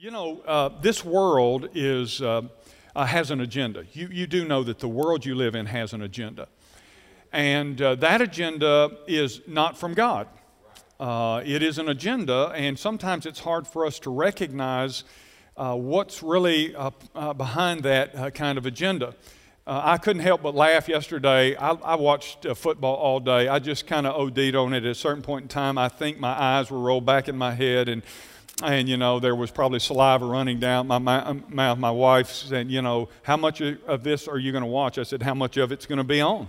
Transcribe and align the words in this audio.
You 0.00 0.12
know, 0.12 0.40
uh, 0.46 0.68
this 0.80 1.04
world 1.04 1.70
is, 1.74 2.22
uh, 2.22 2.42
uh, 2.94 3.04
has 3.04 3.32
an 3.32 3.40
agenda. 3.40 3.82
You, 3.94 4.06
you 4.12 4.28
do 4.28 4.44
know 4.44 4.62
that 4.62 4.78
the 4.78 4.86
world 4.86 5.26
you 5.26 5.34
live 5.34 5.56
in 5.56 5.66
has 5.66 5.92
an 5.92 6.02
agenda. 6.02 6.46
And 7.32 7.82
uh, 7.82 7.96
that 7.96 8.20
agenda 8.22 8.92
is 9.08 9.40
not 9.48 9.76
from 9.76 9.94
God. 9.94 10.28
Uh, 11.00 11.42
it 11.44 11.64
is 11.64 11.78
an 11.78 11.88
agenda, 11.88 12.52
and 12.54 12.78
sometimes 12.78 13.26
it's 13.26 13.40
hard 13.40 13.66
for 13.66 13.84
us 13.84 13.98
to 14.00 14.10
recognize 14.10 15.02
uh, 15.56 15.74
what's 15.74 16.22
really 16.22 16.76
behind 17.36 17.82
that 17.82 18.36
kind 18.36 18.56
of 18.56 18.66
agenda. 18.66 19.16
I 19.66 19.98
couldn't 19.98 20.22
help 20.22 20.42
but 20.42 20.54
laugh 20.54 20.88
yesterday. 20.88 21.56
I, 21.56 21.72
I 21.72 21.96
watched 21.96 22.46
football 22.54 22.94
all 22.94 23.18
day. 23.18 23.48
I 23.48 23.58
just 23.58 23.88
kind 23.88 24.06
of 24.06 24.14
OD'd 24.14 24.54
on 24.54 24.74
it 24.74 24.84
at 24.84 24.92
a 24.92 24.94
certain 24.94 25.22
point 25.22 25.42
in 25.42 25.48
time. 25.48 25.76
I 25.76 25.88
think 25.88 26.20
my 26.20 26.40
eyes 26.40 26.70
were 26.70 26.78
rolled 26.78 27.04
back 27.04 27.26
in 27.26 27.36
my 27.36 27.52
head, 27.52 27.88
and 27.88 28.04
and 28.62 28.88
you 28.88 28.96
know 28.96 29.20
there 29.20 29.34
was 29.36 29.50
probably 29.50 29.78
saliva 29.78 30.24
running 30.24 30.58
down 30.58 30.86
my 30.86 30.98
mouth. 30.98 31.78
My 31.78 31.90
wife 31.90 32.30
said, 32.30 32.70
"You 32.70 32.82
know, 32.82 33.08
how 33.22 33.36
much 33.36 33.60
of 33.60 34.02
this 34.02 34.28
are 34.28 34.38
you 34.38 34.52
going 34.52 34.62
to 34.62 34.68
watch?" 34.68 34.98
I 34.98 35.02
said, 35.02 35.22
"How 35.22 35.34
much 35.34 35.56
of 35.56 35.72
it's 35.72 35.86
going 35.86 35.98
to 35.98 36.04
be 36.04 36.20
on?" 36.20 36.48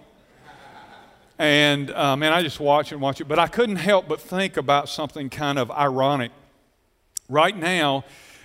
And 1.37 1.91
um, 1.91 2.23
and 2.23 2.33
I 2.33 2.43
just 2.43 2.59
watch 2.59 2.91
and 2.91 2.99
watch 2.99 3.21
it, 3.21 3.27
but 3.27 3.39
I 3.39 3.47
couldn't 3.47 3.77
help 3.77 4.07
but 4.07 4.19
think 4.19 4.57
about 4.57 4.89
something 4.89 5.29
kind 5.29 5.57
of 5.57 5.71
ironic. 5.71 6.31
Right 7.29 7.55
now, 7.55 8.03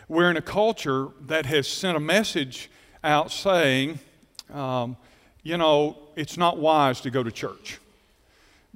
we're 0.08 0.30
in 0.30 0.36
a 0.36 0.42
culture 0.42 1.08
that 1.22 1.46
has 1.46 1.66
sent 1.66 1.96
a 1.96 2.00
message 2.00 2.70
out 3.02 3.30
saying, 3.30 3.98
um, 4.52 4.96
you 5.42 5.56
know, 5.56 5.98
it's 6.16 6.36
not 6.36 6.58
wise 6.58 7.00
to 7.02 7.10
go 7.10 7.22
to 7.22 7.32
church 7.32 7.80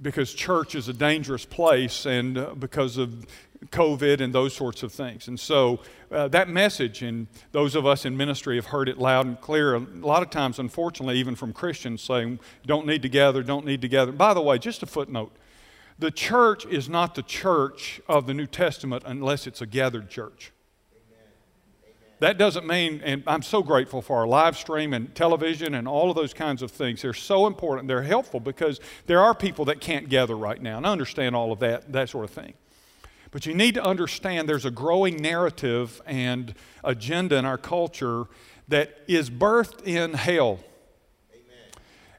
because 0.01 0.33
church 0.33 0.75
is 0.75 0.89
a 0.89 0.93
dangerous 0.93 1.45
place 1.45 2.07
and 2.07 2.39
uh, 2.39 2.55
because 2.55 2.97
of 2.97 3.27
COVID 3.67 4.21
and 4.21 4.33
those 4.33 4.55
sorts 4.55 4.83
of 4.83 4.93
things. 4.93 5.29
And 5.29 5.39
so 5.39 5.81
uh, 6.11 6.29
that 6.29 6.49
message, 6.49 7.03
and 7.03 7.27
those 7.53 7.75
of 7.75 7.87
us 7.87 8.05
in 8.05 8.17
ministry 8.17 8.57
have 8.57 8.67
heard 8.67 8.89
it 8.89 8.99
loud 8.99 9.27
and 9.27 9.41
clear. 9.41 9.75
A 9.75 9.81
lot 9.81 10.23
of 10.23 10.31
times, 10.31 10.59
unfortunately, 10.59 11.19
even 11.19 11.35
from 11.35 11.53
Christians 11.53 12.03
saying, 12.03 12.39
don't 12.67 12.87
need 12.87 13.03
to 13.03 13.09
gather, 13.09 13.43
don't 13.43 13.67
need 13.67 13.83
to 13.83 13.89
gather. 13.89 14.13
By 14.13 14.35
the 14.35 14.43
way, 14.43 14.59
just 14.59 14.83
a 14.83 14.87
footnote 14.87 15.33
the 15.99 16.11
church 16.11 16.65
is 16.67 16.89
not 16.89 17.15
the 17.15 17.23
church 17.23 18.01
of 18.09 18.27
the 18.27 18.35
New 18.35 18.47
Testament 18.47 19.03
unless 19.05 19.47
it's 19.47 19.61
a 19.61 19.67
gathered 19.67 20.09
church. 20.09 20.53
That 22.21 22.37
doesn't 22.37 22.67
mean, 22.67 23.01
and 23.05 23.23
I'm 23.29 23.43
so 23.43 23.63
grateful 23.63 24.03
for 24.03 24.17
our 24.17 24.27
live 24.27 24.57
stream 24.57 24.93
and 24.93 25.15
television 25.15 25.75
and 25.75 25.87
all 25.87 26.11
of 26.11 26.17
those 26.17 26.35
kinds 26.35 26.63
of 26.63 26.71
things. 26.71 27.03
They're 27.03 27.13
so 27.13 27.47
important. 27.47 27.87
They're 27.87 28.03
helpful 28.03 28.41
because 28.41 28.81
there 29.07 29.21
are 29.21 29.35
people 29.35 29.67
that 29.67 29.81
can't 29.81 30.09
gather 30.09 30.37
right 30.37 30.61
now, 30.61 30.79
and 30.79 30.87
I 30.87 30.91
understand 30.91 31.37
all 31.37 31.53
of 31.53 31.61
that, 31.61 31.93
that 31.93 32.09
sort 32.09 32.25
of 32.25 32.31
thing. 32.31 32.55
But 33.31 33.47
you 33.47 33.55
need 33.55 33.75
to 33.75 33.85
understand 33.85 34.49
there's 34.49 34.65
a 34.65 34.71
growing 34.71 35.17
narrative 35.17 36.01
and 36.07 36.55
agenda 36.83 37.37
in 37.37 37.45
our 37.45 37.59
culture 37.59 38.25
that 38.69 39.01
is 39.07 39.31
birthed 39.31 39.83
in 39.87 40.15
hell. 40.15 40.61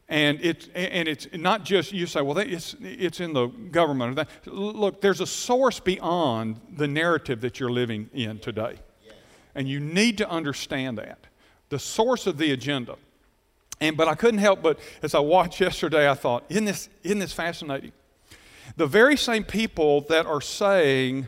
And 0.07 0.39
it's, 0.41 0.67
and 0.73 1.07
it's 1.07 1.27
not 1.33 1.63
just, 1.63 1.93
you 1.93 2.07
say, 2.07 2.21
well, 2.21 2.39
it's, 2.39 2.75
it's 2.81 3.19
in 3.19 3.33
the 3.33 3.45
government. 3.45 4.27
Look, 4.47 5.01
there's 5.01 5.21
a 5.21 5.27
source 5.27 5.79
beyond 5.79 6.59
the 6.75 6.87
narrative 6.87 7.41
that 7.41 7.59
you're 7.59 7.69
living 7.69 8.09
in 8.13 8.39
today. 8.39 8.79
And 9.53 9.67
you 9.69 9.79
need 9.79 10.17
to 10.17 10.29
understand 10.29 10.97
that. 10.97 11.19
The 11.69 11.77
source 11.77 12.25
of 12.25 12.39
the 12.39 12.51
agenda. 12.51 12.95
And, 13.79 13.95
but 13.95 14.07
I 14.07 14.15
couldn't 14.15 14.39
help 14.39 14.63
but, 14.63 14.79
as 15.03 15.13
I 15.13 15.19
watched 15.19 15.61
yesterday, 15.61 16.09
I 16.09 16.15
thought, 16.15 16.43
isn't 16.49 16.65
this, 16.65 16.89
isn't 17.03 17.19
this 17.19 17.33
fascinating? 17.33 17.91
The 18.77 18.87
very 18.87 19.17
same 19.17 19.43
people 19.43 20.01
that 20.01 20.25
are 20.25 20.41
saying 20.41 21.27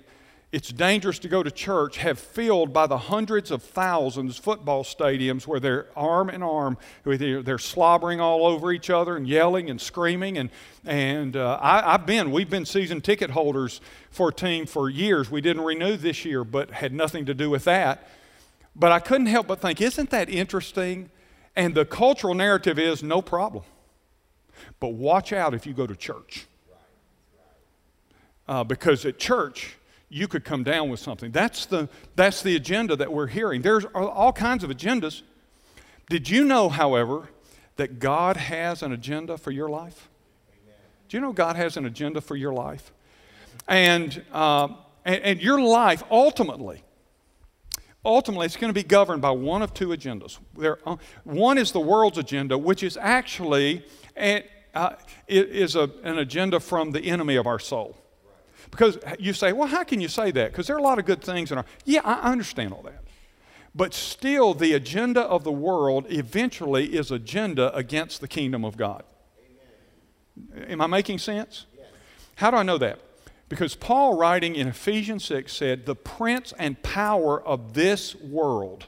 it's 0.51 0.67
dangerous 0.67 1.17
to 1.19 1.29
go 1.29 1.43
to 1.43 1.49
church 1.49 1.95
have 1.97 2.19
filled 2.19 2.73
by 2.73 2.85
the 2.85 2.97
hundreds 2.97 3.51
of 3.51 3.63
thousands 3.63 4.37
football 4.37 4.83
stadiums 4.83 5.47
where 5.47 5.61
they're 5.61 5.87
arm 5.95 6.29
in 6.29 6.43
arm, 6.43 6.77
they're 7.05 7.57
slobbering 7.57 8.19
all 8.19 8.45
over 8.45 8.73
each 8.73 8.89
other 8.89 9.15
and 9.15 9.25
yelling 9.25 9.69
and 9.69 9.79
screaming. 9.79 10.37
And, 10.37 10.49
and 10.85 11.37
uh, 11.37 11.57
I, 11.61 11.93
I've 11.93 12.05
been, 12.05 12.31
we've 12.31 12.49
been 12.49 12.65
season 12.65 12.99
ticket 12.99 13.29
holders 13.29 13.79
for 14.09 14.29
a 14.29 14.33
team 14.33 14.65
for 14.65 14.89
years. 14.89 15.31
We 15.31 15.39
didn't 15.39 15.63
renew 15.63 15.95
this 15.95 16.25
year, 16.25 16.43
but 16.43 16.71
had 16.71 16.91
nothing 16.91 17.25
to 17.27 17.33
do 17.33 17.49
with 17.49 17.63
that. 17.63 18.09
But 18.75 18.91
I 18.91 18.99
couldn't 18.99 19.27
help 19.27 19.47
but 19.47 19.61
think, 19.61 19.79
isn't 19.79 20.09
that 20.09 20.29
interesting? 20.29 21.11
And 21.55 21.75
the 21.75 21.85
cultural 21.85 22.33
narrative 22.33 22.77
is 22.77 23.01
no 23.01 23.21
problem. 23.21 23.63
But 24.81 24.89
watch 24.89 25.31
out 25.31 25.53
if 25.53 25.65
you 25.65 25.73
go 25.73 25.87
to 25.87 25.95
church 25.95 26.45
uh, 28.51 28.65
because 28.65 29.05
at 29.05 29.17
church, 29.17 29.77
you 30.09 30.27
could 30.27 30.43
come 30.43 30.61
down 30.61 30.89
with 30.89 30.99
something. 30.99 31.31
That's 31.31 31.65
the, 31.65 31.87
that's 32.17 32.43
the 32.43 32.57
agenda 32.57 32.97
that 32.97 33.13
we're 33.13 33.27
hearing. 33.27 33.61
There's 33.61 33.85
all 33.85 34.33
kinds 34.33 34.65
of 34.65 34.69
agendas. 34.69 35.21
Did 36.09 36.29
you 36.29 36.43
know, 36.43 36.67
however, 36.67 37.29
that 37.77 37.99
God 37.99 38.35
has 38.35 38.83
an 38.83 38.91
agenda 38.91 39.37
for 39.37 39.51
your 39.51 39.69
life? 39.69 40.09
Do 41.07 41.15
you 41.15 41.21
know 41.21 41.31
God 41.31 41.55
has 41.55 41.77
an 41.77 41.85
agenda 41.85 42.19
for 42.19 42.35
your 42.35 42.51
life? 42.51 42.91
And, 43.69 44.21
uh, 44.33 44.67
and, 45.05 45.23
and 45.23 45.41
your 45.41 45.61
life 45.61 46.03
ultimately, 46.11 46.83
ultimately, 48.03 48.47
it's 48.47 48.57
going 48.57 48.73
to 48.73 48.77
be 48.77 48.83
governed 48.83 49.21
by 49.21 49.31
one 49.31 49.61
of 49.61 49.73
two 49.73 49.87
agendas. 49.89 50.39
There, 50.57 50.77
uh, 50.85 50.97
one 51.23 51.57
is 51.57 51.71
the 51.71 51.79
world's 51.79 52.17
agenda, 52.17 52.57
which 52.57 52.83
is 52.83 52.97
actually 52.97 53.85
a, 54.17 54.43
uh, 54.73 54.95
is 55.29 55.77
a, 55.77 55.89
an 56.03 56.17
agenda 56.17 56.59
from 56.59 56.91
the 56.91 56.99
enemy 56.99 57.37
of 57.37 57.47
our 57.47 57.59
soul. 57.59 57.95
Because 58.71 58.97
you 59.19 59.33
say, 59.33 59.51
well, 59.51 59.67
how 59.67 59.83
can 59.83 59.99
you 59.99 60.07
say 60.07 60.31
that? 60.31 60.51
Because 60.51 60.67
there 60.67 60.75
are 60.75 60.79
a 60.79 60.83
lot 60.83 60.97
of 60.97 61.05
good 61.05 61.21
things 61.21 61.51
in 61.51 61.57
our. 61.57 61.65
Yeah, 61.85 62.01
I 62.03 62.31
understand 62.31 62.73
all 62.73 62.81
that. 62.83 63.03
But 63.75 63.93
still, 63.93 64.53
the 64.53 64.73
agenda 64.73 65.21
of 65.21 65.43
the 65.43 65.51
world 65.51 66.05
eventually 66.09 66.95
is 66.95 67.11
agenda 67.11 67.73
against 67.75 68.19
the 68.21 68.27
kingdom 68.27 68.65
of 68.65 68.75
God. 68.77 69.03
Amen. 70.49 70.71
Am 70.71 70.81
I 70.81 70.87
making 70.87 71.19
sense? 71.19 71.65
Yes. 71.77 71.87
How 72.35 72.51
do 72.51 72.57
I 72.57 72.63
know 72.63 72.77
that? 72.77 72.99
Because 73.47 73.75
Paul, 73.75 74.17
writing 74.17 74.55
in 74.55 74.67
Ephesians 74.69 75.25
6, 75.25 75.53
said, 75.53 75.85
The 75.85 75.95
prince 75.95 76.53
and 76.57 76.81
power 76.81 77.41
of 77.41 77.73
this 77.73 78.15
world. 78.15 78.87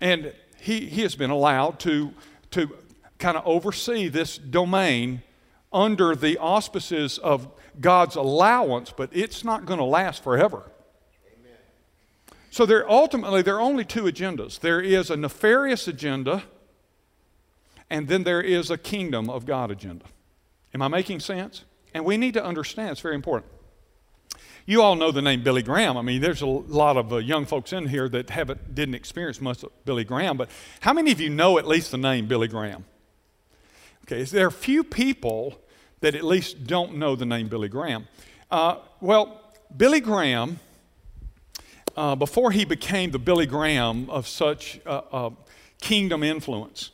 And 0.00 0.32
he, 0.60 0.86
he 0.86 1.02
has 1.02 1.14
been 1.14 1.30
allowed 1.30 1.78
to, 1.80 2.12
to 2.52 2.76
kind 3.18 3.36
of 3.36 3.44
oversee 3.46 4.08
this 4.08 4.38
domain 4.38 5.22
under 5.72 6.14
the 6.14 6.38
auspices 6.38 7.18
of 7.18 7.48
God's 7.80 8.16
allowance, 8.16 8.92
but 8.96 9.10
it's 9.12 9.44
not 9.44 9.66
going 9.66 9.78
to 9.78 9.84
last 9.84 10.22
forever. 10.22 10.70
Amen. 11.38 11.56
So 12.50 12.66
there 12.66 12.90
ultimately 12.90 13.42
there 13.42 13.56
are 13.56 13.60
only 13.60 13.84
two 13.84 14.04
agendas. 14.04 14.60
There 14.60 14.80
is 14.80 15.10
a 15.10 15.16
nefarious 15.16 15.86
agenda, 15.86 16.44
and 17.90 18.08
then 18.08 18.24
there 18.24 18.40
is 18.40 18.70
a 18.70 18.78
kingdom 18.78 19.30
of 19.30 19.46
God 19.46 19.70
agenda. 19.70 20.06
Am 20.74 20.82
I 20.82 20.88
making 20.88 21.20
sense? 21.20 21.64
And 21.94 22.04
we 22.04 22.16
need 22.16 22.34
to 22.34 22.44
understand 22.44 22.90
it's 22.90 23.00
very 23.00 23.14
important. 23.14 23.52
You 24.66 24.82
all 24.82 24.96
know 24.96 25.10
the 25.10 25.22
name 25.22 25.42
Billy 25.42 25.62
Graham. 25.62 25.96
I 25.96 26.02
mean, 26.02 26.20
there's 26.20 26.42
a 26.42 26.46
lot 26.46 26.98
of 26.98 27.10
uh, 27.10 27.16
young 27.16 27.46
folks 27.46 27.72
in 27.72 27.86
here 27.86 28.06
that 28.10 28.28
haven't 28.28 28.74
didn't 28.74 28.96
experience 28.96 29.40
much 29.40 29.62
of 29.62 29.70
Billy 29.86 30.04
Graham, 30.04 30.36
but 30.36 30.50
how 30.80 30.92
many 30.92 31.10
of 31.10 31.20
you 31.20 31.30
know 31.30 31.58
at 31.58 31.66
least 31.66 31.90
the 31.90 31.96
name 31.96 32.26
Billy 32.26 32.48
Graham? 32.48 32.84
Okay, 34.10 34.22
there 34.22 34.46
are 34.46 34.50
few 34.50 34.82
people 34.82 35.60
that 36.00 36.14
at 36.14 36.24
least 36.24 36.66
don't 36.66 36.96
know 36.96 37.14
the 37.14 37.26
name 37.26 37.46
Billy 37.46 37.68
Graham. 37.68 38.08
Uh, 38.50 38.76
well, 39.02 39.38
Billy 39.76 40.00
Graham, 40.00 40.60
uh, 41.94 42.14
before 42.14 42.50
he 42.50 42.64
became 42.64 43.10
the 43.10 43.18
Billy 43.18 43.44
Graham 43.44 44.08
of 44.08 44.26
such 44.26 44.80
uh, 44.86 45.02
uh 45.12 45.30
kingdom 45.82 46.22
influence, 46.22 46.90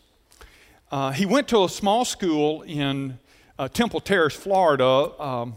uh, 0.90 1.12
he 1.12 1.24
went 1.24 1.46
to 1.46 1.62
a 1.62 1.68
small 1.68 2.04
school 2.04 2.62
in 2.62 3.16
uh, 3.60 3.68
Temple 3.68 4.00
Terrace, 4.00 4.34
Florida, 4.34 5.12
um, 5.22 5.54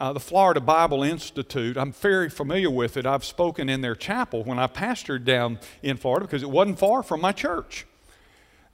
the 0.00 0.18
Florida 0.18 0.60
Bible 0.60 1.04
Institute. 1.04 1.76
I'm 1.76 1.92
very 1.92 2.28
familiar 2.28 2.70
with 2.70 2.96
it. 2.96 3.06
I've 3.06 3.24
spoken 3.24 3.68
in 3.68 3.82
their 3.82 3.94
chapel 3.94 4.42
when 4.42 4.58
I 4.58 4.66
pastored 4.66 5.24
down 5.24 5.60
in 5.80 5.96
Florida 5.96 6.26
because 6.26 6.42
it 6.42 6.50
wasn't 6.50 6.80
far 6.80 7.04
from 7.04 7.20
my 7.20 7.30
church. 7.30 7.86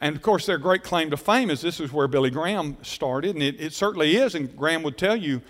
And 0.05 0.15
of 0.17 0.21
course, 0.21 0.45
their 0.45 0.59
great 0.59 0.83
claim 0.83 1.09
to 1.13 1.17
fame 1.17 1.49
is 1.49 1.63
this 1.63 1.81
is 1.81 1.91
where 1.91 2.07
Billy 2.07 2.29
Graham 2.29 2.77
started, 2.83 3.37
and 3.37 3.43
it, 3.43 3.59
it 3.59 3.73
certainly 3.73 4.17
is. 4.17 4.35
And 4.35 4.55
Graham 4.55 4.83
would 4.83 4.99
tell 4.99 5.17
you, 5.17 5.41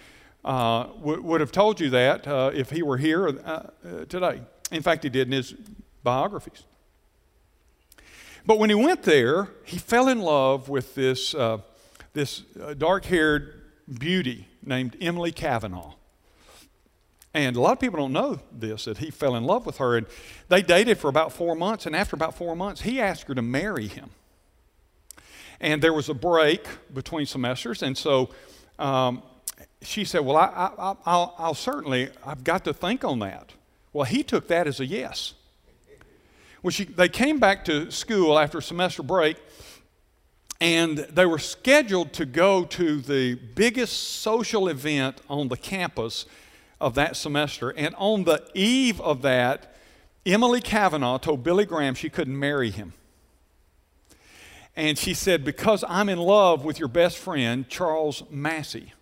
uh, 0.45 0.85
w- 0.85 1.21
would 1.23 1.41
have 1.41 1.51
told 1.51 1.81
you 1.81 1.91
that 1.91 2.25
uh, 2.29 2.53
if 2.55 2.71
he 2.71 2.81
were 2.81 2.97
here 2.97 3.27
uh, 3.27 3.33
uh, 3.41 4.05
today. 4.09 4.43
In 4.71 4.81
fact, 4.81 5.03
he 5.03 5.11
did 5.11 5.27
in 5.27 5.33
his 5.33 5.57
biographies. 6.05 6.63
But 8.47 8.61
when 8.61 8.71
he 8.71 8.77
went 8.77 9.03
there, 9.03 9.49
he 9.65 9.77
fell 9.77 10.07
in 10.07 10.21
love 10.21 10.69
with 10.69 10.95
this, 10.95 11.35
uh, 11.35 11.59
this 12.13 12.43
dark 12.79 13.07
haired 13.07 13.61
beauty 13.99 14.47
named 14.65 14.97
Emily 15.01 15.33
Cavanaugh. 15.33 15.95
And 17.35 17.57
a 17.57 17.61
lot 17.61 17.73
of 17.73 17.81
people 17.81 17.99
don't 17.99 18.13
know 18.13 18.39
this, 18.53 18.85
that 18.85 18.99
he 18.99 19.11
fell 19.11 19.35
in 19.35 19.43
love 19.43 19.67
with 19.67 19.79
her. 19.79 19.97
And 19.97 20.07
they 20.49 20.63
dated 20.63 20.99
for 20.99 21.09
about 21.09 21.33
four 21.33 21.57
months. 21.57 21.87
And 21.87 21.97
after 21.97 22.15
about 22.15 22.37
four 22.37 22.55
months, 22.55 22.83
he 22.83 23.01
asked 23.01 23.27
her 23.27 23.35
to 23.35 23.43
marry 23.43 23.89
him. 23.89 24.11
And 25.61 25.83
there 25.83 25.93
was 25.93 26.09
a 26.09 26.15
break 26.15 26.67
between 26.93 27.27
semesters. 27.27 27.83
And 27.83 27.97
so 27.97 28.31
um, 28.79 29.23
she 29.83 30.05
said, 30.05 30.21
Well, 30.21 30.37
I, 30.37 31.47
will 31.47 31.55
certainly, 31.55 32.11
I've 32.25 32.45
got 32.45 32.65
to 32.65 32.75
think 32.75 33.05
on 33.05 33.21
that. 33.21 33.53
Well, 33.93 34.05
he 34.05 34.23
took 34.23 34.49
that 34.49 34.67
as 34.67 34.81
a 34.81 34.87
yes. 34.87 35.35
Well, 36.63 36.71
she, 36.71 36.85
they 36.85 37.09
came 37.09 37.39
back 37.39 37.65
to 37.67 37.91
school 37.91 38.39
after 38.39 38.61
semester 38.61 39.03
break, 39.03 39.37
and 40.61 40.99
they 40.99 41.27
were 41.27 41.39
scheduled 41.39 42.13
to 42.15 42.25
go 42.25 42.65
to 42.65 43.01
the 43.01 43.35
biggest 43.35 44.21
social 44.21 44.69
event 44.69 45.21
on 45.29 45.49
the 45.49 45.57
campus 45.57 46.27
of 46.81 46.95
that 46.95 47.17
semester. 47.17 47.71
And 47.71 47.95
on 47.97 48.25
the 48.25 48.49
eve 48.55 49.01
of 49.01 49.23
that, 49.23 49.77
Emily 50.25 50.61
Cavanaugh 50.61 51.19
told 51.19 51.43
Billy 51.43 51.67
Graham 51.67 51.95
she 51.95 52.09
couldn't 52.09 52.39
marry 52.39 52.71
him. 52.71 52.95
And 54.77 54.99
she 54.99 55.15
said, 55.15 55.45
Because 55.45 55.85
I'm 55.89 56.09
in 56.09 56.19
love 56.19 56.65
with 56.65 56.79
your 56.79 56.89
best 56.89 57.19
friend, 57.19 57.69
Charles 57.69 58.23
Massey. 58.31 58.93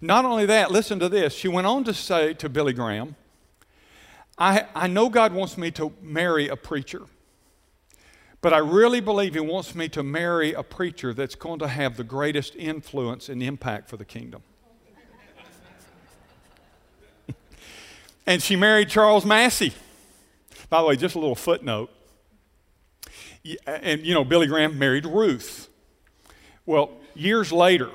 Not 0.00 0.24
only 0.24 0.46
that, 0.46 0.70
listen 0.70 0.98
to 0.98 1.08
this. 1.08 1.34
She 1.34 1.48
went 1.48 1.66
on 1.66 1.84
to 1.84 1.94
say 1.94 2.34
to 2.34 2.48
Billy 2.48 2.72
Graham, 2.72 3.16
I, 4.36 4.66
I 4.74 4.88
know 4.88 5.08
God 5.08 5.32
wants 5.32 5.56
me 5.56 5.70
to 5.72 5.92
marry 6.02 6.48
a 6.48 6.56
preacher, 6.56 7.02
but 8.40 8.52
I 8.52 8.58
really 8.58 9.00
believe 9.00 9.34
He 9.34 9.40
wants 9.40 9.74
me 9.74 9.88
to 9.90 10.02
marry 10.02 10.52
a 10.52 10.62
preacher 10.62 11.14
that's 11.14 11.36
going 11.36 11.60
to 11.60 11.68
have 11.68 11.96
the 11.96 12.04
greatest 12.04 12.56
influence 12.56 13.28
and 13.28 13.42
impact 13.42 13.88
for 13.88 13.96
the 13.96 14.04
kingdom. 14.04 14.42
and 18.26 18.42
she 18.42 18.56
married 18.56 18.88
Charles 18.88 19.24
Massey. 19.24 19.72
By 20.68 20.80
the 20.80 20.88
way, 20.88 20.96
just 20.96 21.14
a 21.14 21.18
little 21.20 21.36
footnote. 21.36 21.90
And, 23.66 24.06
you 24.06 24.14
know, 24.14 24.24
Billy 24.24 24.46
Graham 24.46 24.78
married 24.78 25.04
Ruth. 25.04 25.68
Well, 26.66 26.92
years 27.14 27.52
later, 27.52 27.90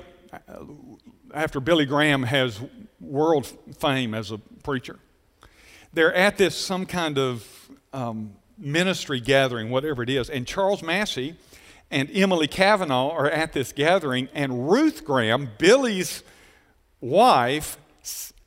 after 1.34 1.60
Billy 1.60 1.86
Graham 1.86 2.22
has 2.22 2.60
world 3.00 3.46
fame 3.78 4.14
as 4.14 4.30
a 4.30 4.38
preacher, 4.38 4.98
they're 5.92 6.14
at 6.14 6.38
this 6.38 6.56
some 6.56 6.86
kind 6.86 7.18
of 7.18 7.70
um, 7.92 8.34
ministry 8.56 9.20
gathering, 9.20 9.70
whatever 9.70 10.02
it 10.02 10.10
is, 10.10 10.30
and 10.30 10.46
Charles 10.46 10.82
Massey 10.82 11.34
and 11.90 12.08
Emily 12.12 12.46
Cavanaugh 12.46 13.10
are 13.10 13.28
at 13.28 13.52
this 13.52 13.72
gathering, 13.72 14.28
and 14.32 14.70
Ruth 14.70 15.04
Graham, 15.04 15.50
Billy's 15.58 16.22
wife, 17.00 17.76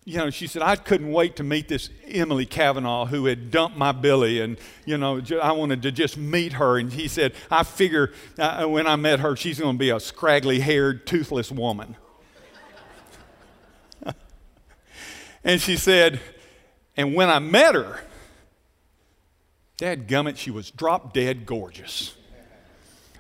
you 0.06 0.18
know, 0.18 0.30
she 0.30 0.48
said, 0.48 0.62
I 0.62 0.76
couldn't 0.76 1.12
wait 1.12 1.38
to 1.38 1.44
meet 1.44 1.70
this 1.70 1.90
Emily 2.08 2.46
Cavanaugh 2.46 3.06
who 3.06 3.26
had 3.26 3.52
dumped 3.52 3.78
my 3.78 3.94
Billy, 3.94 4.42
and, 4.42 4.58
you 4.86 4.98
know, 4.98 5.22
I 5.42 5.54
wanted 5.54 5.82
to 5.84 5.92
just 5.92 6.18
meet 6.18 6.54
her. 6.54 6.78
And 6.78 6.92
he 6.92 7.08
said, 7.08 7.34
I 7.50 7.64
figure 7.64 8.12
uh, 8.38 8.66
when 8.66 8.86
I 8.86 8.98
met 8.98 9.22
her, 9.22 9.36
she's 9.36 9.60
going 9.60 9.76
to 9.76 9.80
be 9.80 9.92
a 9.92 10.00
scraggly 10.00 10.60
haired, 10.60 11.08
toothless 11.08 11.52
woman. 11.52 11.96
and 15.44 15.62
she 15.62 15.78
said, 15.78 16.20
and 16.98 17.16
when 17.16 17.30
I 17.30 17.40
met 17.40 17.76
her, 17.76 18.02
Dad 19.78 20.08
gummit, 20.08 20.38
she 20.38 20.52
was 20.52 20.70
drop 20.70 21.14
dead 21.14 21.46
gorgeous. 21.46 22.16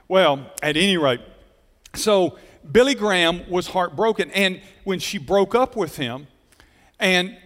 Well, 0.08 0.52
at 0.62 0.78
any 0.78 0.98
rate, 0.98 1.22
so 1.96 2.38
Billy 2.70 2.94
Graham 2.94 3.50
was 3.50 3.68
heartbroken. 3.68 4.32
And 4.32 4.62
when 4.84 5.00
she 5.00 5.18
broke 5.18 5.56
up 5.56 5.76
with 5.76 5.98
him, 5.98 6.28
and, 7.00 7.38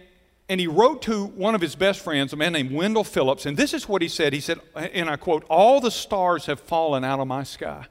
and 0.48 0.60
he 0.60 0.66
wrote 0.66 1.02
to 1.02 1.26
one 1.26 1.54
of 1.54 1.60
his 1.60 1.74
best 1.74 2.00
friends, 2.00 2.32
a 2.32 2.36
man 2.36 2.52
named 2.52 2.72
Wendell 2.72 3.04
Phillips, 3.04 3.46
and 3.46 3.56
this 3.56 3.74
is 3.74 3.88
what 3.88 4.02
he 4.02 4.08
said. 4.08 4.32
He 4.32 4.40
said, 4.40 4.60
and 4.74 5.10
I 5.10 5.16
quote, 5.16 5.44
All 5.48 5.80
the 5.80 5.90
stars 5.90 6.46
have 6.46 6.60
fallen 6.60 7.04
out 7.04 7.20
of 7.20 7.26
my 7.26 7.42
sky. 7.42 7.86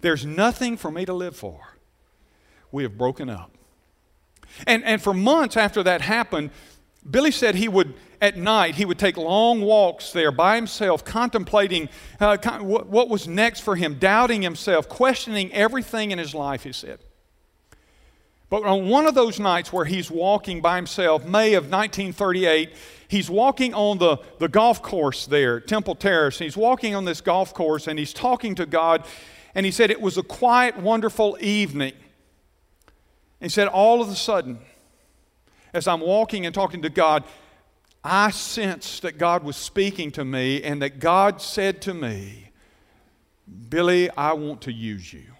There's 0.00 0.26
nothing 0.26 0.76
for 0.76 0.90
me 0.90 1.04
to 1.04 1.12
live 1.12 1.36
for. 1.36 1.60
We 2.70 2.82
have 2.82 2.98
broken 2.98 3.30
up. 3.30 3.50
And, 4.66 4.84
and 4.84 5.02
for 5.02 5.14
months 5.14 5.56
after 5.56 5.82
that 5.82 6.00
happened, 6.00 6.50
Billy 7.08 7.30
said 7.30 7.54
he 7.54 7.68
would, 7.68 7.94
at 8.20 8.36
night, 8.36 8.74
he 8.76 8.84
would 8.84 8.98
take 8.98 9.16
long 9.16 9.60
walks 9.60 10.12
there 10.12 10.32
by 10.32 10.56
himself, 10.56 11.04
contemplating 11.04 11.88
uh, 12.20 12.36
what, 12.60 12.86
what 12.86 13.08
was 13.08 13.28
next 13.28 13.60
for 13.60 13.76
him, 13.76 13.98
doubting 13.98 14.42
himself, 14.42 14.88
questioning 14.88 15.52
everything 15.52 16.10
in 16.10 16.18
his 16.18 16.34
life, 16.34 16.64
he 16.64 16.72
said. 16.72 16.98
But 18.48 18.62
on 18.64 18.88
one 18.88 19.06
of 19.06 19.14
those 19.14 19.40
nights 19.40 19.72
where 19.72 19.84
he's 19.84 20.10
walking 20.10 20.60
by 20.60 20.76
himself, 20.76 21.24
May 21.24 21.54
of 21.54 21.64
1938, 21.64 22.70
he's 23.08 23.28
walking 23.28 23.74
on 23.74 23.98
the, 23.98 24.18
the 24.38 24.48
golf 24.48 24.82
course 24.82 25.26
there, 25.26 25.58
Temple 25.58 25.96
Terrace. 25.96 26.38
He's 26.38 26.56
walking 26.56 26.94
on 26.94 27.04
this 27.04 27.20
golf 27.20 27.52
course 27.52 27.88
and 27.88 27.98
he's 27.98 28.12
talking 28.12 28.54
to 28.54 28.66
God. 28.66 29.04
And 29.54 29.66
he 29.66 29.72
said, 29.72 29.90
It 29.90 30.00
was 30.00 30.16
a 30.16 30.22
quiet, 30.22 30.76
wonderful 30.78 31.36
evening. 31.40 31.94
And 33.40 33.50
he 33.50 33.54
said, 33.54 33.66
All 33.66 34.00
of 34.00 34.08
a 34.08 34.14
sudden, 34.14 34.60
as 35.74 35.88
I'm 35.88 36.00
walking 36.00 36.46
and 36.46 36.54
talking 36.54 36.82
to 36.82 36.90
God, 36.90 37.24
I 38.04 38.30
sensed 38.30 39.02
that 39.02 39.18
God 39.18 39.42
was 39.42 39.56
speaking 39.56 40.12
to 40.12 40.24
me 40.24 40.62
and 40.62 40.80
that 40.82 41.00
God 41.00 41.42
said 41.42 41.82
to 41.82 41.94
me, 41.94 42.52
Billy, 43.68 44.08
I 44.10 44.34
want 44.34 44.62
to 44.62 44.72
use 44.72 45.12
you. 45.12 45.35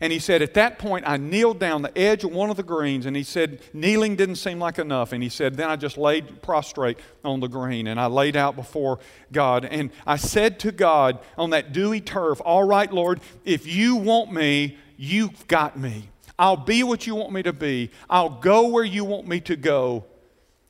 And 0.00 0.12
he 0.12 0.18
said, 0.18 0.42
At 0.42 0.54
that 0.54 0.78
point, 0.78 1.04
I 1.06 1.16
kneeled 1.16 1.58
down 1.58 1.82
the 1.82 1.96
edge 1.96 2.24
of 2.24 2.32
one 2.32 2.50
of 2.50 2.56
the 2.56 2.62
greens, 2.62 3.06
and 3.06 3.16
he 3.16 3.22
said, 3.22 3.60
Kneeling 3.72 4.16
didn't 4.16 4.36
seem 4.36 4.58
like 4.58 4.78
enough. 4.78 5.12
And 5.12 5.22
he 5.22 5.28
said, 5.28 5.56
Then 5.56 5.70
I 5.70 5.76
just 5.76 5.96
laid 5.96 6.42
prostrate 6.42 6.98
on 7.24 7.40
the 7.40 7.48
green, 7.48 7.86
and 7.86 8.00
I 8.00 8.06
laid 8.06 8.36
out 8.36 8.56
before 8.56 8.98
God. 9.32 9.64
And 9.64 9.90
I 10.06 10.16
said 10.16 10.58
to 10.60 10.72
God 10.72 11.18
on 11.38 11.50
that 11.50 11.72
dewy 11.72 12.00
turf, 12.00 12.40
All 12.44 12.64
right, 12.64 12.92
Lord, 12.92 13.20
if 13.44 13.66
you 13.66 13.96
want 13.96 14.32
me, 14.32 14.78
you've 14.96 15.46
got 15.48 15.78
me. 15.78 16.08
I'll 16.38 16.56
be 16.56 16.82
what 16.82 17.06
you 17.06 17.14
want 17.14 17.32
me 17.32 17.42
to 17.44 17.52
be. 17.52 17.90
I'll 18.10 18.40
go 18.40 18.68
where 18.68 18.84
you 18.84 19.04
want 19.04 19.28
me 19.28 19.40
to 19.42 19.56
go. 19.56 20.04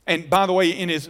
And 0.05 0.29
by 0.29 0.45
the 0.45 0.53
way, 0.53 0.69
in 0.69 0.89
his 0.89 1.09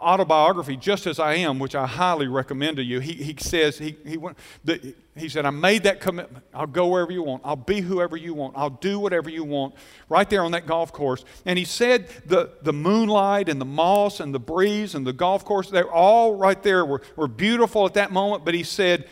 autobiography, 0.00 0.76
Just 0.76 1.06
As 1.06 1.18
I 1.18 1.34
Am, 1.34 1.58
which 1.58 1.74
I 1.74 1.86
highly 1.86 2.26
recommend 2.26 2.78
to 2.78 2.82
you, 2.82 3.00
he, 3.00 3.12
he 3.12 3.36
says, 3.38 3.78
he, 3.78 3.96
he, 4.06 4.16
went, 4.16 4.38
the, 4.64 4.94
he 5.16 5.28
said, 5.28 5.44
I 5.44 5.50
made 5.50 5.82
that 5.84 6.00
commitment. 6.00 6.44
I'll 6.54 6.66
go 6.66 6.88
wherever 6.88 7.12
you 7.12 7.22
want. 7.22 7.42
I'll 7.44 7.56
be 7.56 7.80
whoever 7.80 8.16
you 8.16 8.34
want. 8.34 8.54
I'll 8.56 8.70
do 8.70 8.98
whatever 8.98 9.28
you 9.28 9.44
want 9.44 9.74
right 10.08 10.28
there 10.28 10.42
on 10.42 10.52
that 10.52 10.66
golf 10.66 10.92
course. 10.92 11.24
And 11.44 11.58
he 11.58 11.64
said 11.64 12.08
the, 12.26 12.50
the 12.62 12.72
moonlight 12.72 13.48
and 13.48 13.60
the 13.60 13.66
moss 13.66 14.20
and 14.20 14.34
the 14.34 14.40
breeze 14.40 14.94
and 14.94 15.06
the 15.06 15.12
golf 15.12 15.44
course, 15.44 15.70
they're 15.70 15.90
all 15.90 16.34
right 16.34 16.62
there, 16.62 16.84
were, 16.84 17.02
were 17.16 17.28
beautiful 17.28 17.86
at 17.86 17.94
that 17.94 18.12
moment. 18.12 18.44
But 18.44 18.54
he 18.54 18.62
said, 18.62 19.06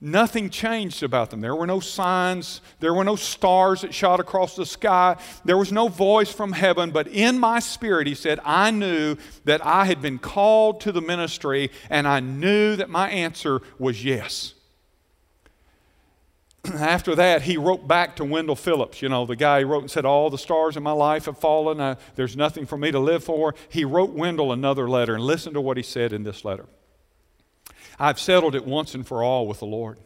Nothing 0.00 0.48
changed 0.48 1.02
about 1.02 1.30
them. 1.30 1.40
There 1.40 1.56
were 1.56 1.66
no 1.66 1.80
signs. 1.80 2.60
There 2.78 2.94
were 2.94 3.02
no 3.02 3.16
stars 3.16 3.80
that 3.80 3.92
shot 3.92 4.20
across 4.20 4.54
the 4.54 4.64
sky. 4.64 5.16
There 5.44 5.56
was 5.56 5.72
no 5.72 5.88
voice 5.88 6.32
from 6.32 6.52
heaven. 6.52 6.92
But 6.92 7.08
in 7.08 7.40
my 7.40 7.58
spirit, 7.58 8.06
he 8.06 8.14
said, 8.14 8.38
I 8.44 8.70
knew 8.70 9.16
that 9.44 9.64
I 9.66 9.86
had 9.86 10.00
been 10.00 10.18
called 10.18 10.80
to 10.82 10.92
the 10.92 11.00
ministry, 11.00 11.72
and 11.90 12.06
I 12.06 12.20
knew 12.20 12.76
that 12.76 12.88
my 12.88 13.10
answer 13.10 13.60
was 13.80 14.04
yes. 14.04 14.54
After 16.64 17.16
that, 17.16 17.42
he 17.42 17.56
wrote 17.56 17.88
back 17.88 18.14
to 18.16 18.24
Wendell 18.24 18.54
Phillips, 18.54 19.02
you 19.02 19.08
know, 19.08 19.26
the 19.26 19.34
guy 19.34 19.62
who 19.62 19.66
wrote 19.66 19.82
and 19.82 19.90
said, 19.90 20.04
All 20.04 20.30
the 20.30 20.38
stars 20.38 20.76
in 20.76 20.82
my 20.84 20.92
life 20.92 21.24
have 21.24 21.38
fallen. 21.38 21.80
Uh, 21.80 21.96
there's 22.14 22.36
nothing 22.36 22.66
for 22.66 22.78
me 22.78 22.92
to 22.92 23.00
live 23.00 23.24
for. 23.24 23.52
He 23.68 23.84
wrote 23.84 24.10
Wendell 24.10 24.52
another 24.52 24.88
letter, 24.88 25.16
and 25.16 25.24
listen 25.24 25.54
to 25.54 25.60
what 25.60 25.76
he 25.76 25.82
said 25.82 26.12
in 26.12 26.22
this 26.22 26.44
letter. 26.44 26.66
I've 27.98 28.20
settled 28.20 28.54
it 28.54 28.64
once 28.64 28.94
and 28.94 29.06
for 29.06 29.22
all 29.22 29.46
with 29.46 29.58
the 29.58 29.66
Lord. 29.66 29.98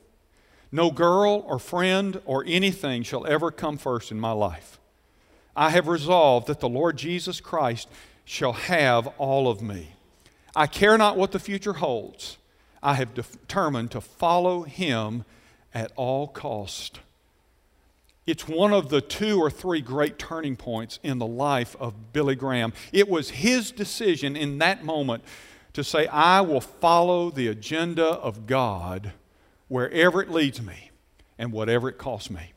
No 0.70 0.90
girl 0.90 1.44
or 1.46 1.58
friend 1.58 2.20
or 2.24 2.44
anything 2.46 3.02
shall 3.02 3.26
ever 3.26 3.50
come 3.50 3.76
first 3.76 4.10
in 4.10 4.18
my 4.18 4.32
life. 4.32 4.80
I 5.54 5.70
have 5.70 5.86
resolved 5.86 6.46
that 6.46 6.60
the 6.60 6.68
Lord 6.68 6.96
Jesus 6.96 7.40
Christ 7.40 7.88
shall 8.24 8.54
have 8.54 9.06
all 9.18 9.48
of 9.48 9.60
me. 9.60 9.90
I 10.56 10.66
care 10.66 10.96
not 10.96 11.18
what 11.18 11.32
the 11.32 11.38
future 11.38 11.74
holds. 11.74 12.38
I 12.82 12.94
have 12.94 13.14
determined 13.14 13.90
to 13.90 14.00
follow 14.00 14.62
him 14.62 15.24
at 15.74 15.92
all 15.96 16.28
cost. 16.28 17.00
It's 18.26 18.46
one 18.46 18.72
of 18.72 18.88
the 18.88 19.00
two 19.00 19.40
or 19.40 19.50
three 19.50 19.80
great 19.80 20.18
turning 20.18 20.56
points 20.56 20.98
in 21.02 21.18
the 21.18 21.26
life 21.26 21.76
of 21.80 22.12
Billy 22.12 22.36
Graham. 22.36 22.72
It 22.92 23.08
was 23.08 23.30
his 23.30 23.72
decision 23.72 24.36
in 24.36 24.58
that 24.58 24.84
moment 24.84 25.24
to 25.72 25.82
say, 25.82 26.06
I 26.06 26.40
will 26.42 26.60
follow 26.60 27.30
the 27.30 27.48
agenda 27.48 28.04
of 28.04 28.46
God 28.46 29.12
wherever 29.68 30.22
it 30.22 30.30
leads 30.30 30.60
me 30.60 30.90
and 31.38 31.52
whatever 31.52 31.88
it 31.88 31.98
costs 31.98 32.30
me. 32.30 32.52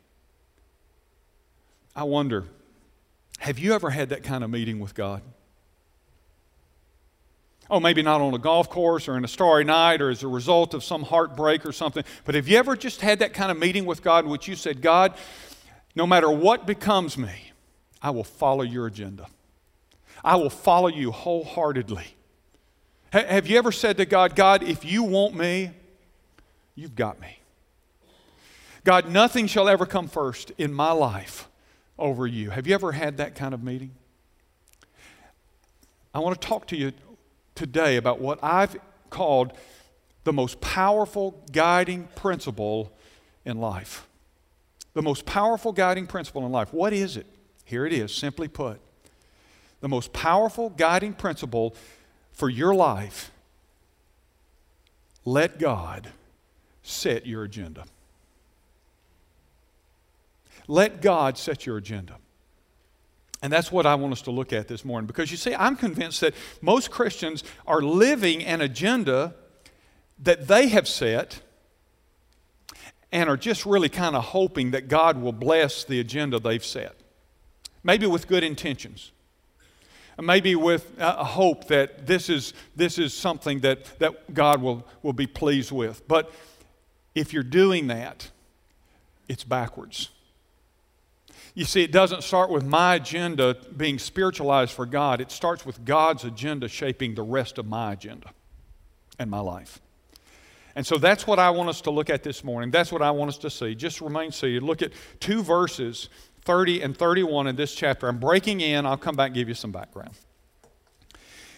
I 1.95 2.03
wonder, 2.03 2.45
have 3.39 3.57
you 3.57 3.73
ever 3.73 3.89
had 3.89 4.09
that 4.09 4.23
kind 4.23 4.43
of 4.43 4.49
meeting 4.49 4.79
with 4.79 4.93
God? 4.93 5.21
Oh, 7.69 7.79
maybe 7.79 8.03
not 8.03 8.21
on 8.21 8.33
a 8.33 8.37
golf 8.37 8.69
course 8.69 9.07
or 9.07 9.17
in 9.17 9.23
a 9.23 9.27
starry 9.27 9.63
night 9.63 10.01
or 10.01 10.09
as 10.09 10.21
a 10.21 10.27
result 10.27 10.73
of 10.73 10.83
some 10.83 11.03
heartbreak 11.03 11.65
or 11.65 11.71
something, 11.71 12.03
but 12.23 12.35
have 12.35 12.47
you 12.47 12.57
ever 12.57 12.75
just 12.75 13.01
had 13.01 13.19
that 13.19 13.33
kind 13.33 13.49
of 13.49 13.57
meeting 13.57 13.85
with 13.85 14.03
God 14.03 14.25
in 14.25 14.29
which 14.29 14.47
you 14.47 14.55
said, 14.55 14.81
God, 14.81 15.15
no 15.95 16.05
matter 16.05 16.29
what 16.29 16.67
becomes 16.67 17.17
me, 17.17 17.53
I 18.01 18.11
will 18.11 18.23
follow 18.23 18.61
your 18.61 18.85
agenda. 18.85 19.27
I 20.23 20.35
will 20.35 20.49
follow 20.49 20.89
you 20.89 21.11
wholeheartedly. 21.11 22.14
Have 23.11 23.47
you 23.47 23.57
ever 23.57 23.71
said 23.71 23.97
to 23.97 24.05
God, 24.05 24.35
God, 24.35 24.63
if 24.63 24.83
you 24.83 25.03
want 25.03 25.35
me, 25.35 25.71
you've 26.75 26.95
got 26.95 27.19
me? 27.21 27.39
God, 28.83 29.09
nothing 29.09 29.47
shall 29.47 29.69
ever 29.69 29.85
come 29.85 30.07
first 30.07 30.51
in 30.57 30.73
my 30.73 30.91
life 30.91 31.47
over 31.97 32.27
you. 32.27 32.49
Have 32.49 32.67
you 32.67 32.75
ever 32.75 32.91
had 32.91 33.17
that 33.17 33.35
kind 33.35 33.53
of 33.53 33.63
meeting? 33.63 33.91
I 36.13 36.19
want 36.19 36.39
to 36.39 36.47
talk 36.47 36.67
to 36.67 36.77
you 36.77 36.91
today 37.55 37.97
about 37.97 38.19
what 38.19 38.39
I've 38.43 38.77
called 39.09 39.53
the 40.23 40.33
most 40.33 40.59
powerful 40.59 41.41
guiding 41.51 42.07
principle 42.15 42.91
in 43.45 43.59
life. 43.59 44.07
The 44.93 45.01
most 45.01 45.25
powerful 45.25 45.71
guiding 45.71 46.07
principle 46.07 46.45
in 46.45 46.51
life. 46.51 46.73
What 46.73 46.93
is 46.93 47.17
it? 47.17 47.25
Here 47.63 47.85
it 47.85 47.93
is, 47.93 48.13
simply 48.13 48.47
put. 48.47 48.79
The 49.81 49.89
most 49.89 50.13
powerful 50.13 50.69
guiding 50.69 51.13
principle 51.13 51.75
for 52.35 52.49
your 52.49 52.75
life 52.75 53.31
let 55.25 55.57
God 55.57 56.11
set 56.83 57.25
your 57.25 57.43
agenda. 57.43 57.85
Let 60.67 61.01
God 61.01 61.37
set 61.37 61.65
your 61.65 61.77
agenda. 61.77 62.17
And 63.41 63.51
that's 63.51 63.71
what 63.71 63.85
I 63.85 63.95
want 63.95 64.13
us 64.13 64.21
to 64.23 64.31
look 64.31 64.53
at 64.53 64.67
this 64.67 64.85
morning 64.85 65.07
because 65.07 65.31
you 65.31 65.37
see, 65.37 65.53
I'm 65.53 65.75
convinced 65.75 66.21
that 66.21 66.33
most 66.61 66.91
Christians 66.91 67.43
are 67.67 67.81
living 67.81 68.43
an 68.43 68.61
agenda 68.61 69.33
that 70.19 70.47
they 70.47 70.69
have 70.69 70.87
set 70.87 71.41
and 73.11 73.29
are 73.29 73.37
just 73.37 73.65
really 73.65 73.89
kind 73.89 74.15
of 74.15 74.25
hoping 74.25 74.71
that 74.71 74.87
God 74.87 75.21
will 75.21 75.31
bless 75.31 75.83
the 75.83 75.99
agenda 75.99 76.39
they've 76.39 76.63
set. 76.63 76.95
Maybe 77.83 78.07
with 78.07 78.27
good 78.27 78.43
intentions. 78.43 79.11
Maybe 80.21 80.55
with 80.55 80.91
a 80.97 81.23
hope 81.23 81.67
that 81.67 82.07
this 82.07 82.29
is, 82.29 82.53
this 82.75 82.97
is 82.97 83.13
something 83.13 83.59
that, 83.61 83.99
that 83.99 84.33
God 84.33 84.61
will, 84.61 84.87
will 85.01 85.13
be 85.13 85.27
pleased 85.27 85.71
with. 85.71 86.07
But 86.07 86.31
if 87.13 87.33
you're 87.33 87.43
doing 87.43 87.87
that, 87.87 88.29
it's 89.27 89.43
backwards. 89.43 90.09
You 91.53 91.65
see, 91.65 91.83
it 91.83 91.91
doesn't 91.91 92.23
start 92.23 92.49
with 92.49 92.65
my 92.65 92.95
agenda 92.95 93.55
being 93.75 93.97
spiritualized 93.97 94.73
for 94.73 94.85
God, 94.85 95.21
it 95.21 95.31
starts 95.31 95.65
with 95.65 95.85
God's 95.85 96.23
agenda 96.23 96.67
shaping 96.67 97.15
the 97.15 97.23
rest 97.23 97.57
of 97.57 97.65
my 97.65 97.93
agenda 97.93 98.31
and 99.17 99.31
my 99.31 99.39
life. 99.39 99.79
And 100.75 100.85
so 100.85 100.97
that's 100.97 101.25
what 101.25 101.39
I 101.39 101.49
want 101.51 101.69
us 101.69 101.79
to 101.81 101.91
look 101.91 102.09
at 102.09 102.23
this 102.23 102.43
morning. 102.43 102.69
That's 102.69 102.91
what 102.91 103.01
I 103.01 103.11
want 103.11 103.29
us 103.29 103.37
to 103.39 103.49
see. 103.49 103.75
Just 103.75 104.01
remain 104.01 104.33
seated. 104.33 104.61
Look 104.61 104.81
at 104.81 104.91
two 105.21 105.41
verses, 105.41 106.09
30 106.45 106.81
and 106.81 106.95
31 106.97 107.47
in 107.47 107.55
this 107.55 107.75
chapter. 107.75 108.07
I'm 108.07 108.19
breaking 108.19 108.61
in. 108.61 108.85
I'll 108.85 108.97
come 108.97 109.15
back 109.15 109.27
and 109.27 109.35
give 109.35 109.49
you 109.49 109.55
some 109.55 109.71
background. 109.71 110.11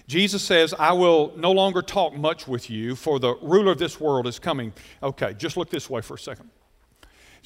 Jesus 0.08 0.42
says, 0.42 0.74
I 0.80 0.94
will 0.94 1.34
no 1.36 1.52
longer 1.52 1.82
talk 1.82 2.16
much 2.16 2.48
with 2.48 2.70
you, 2.70 2.96
for 2.96 3.20
the 3.20 3.36
ruler 3.42 3.74
of 3.74 3.78
this 3.78 4.00
world 4.00 4.26
is 4.26 4.40
coming. 4.40 4.72
Okay, 5.04 5.34
just 5.34 5.58
look 5.58 5.70
this 5.70 5.90
way 5.90 6.00
for 6.00 6.14
a 6.14 6.20
second. 6.20 6.50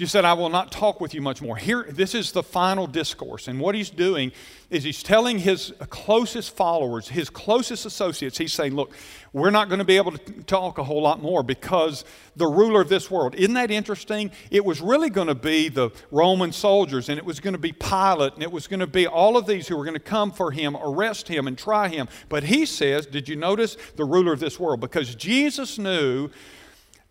You 0.01 0.08
said, 0.08 0.25
I 0.25 0.34
will 0.34 0.50
not 0.50 0.72
talk 0.72 1.00
with 1.00 1.13
you 1.13 1.22
much 1.22 1.43
more. 1.43 1.55
Here, 1.55 1.86
this 1.88 2.15
is 2.15 2.31
the 2.31 2.41
final 2.41 2.88
discourse. 2.88 3.48
And 3.48 3.60
what 3.60 3.75
he's 3.75 3.91
doing 3.91 4.31
is 4.72 4.84
he's 4.84 5.03
telling 5.03 5.38
his 5.38 5.75
closest 5.91 6.55
followers, 6.55 7.10
his 7.10 7.29
closest 7.29 7.86
associates, 7.86 8.39
he's 8.39 8.51
saying, 8.51 8.74
Look, 8.74 8.93
we're 9.31 9.51
not 9.51 9.70
going 9.70 9.77
to 9.77 9.86
be 9.86 9.98
able 9.98 10.13
to 10.13 10.43
talk 10.46 10.79
a 10.79 10.84
whole 10.84 11.03
lot 11.03 11.22
more 11.22 11.43
because 11.43 12.03
the 12.36 12.48
ruler 12.48 12.81
of 12.81 12.89
this 12.89 13.12
world. 13.12 13.36
Isn't 13.36 13.53
that 13.53 13.70
interesting? 13.70 14.31
It 14.50 14.65
was 14.65 14.81
really 14.81 15.12
going 15.12 15.27
to 15.27 15.36
be 15.36 15.70
the 15.70 15.91
Roman 16.10 16.51
soldiers, 16.51 17.08
and 17.08 17.20
it 17.20 17.25
was 17.25 17.39
going 17.39 17.53
to 17.53 17.60
be 17.60 17.72
Pilate, 17.72 18.34
and 18.34 18.41
it 18.41 18.51
was 18.51 18.65
going 18.65 18.79
to 18.79 18.88
be 18.88 19.05
all 19.05 19.38
of 19.38 19.46
these 19.46 19.67
who 19.67 19.77
were 19.77 19.86
going 19.86 19.93
to 19.93 20.00
come 20.00 20.31
for 20.31 20.50
him, 20.50 20.75
arrest 20.77 21.27
him, 21.27 21.46
and 21.46 21.60
try 21.60 21.89
him. 21.89 22.08
But 22.27 22.46
he 22.46 22.65
says, 22.65 23.05
Did 23.05 23.29
you 23.29 23.36
notice 23.36 23.77
the 23.98 24.05
ruler 24.05 24.34
of 24.34 24.39
this 24.39 24.60
world? 24.60 24.79
Because 24.79 25.13
Jesus 25.13 25.77
knew 25.77 26.31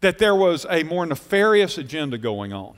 that 0.01 0.19
there 0.19 0.35
was 0.35 0.67
a 0.69 0.83
more 0.83 1.05
nefarious 1.07 1.79
agenda 1.79 2.19
going 2.19 2.53
on. 2.53 2.77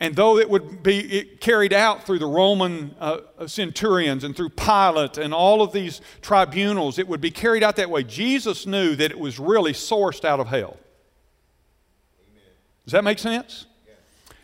And 0.00 0.14
though 0.14 0.38
it 0.38 0.48
would 0.48 0.82
be 0.82 1.24
carried 1.40 1.72
out 1.72 2.06
through 2.06 2.20
the 2.20 2.26
Roman 2.26 2.94
uh, 3.00 3.46
centurions 3.46 4.22
and 4.22 4.36
through 4.36 4.50
Pilate 4.50 5.18
and 5.18 5.34
all 5.34 5.60
of 5.60 5.72
these 5.72 6.00
tribunals, 6.22 6.98
it 6.98 7.08
would 7.08 7.20
be 7.20 7.32
carried 7.32 7.64
out 7.64 7.76
that 7.76 7.90
way. 7.90 8.04
Jesus 8.04 8.64
knew 8.64 8.94
that 8.94 9.10
it 9.10 9.18
was 9.18 9.40
really 9.40 9.72
sourced 9.72 10.24
out 10.24 10.38
of 10.38 10.46
hell. 10.46 10.76
Does 12.84 12.92
that 12.92 13.02
make 13.02 13.18
sense? 13.18 13.66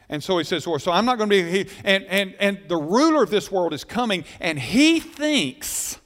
And 0.08 0.22
so 0.22 0.36
he 0.38 0.44
says, 0.44 0.64
so 0.64 0.92
I'm 0.92 1.06
not 1.06 1.18
going 1.18 1.30
to 1.30 1.64
be, 1.64 1.70
and, 1.84 2.04
and, 2.04 2.34
and 2.38 2.60
the 2.68 2.76
ruler 2.76 3.22
of 3.22 3.30
this 3.30 3.50
world 3.50 3.72
is 3.72 3.84
coming, 3.84 4.24
and 4.38 4.58
he 4.58 5.00
thinks, 5.00 5.98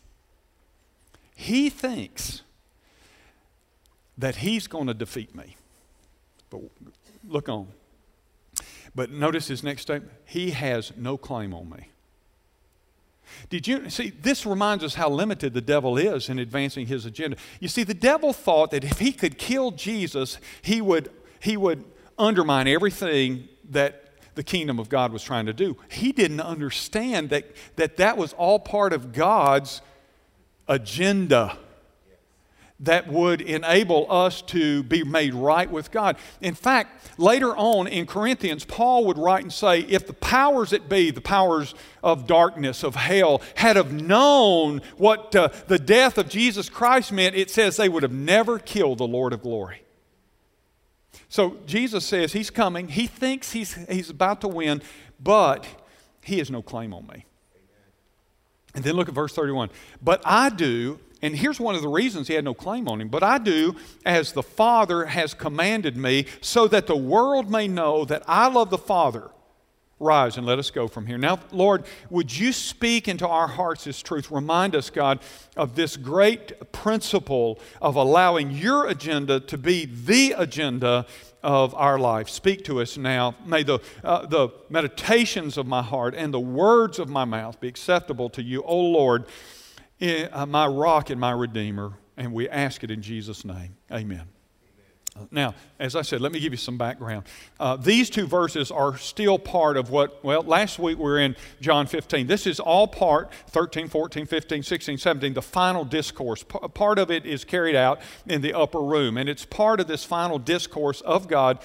he 1.34 1.68
thinks 1.68 2.42
that 4.18 4.36
he's 4.36 4.66
going 4.66 4.88
to 4.88 4.94
defeat 4.94 5.34
me. 5.34 5.56
But 6.50 6.60
look 7.26 7.48
on. 7.48 7.68
But 8.94 9.10
notice 9.10 9.46
his 9.46 9.62
next 9.62 9.82
statement 9.82 10.12
He 10.24 10.50
has 10.50 10.92
no 10.96 11.16
claim 11.16 11.54
on 11.54 11.70
me. 11.70 11.88
Did 13.50 13.68
you 13.68 13.90
see? 13.90 14.10
This 14.10 14.46
reminds 14.46 14.82
us 14.82 14.94
how 14.94 15.10
limited 15.10 15.54
the 15.54 15.60
devil 15.60 15.98
is 15.98 16.28
in 16.28 16.38
advancing 16.38 16.86
his 16.86 17.04
agenda. 17.06 17.36
You 17.60 17.68
see, 17.68 17.84
the 17.84 17.94
devil 17.94 18.32
thought 18.32 18.70
that 18.70 18.84
if 18.84 18.98
he 18.98 19.12
could 19.12 19.38
kill 19.38 19.70
Jesus, 19.70 20.38
he 20.62 20.80
would, 20.80 21.10
he 21.38 21.56
would 21.56 21.84
undermine 22.18 22.66
everything 22.66 23.48
that 23.70 24.04
the 24.34 24.42
kingdom 24.42 24.78
of 24.78 24.88
God 24.88 25.12
was 25.12 25.22
trying 25.22 25.46
to 25.46 25.52
do. 25.52 25.76
He 25.90 26.10
didn't 26.10 26.40
understand 26.40 27.28
that 27.30 27.44
that, 27.76 27.98
that 27.98 28.16
was 28.16 28.32
all 28.32 28.58
part 28.58 28.92
of 28.92 29.12
God's 29.12 29.82
agenda 30.66 31.58
that 32.80 33.08
would 33.08 33.40
enable 33.40 34.06
us 34.10 34.40
to 34.40 34.84
be 34.84 35.02
made 35.02 35.34
right 35.34 35.68
with 35.68 35.90
God. 35.90 36.16
In 36.40 36.54
fact, 36.54 37.18
later 37.18 37.56
on 37.56 37.88
in 37.88 38.06
Corinthians, 38.06 38.64
Paul 38.64 39.04
would 39.06 39.18
write 39.18 39.42
and 39.42 39.52
say, 39.52 39.80
if 39.80 40.06
the 40.06 40.12
powers 40.12 40.70
that 40.70 40.88
be, 40.88 41.10
the 41.10 41.20
powers 41.20 41.74
of 42.04 42.28
darkness, 42.28 42.84
of 42.84 42.94
hell, 42.94 43.42
had 43.56 43.74
have 43.74 43.92
known 43.92 44.80
what 44.96 45.34
uh, 45.34 45.48
the 45.66 45.78
death 45.78 46.18
of 46.18 46.28
Jesus 46.28 46.68
Christ 46.68 47.10
meant, 47.10 47.34
it 47.34 47.50
says 47.50 47.76
they 47.76 47.88
would 47.88 48.04
have 48.04 48.12
never 48.12 48.58
killed 48.58 48.98
the 48.98 49.06
Lord 49.06 49.32
of 49.32 49.42
glory. 49.42 49.82
So 51.28 51.56
Jesus 51.66 52.04
says 52.04 52.32
he's 52.32 52.50
coming. 52.50 52.88
He 52.88 53.06
thinks 53.06 53.52
he's, 53.52 53.74
he's 53.88 54.10
about 54.10 54.40
to 54.42 54.48
win, 54.48 54.82
but 55.20 55.66
he 56.22 56.38
has 56.38 56.50
no 56.50 56.62
claim 56.62 56.94
on 56.94 57.06
me. 57.08 57.24
And 58.74 58.84
then 58.84 58.94
look 58.94 59.08
at 59.08 59.14
verse 59.14 59.34
31. 59.34 59.70
But 60.00 60.22
I 60.24 60.50
do 60.50 61.00
and 61.20 61.36
here's 61.36 61.58
one 61.58 61.74
of 61.74 61.82
the 61.82 61.88
reasons 61.88 62.28
he 62.28 62.34
had 62.34 62.44
no 62.44 62.54
claim 62.54 62.88
on 62.88 63.00
him. 63.00 63.08
But 63.08 63.22
I 63.22 63.38
do 63.38 63.74
as 64.06 64.32
the 64.32 64.42
Father 64.42 65.06
has 65.06 65.34
commanded 65.34 65.96
me, 65.96 66.26
so 66.40 66.68
that 66.68 66.86
the 66.86 66.96
world 66.96 67.50
may 67.50 67.66
know 67.66 68.04
that 68.04 68.22
I 68.26 68.48
love 68.48 68.70
the 68.70 68.78
Father. 68.78 69.30
Rise 70.00 70.36
and 70.36 70.46
let 70.46 70.60
us 70.60 70.70
go 70.70 70.86
from 70.86 71.06
here. 71.06 71.18
Now, 71.18 71.40
Lord, 71.50 71.84
would 72.08 72.36
you 72.36 72.52
speak 72.52 73.08
into 73.08 73.26
our 73.26 73.48
hearts 73.48 73.82
this 73.82 74.00
truth? 74.00 74.30
Remind 74.30 74.76
us, 74.76 74.90
God, 74.90 75.18
of 75.56 75.74
this 75.74 75.96
great 75.96 76.70
principle 76.70 77.58
of 77.82 77.96
allowing 77.96 78.52
your 78.52 78.86
agenda 78.86 79.40
to 79.40 79.58
be 79.58 79.86
the 79.86 80.36
agenda 80.38 81.04
of 81.42 81.74
our 81.74 81.98
life. 81.98 82.28
Speak 82.28 82.64
to 82.66 82.80
us 82.80 82.96
now. 82.96 83.34
May 83.44 83.64
the, 83.64 83.80
uh, 84.04 84.26
the 84.26 84.50
meditations 84.70 85.56
of 85.58 85.66
my 85.66 85.82
heart 85.82 86.14
and 86.14 86.32
the 86.32 86.38
words 86.38 87.00
of 87.00 87.08
my 87.08 87.24
mouth 87.24 87.60
be 87.60 87.66
acceptable 87.66 88.30
to 88.30 88.42
you, 88.42 88.62
O 88.62 88.78
Lord 88.78 89.24
my 90.00 90.66
rock 90.66 91.10
and 91.10 91.20
my 91.20 91.32
redeemer. 91.32 91.92
And 92.16 92.32
we 92.32 92.48
ask 92.48 92.82
it 92.82 92.90
in 92.90 93.00
Jesus' 93.00 93.44
name. 93.44 93.76
Amen. 93.92 94.26
Now, 95.30 95.54
as 95.78 95.96
I 95.96 96.02
said, 96.02 96.20
let 96.20 96.32
me 96.32 96.40
give 96.40 96.52
you 96.52 96.58
some 96.58 96.78
background. 96.78 97.24
Uh, 97.58 97.76
these 97.76 98.10
two 98.10 98.26
verses 98.26 98.70
are 98.70 98.96
still 98.96 99.38
part 99.38 99.76
of 99.76 99.90
what, 99.90 100.24
well, 100.24 100.42
last 100.42 100.78
week 100.78 100.98
we 100.98 101.04
were 101.04 101.18
in 101.18 101.36
John 101.60 101.86
15. 101.86 102.26
This 102.26 102.46
is 102.46 102.60
all 102.60 102.86
part, 102.86 103.32
13, 103.48 103.88
14, 103.88 104.26
15, 104.26 104.62
16, 104.62 104.98
17, 104.98 105.34
the 105.34 105.42
final 105.42 105.84
discourse. 105.84 106.42
P- 106.42 106.58
part 106.74 106.98
of 106.98 107.10
it 107.10 107.26
is 107.26 107.44
carried 107.44 107.76
out 107.76 108.00
in 108.26 108.40
the 108.40 108.54
upper 108.54 108.80
room, 108.80 109.16
and 109.16 109.28
it's 109.28 109.44
part 109.44 109.80
of 109.80 109.86
this 109.86 110.04
final 110.04 110.38
discourse 110.38 111.00
of 111.02 111.28
God. 111.28 111.58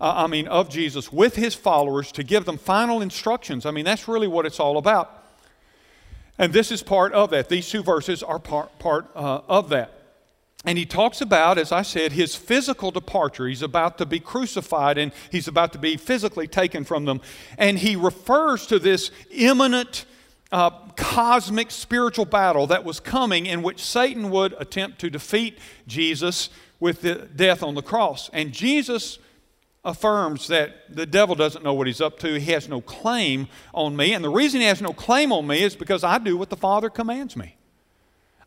Uh, 0.00 0.12
I 0.16 0.26
mean, 0.26 0.46
of 0.48 0.68
Jesus 0.68 1.10
with 1.10 1.36
his 1.36 1.54
followers 1.54 2.12
to 2.12 2.22
give 2.22 2.44
them 2.44 2.58
final 2.58 3.00
instructions. 3.00 3.64
I 3.64 3.70
mean, 3.70 3.86
that's 3.86 4.08
really 4.08 4.28
what 4.28 4.44
it's 4.44 4.60
all 4.60 4.76
about. 4.76 5.25
And 6.38 6.52
this 6.52 6.70
is 6.70 6.82
part 6.82 7.12
of 7.12 7.30
that. 7.30 7.48
These 7.48 7.68
two 7.68 7.82
verses 7.82 8.22
are 8.22 8.38
part, 8.38 8.78
part 8.78 9.06
uh, 9.14 9.40
of 9.48 9.68
that. 9.70 9.92
And 10.64 10.76
he 10.76 10.84
talks 10.84 11.20
about, 11.20 11.58
as 11.58 11.70
I 11.70 11.82
said, 11.82 12.12
his 12.12 12.34
physical 12.34 12.90
departure. 12.90 13.46
He's 13.46 13.62
about 13.62 13.98
to 13.98 14.06
be 14.06 14.18
crucified 14.18 14.98
and 14.98 15.12
he's 15.30 15.46
about 15.46 15.72
to 15.74 15.78
be 15.78 15.96
physically 15.96 16.48
taken 16.48 16.82
from 16.82 17.04
them. 17.04 17.20
And 17.56 17.78
he 17.78 17.94
refers 17.94 18.66
to 18.66 18.80
this 18.80 19.12
imminent 19.30 20.06
uh, 20.50 20.70
cosmic 20.96 21.70
spiritual 21.70 22.24
battle 22.24 22.66
that 22.66 22.84
was 22.84 22.98
coming 22.98 23.46
in 23.46 23.62
which 23.62 23.82
Satan 23.82 24.30
would 24.30 24.54
attempt 24.58 24.98
to 25.00 25.10
defeat 25.10 25.58
Jesus 25.86 26.50
with 26.80 27.02
the 27.02 27.14
death 27.14 27.62
on 27.62 27.74
the 27.74 27.82
cross. 27.82 28.28
And 28.32 28.52
Jesus 28.52 29.18
affirms 29.86 30.48
that 30.48 30.94
the 30.94 31.06
devil 31.06 31.36
doesn't 31.36 31.64
know 31.64 31.72
what 31.72 31.86
he's 31.86 32.00
up 32.00 32.18
to. 32.18 32.38
He 32.38 32.50
has 32.50 32.68
no 32.68 32.80
claim 32.80 33.46
on 33.72 33.96
me. 33.96 34.12
And 34.12 34.24
the 34.24 34.28
reason 34.28 34.60
he 34.60 34.66
has 34.66 34.82
no 34.82 34.92
claim 34.92 35.32
on 35.32 35.46
me 35.46 35.62
is 35.62 35.76
because 35.76 36.02
I 36.02 36.18
do 36.18 36.36
what 36.36 36.50
the 36.50 36.56
Father 36.56 36.90
commands 36.90 37.36
me. 37.36 37.56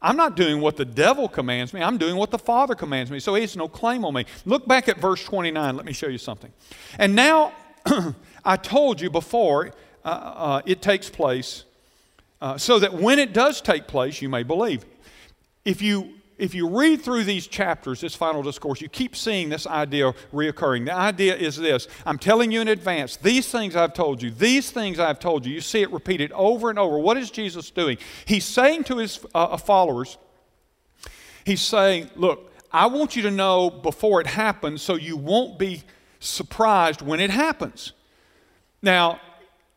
I'm 0.01 0.17
not 0.17 0.35
doing 0.35 0.59
what 0.59 0.75
the 0.75 0.85
devil 0.85 1.29
commands 1.29 1.73
me. 1.73 1.81
I'm 1.81 1.97
doing 1.97 2.17
what 2.17 2.29
the 2.29 2.37
Father 2.37 2.75
commands 2.75 3.09
me. 3.09 3.19
So 3.19 3.35
he 3.35 3.41
has 3.41 3.55
no 3.55 3.69
claim 3.69 4.03
on 4.03 4.13
me. 4.13 4.25
Look 4.45 4.67
back 4.67 4.89
at 4.89 4.97
verse 4.97 5.23
29. 5.23 5.75
Let 5.77 5.85
me 5.85 5.93
show 5.93 6.07
you 6.07 6.17
something. 6.17 6.51
And 6.97 7.15
now, 7.15 7.53
I 8.45 8.57
told 8.57 8.99
you 8.99 9.09
before, 9.09 9.73
uh, 10.03 10.07
uh, 10.07 10.61
it 10.65 10.81
takes 10.81 11.09
place 11.09 11.63
uh, 12.41 12.57
so 12.57 12.79
that 12.79 12.93
when 12.93 13.17
it 13.17 13.31
does 13.33 13.61
take 13.61 13.87
place, 13.87 14.21
you 14.21 14.27
may 14.27 14.43
believe. 14.43 14.85
If 15.63 15.81
you 15.81 16.18
if 16.39 16.55
you 16.55 16.67
read 16.67 17.01
through 17.01 17.25
these 17.25 17.45
chapters, 17.45 18.01
this 18.01 18.15
final 18.15 18.41
discourse, 18.41 18.81
you 18.81 18.89
keep 18.89 19.15
seeing 19.15 19.49
this 19.49 19.67
idea 19.67 20.13
reoccurring. 20.33 20.85
The 20.85 20.95
idea 20.95 21.35
is 21.35 21.57
this 21.57 21.87
I'm 22.05 22.17
telling 22.17 22.51
you 22.51 22.61
in 22.61 22.67
advance, 22.67 23.17
these 23.17 23.51
things 23.51 23.75
I've 23.75 23.93
told 23.93 24.21
you, 24.21 24.31
these 24.31 24.71
things 24.71 24.99
I've 24.99 25.19
told 25.19 25.45
you. 25.45 25.53
You 25.53 25.61
see 25.61 25.81
it 25.81 25.91
repeated 25.91 26.31
over 26.31 26.69
and 26.69 26.79
over. 26.79 26.97
What 26.97 27.17
is 27.17 27.29
Jesus 27.29 27.69
doing? 27.69 27.97
He's 28.25 28.45
saying 28.45 28.85
to 28.85 28.97
his 28.97 29.23
uh, 29.35 29.57
followers, 29.57 30.17
He's 31.45 31.61
saying, 31.61 32.11
Look, 32.15 32.51
I 32.71 32.85
want 32.87 33.15
you 33.15 33.23
to 33.23 33.31
know 33.31 33.69
before 33.69 34.21
it 34.21 34.27
happens 34.27 34.81
so 34.81 34.95
you 34.95 35.17
won't 35.17 35.57
be 35.57 35.83
surprised 36.19 37.01
when 37.01 37.19
it 37.19 37.31
happens. 37.31 37.93
Now, 38.81 39.19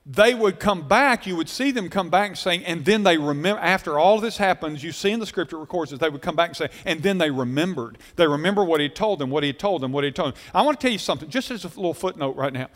they 0.05 0.35
would 0.35 0.59
come 0.59 0.89
back, 0.89 1.27
you 1.27 1.37
would 1.37 1.49
see 1.49 1.71
them 1.71 1.89
come 1.89 2.11
back 2.11 2.31
and 2.31 2.39
saying, 2.39 2.65
and 2.65 2.85
then 2.85 3.05
they 3.05 3.17
remember, 3.17 3.61
after 3.61 3.99
all 3.99 4.19
this 4.19 4.37
happens, 4.37 4.83
you 4.83 4.91
see 4.91 5.13
in 5.13 5.21
the 5.21 5.27
scripture 5.27 5.59
records 5.59 5.93
that 5.93 6.01
they 6.01 6.09
would 6.09 6.23
come 6.23 6.35
back 6.35 6.49
and 6.49 6.57
say, 6.57 6.71
and 6.85 7.03
then 7.03 7.19
they 7.19 7.31
remembered. 7.31 7.99
They 8.17 8.27
remember 8.27 8.65
what 8.65 8.81
he 8.81 8.89
told 8.89 9.21
them, 9.21 9.31
what 9.31 9.45
he 9.45 9.53
told 9.53 9.81
them, 9.81 9.93
what 9.93 10.03
he 10.03 10.11
told 10.11 10.35
them. 10.35 10.43
I 10.53 10.63
want 10.63 10.81
to 10.81 10.85
tell 10.85 10.93
you 10.93 10.99
something, 10.99 11.29
just 11.29 11.53
as 11.53 11.65
a 11.65 11.69
little 11.69 11.95
footnote 11.95 12.35
right 12.35 12.53
now. 12.53 12.69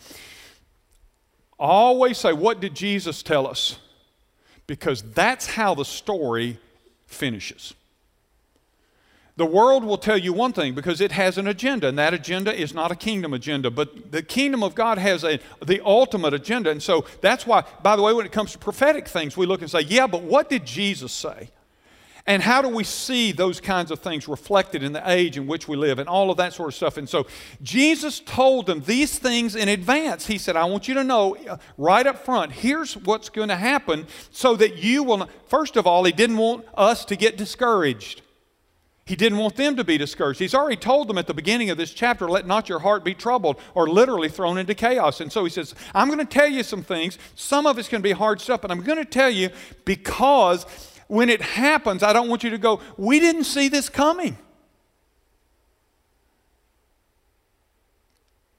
Always 1.59 2.17
say, 2.17 2.31
what 2.31 2.61
did 2.61 2.75
Jesus 2.75 3.21
tell 3.23 3.45
us? 3.45 3.77
Because 4.65 5.01
that's 5.01 5.47
how 5.47 5.75
the 5.75 5.85
story 5.85 6.59
finishes. 7.07 7.73
The 9.37 9.45
world 9.45 9.83
will 9.83 9.99
tell 9.99 10.17
you 10.17 10.33
one 10.33 10.51
thing 10.51 10.73
because 10.73 10.99
it 10.99 11.11
has 11.11 11.37
an 11.37 11.47
agenda, 11.47 11.87
and 11.87 11.97
that 11.99 12.13
agenda 12.13 12.53
is 12.53 12.73
not 12.73 12.91
a 12.91 12.95
kingdom 12.95 13.33
agenda, 13.33 13.69
but 13.69 14.11
the 14.11 14.23
kingdom 14.23 14.63
of 14.63 14.73
God 14.73 14.97
has 14.97 15.23
a, 15.23 15.39
the 15.63 15.79
ultimate 15.85 16.33
agenda. 16.33 16.71
And 16.71 16.81
so 16.81 17.05
that's 17.21 17.45
why, 17.45 17.63
by 17.83 17.95
the 17.95 18.01
way, 18.01 18.13
when 18.13 18.25
it 18.25 18.31
comes 18.31 18.53
to 18.53 18.57
prophetic 18.57 19.07
things, 19.07 19.37
we 19.37 19.45
look 19.45 19.61
and 19.61 19.69
say, 19.69 19.81
yeah, 19.81 20.07
but 20.07 20.23
what 20.23 20.49
did 20.49 20.65
Jesus 20.65 21.13
say? 21.13 21.51
And 22.25 22.41
how 22.41 22.61
do 22.61 22.67
we 22.67 22.83
see 22.83 23.31
those 23.31 23.61
kinds 23.61 23.89
of 23.89 23.99
things 23.99 24.27
reflected 24.27 24.83
in 24.83 24.91
the 24.91 25.09
age 25.09 25.37
in 25.37 25.47
which 25.47 25.67
we 25.67 25.77
live 25.77 25.97
and 25.97 26.09
all 26.09 26.29
of 26.29 26.37
that 26.37 26.51
sort 26.51 26.67
of 26.67 26.75
stuff? 26.75 26.97
And 26.97 27.07
so 27.07 27.25
Jesus 27.61 28.19
told 28.19 28.65
them 28.65 28.81
these 28.81 29.17
things 29.17 29.55
in 29.55 29.69
advance. 29.69 30.25
He 30.25 30.37
said, 30.37 30.57
I 30.57 30.65
want 30.65 30.89
you 30.89 30.95
to 30.95 31.05
know 31.05 31.37
uh, 31.47 31.57
right 31.77 32.05
up 32.05 32.25
front, 32.25 32.51
here's 32.51 32.97
what's 32.97 33.29
going 33.29 33.47
to 33.47 33.55
happen 33.55 34.07
so 34.31 34.57
that 34.57 34.75
you 34.77 35.03
will. 35.03 35.17
Not. 35.17 35.29
First 35.47 35.77
of 35.77 35.87
all, 35.87 36.03
he 36.03 36.11
didn't 36.11 36.37
want 36.37 36.65
us 36.75 37.05
to 37.05 37.15
get 37.15 37.37
discouraged. 37.37 38.23
He 39.07 39.15
didn't 39.15 39.37
want 39.37 39.55
them 39.55 39.77
to 39.77 39.85
be 39.85 39.97
discouraged. 39.97 40.39
He's 40.39 40.53
already 40.53 40.75
told 40.75 41.07
them 41.07 41.17
at 41.17 41.27
the 41.27 41.33
beginning 41.33 41.69
of 41.69 41.77
this 41.77 41.93
chapter, 41.93 42.27
let 42.27 42.45
not 42.45 42.67
your 42.67 42.79
heart 42.79 43.05
be 43.05 43.13
troubled 43.13 43.57
or 43.73 43.87
literally 43.87 44.27
thrown 44.27 44.57
into 44.57 44.75
chaos. 44.75 45.21
And 45.21 45.31
so 45.31 45.45
he 45.45 45.49
says, 45.49 45.73
I'm 45.95 46.07
going 46.07 46.19
to 46.19 46.25
tell 46.25 46.49
you 46.49 46.61
some 46.61 46.83
things. 46.83 47.17
Some 47.33 47.65
of 47.65 47.79
it's 47.79 47.87
going 47.87 48.01
to 48.01 48.07
be 48.07 48.11
hard 48.11 48.41
stuff, 48.41 48.61
but 48.61 48.69
I'm 48.69 48.81
going 48.81 48.97
to 48.97 49.05
tell 49.05 49.29
you 49.29 49.49
because 49.85 50.65
when 51.07 51.29
it 51.29 51.41
happens, 51.41 52.03
I 52.03 52.11
don't 52.11 52.27
want 52.27 52.43
you 52.43 52.49
to 52.49 52.57
go, 52.57 52.81
we 52.97 53.21
didn't 53.21 53.45
see 53.45 53.69
this 53.69 53.87
coming. 53.87 54.37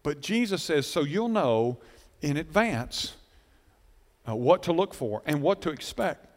But 0.03 0.23
Jesus 0.23 0.63
says, 0.63 0.87
so 0.87 1.03
you'll 1.03 1.29
know 1.29 1.77
in 2.23 2.39
advance 2.39 3.17
uh, 4.27 4.35
what 4.35 4.63
to 4.63 4.73
look 4.73 4.95
for 4.95 5.21
and 5.27 5.43
what 5.43 5.61
to 5.61 5.69
expect. 5.69 6.28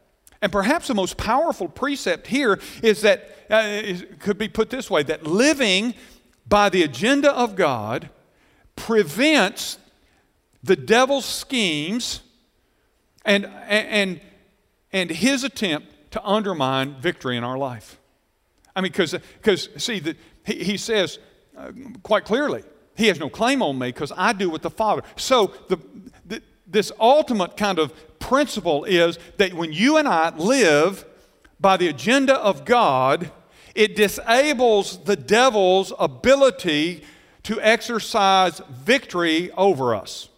And 0.42 0.52
perhaps 0.52 0.88
the 0.88 0.96
most 0.96 1.18
powerful 1.18 1.68
precept 1.68 2.28
here 2.28 2.60
is 2.82 3.02
that, 3.02 3.30
uh, 3.50 3.64
is, 3.66 4.06
could 4.20 4.38
be 4.38 4.50
put 4.50 4.70
this 4.70 4.90
way 4.90 5.04
that 5.04 5.24
living 5.24 5.94
by 6.48 6.70
the 6.70 6.84
agenda 6.84 7.32
of 7.32 7.56
God 7.56 8.10
prevents 8.76 9.78
the 10.64 10.76
devil's 10.76 11.26
schemes 11.26 12.22
and, 13.24 13.46
and, 13.68 14.20
and 14.92 15.10
his 15.10 15.44
attempt 15.44 15.88
to 16.12 16.24
undermine 16.26 16.96
victory 16.96 17.38
in 17.38 17.44
our 17.44 17.58
life. 17.58 18.00
I 18.76 18.82
mean, 18.82 18.92
because, 18.92 19.70
see, 19.78 20.00
the, 20.00 20.16
he, 20.46 20.64
he 20.64 20.78
says 20.78 21.20
uh, 21.58 21.72
quite 22.04 22.26
clearly, 22.26 22.64
he 22.96 23.08
has 23.08 23.20
no 23.20 23.30
claim 23.30 23.62
on 23.62 23.78
me 23.78 23.88
because 23.88 24.12
I 24.16 24.34
do 24.34 24.50
with 24.50 24.62
the 24.62 24.70
Father. 24.70 25.04
So 25.16 25.54
the, 25.68 25.78
this 26.72 26.92
ultimate 27.00 27.58
kind 27.58 27.80
of 27.80 27.94
principle 28.20 28.84
is 28.86 29.20
that 29.38 29.54
when 29.54 29.74
you 29.74 29.98
and 29.98 30.08
I 30.08 30.36
live 30.36 31.06
by 31.60 31.78
the 31.78 31.88
agenda 31.88 32.36
of 32.36 32.66
God, 32.66 33.32
it 33.76 33.96
disables 33.96 35.04
the 35.04 35.16
devil's 35.16 35.94
ability 36.00 37.04
to 37.44 37.60
exercise 37.62 38.62
victory 38.70 39.52
over 39.52 39.96
us 39.96 40.30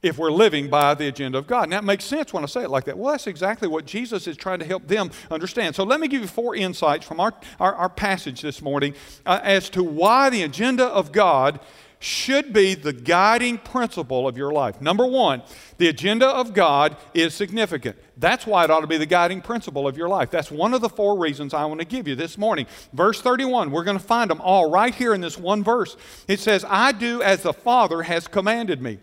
if 0.00 0.16
we're 0.16 0.30
living 0.30 0.68
by 0.68 0.94
the 0.94 1.08
agenda 1.08 1.38
of 1.38 1.46
God. 1.46 1.68
Now, 1.68 1.78
it 1.78 1.84
makes 1.84 2.04
sense 2.04 2.32
when 2.32 2.44
I 2.44 2.46
say 2.46 2.62
it 2.62 2.70
like 2.70 2.84
that. 2.84 2.96
Well, 2.96 3.12
that's 3.12 3.26
exactly 3.26 3.66
what 3.66 3.84
Jesus 3.84 4.26
is 4.28 4.36
trying 4.36 4.60
to 4.60 4.64
help 4.64 4.86
them 4.86 5.10
understand. 5.30 5.74
So, 5.74 5.82
let 5.82 5.98
me 5.98 6.06
give 6.06 6.22
you 6.22 6.28
four 6.28 6.54
insights 6.54 7.04
from 7.04 7.18
our, 7.18 7.34
our, 7.58 7.74
our 7.74 7.88
passage 7.88 8.40
this 8.40 8.62
morning 8.62 8.94
uh, 9.26 9.40
as 9.42 9.68
to 9.70 9.82
why 9.82 10.30
the 10.30 10.42
agenda 10.42 10.84
of 10.84 11.10
God 11.10 11.58
should 11.98 12.52
be 12.52 12.74
the 12.74 12.92
guiding 12.92 13.58
principle 13.58 14.28
of 14.28 14.36
your 14.36 14.52
life. 14.52 14.80
Number 14.80 15.06
one, 15.06 15.42
the 15.78 15.88
agenda 15.88 16.26
of 16.26 16.54
God 16.54 16.96
is 17.12 17.34
significant. 17.34 17.96
That's 18.16 18.46
why 18.46 18.64
it 18.64 18.70
ought 18.70 18.80
to 18.80 18.86
be 18.86 18.98
the 18.98 19.06
guiding 19.06 19.40
principle 19.40 19.88
of 19.88 19.96
your 19.96 20.08
life. 20.08 20.30
That's 20.30 20.50
one 20.50 20.74
of 20.74 20.80
the 20.80 20.88
four 20.88 21.18
reasons 21.18 21.54
I 21.54 21.64
want 21.64 21.80
to 21.80 21.86
give 21.86 22.06
you 22.06 22.14
this 22.14 22.38
morning. 22.38 22.66
Verse 22.92 23.20
31, 23.20 23.70
we're 23.70 23.84
going 23.84 23.98
to 23.98 24.04
find 24.04 24.30
them 24.30 24.40
all 24.40 24.70
right 24.70 24.94
here 24.94 25.12
in 25.12 25.20
this 25.20 25.36
one 25.36 25.64
verse. 25.64 25.96
It 26.28 26.40
says, 26.40 26.64
I 26.68 26.92
do 26.92 27.22
as 27.22 27.42
the 27.42 27.52
Father 27.52 28.02
has 28.02 28.28
commanded 28.28 28.80
me. 28.80 28.98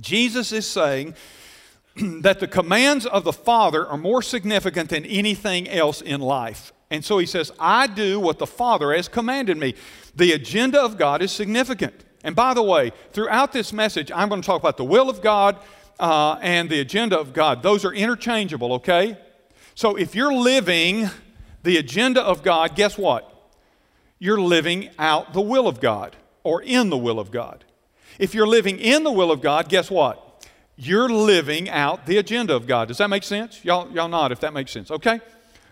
Jesus 0.00 0.52
is 0.52 0.66
saying, 0.66 1.14
that 2.20 2.40
the 2.40 2.48
commands 2.48 3.06
of 3.06 3.24
the 3.24 3.32
Father 3.32 3.86
are 3.86 3.98
more 3.98 4.22
significant 4.22 4.90
than 4.90 5.04
anything 5.04 5.68
else 5.68 6.00
in 6.00 6.20
life. 6.20 6.72
And 6.90 7.04
so 7.04 7.18
he 7.18 7.26
says, 7.26 7.52
I 7.58 7.86
do 7.86 8.18
what 8.18 8.38
the 8.38 8.46
Father 8.46 8.94
has 8.94 9.08
commanded 9.08 9.56
me. 9.56 9.74
The 10.14 10.32
agenda 10.32 10.80
of 10.80 10.96
God 10.96 11.22
is 11.22 11.30
significant. 11.32 12.04
And 12.24 12.34
by 12.34 12.54
the 12.54 12.62
way, 12.62 12.92
throughout 13.12 13.52
this 13.52 13.72
message, 13.72 14.10
I'm 14.12 14.28
going 14.28 14.40
to 14.40 14.46
talk 14.46 14.60
about 14.60 14.76
the 14.76 14.84
will 14.84 15.10
of 15.10 15.22
God 15.22 15.58
uh, 16.00 16.38
and 16.40 16.68
the 16.70 16.80
agenda 16.80 17.18
of 17.18 17.32
God. 17.32 17.62
Those 17.62 17.84
are 17.84 17.92
interchangeable, 17.92 18.74
okay? 18.74 19.18
So 19.74 19.96
if 19.96 20.14
you're 20.14 20.32
living 20.32 21.08
the 21.62 21.76
agenda 21.76 22.22
of 22.22 22.42
God, 22.42 22.74
guess 22.74 22.96
what? 22.96 23.34
You're 24.18 24.40
living 24.40 24.90
out 24.98 25.32
the 25.32 25.40
will 25.40 25.68
of 25.68 25.80
God 25.80 26.16
or 26.42 26.62
in 26.62 26.90
the 26.90 26.96
will 26.96 27.20
of 27.20 27.30
God. 27.30 27.64
If 28.18 28.34
you're 28.34 28.46
living 28.46 28.78
in 28.78 29.04
the 29.04 29.12
will 29.12 29.30
of 29.30 29.40
God, 29.40 29.68
guess 29.68 29.90
what? 29.90 30.24
You're 30.76 31.08
living 31.08 31.68
out 31.68 32.06
the 32.06 32.18
agenda 32.18 32.54
of 32.54 32.66
God. 32.66 32.88
Does 32.88 32.98
that 32.98 33.10
make 33.10 33.22
sense? 33.22 33.64
Y'all, 33.64 33.90
y'all 33.92 34.08
nod 34.08 34.32
if 34.32 34.40
that 34.40 34.52
makes 34.52 34.72
sense, 34.72 34.90
okay? 34.90 35.20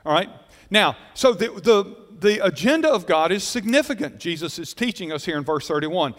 All 0.04 0.12
right? 0.12 0.28
Now, 0.70 0.96
so 1.14 1.32
the, 1.32 1.48
the, 1.48 1.96
the 2.18 2.44
agenda 2.44 2.88
of 2.88 3.06
God 3.06 3.32
is 3.32 3.44
significant. 3.44 4.18
Jesus 4.18 4.58
is 4.58 4.74
teaching 4.74 5.12
us 5.12 5.24
here 5.24 5.38
in 5.38 5.44
verse 5.44 5.68
31. 5.68 6.14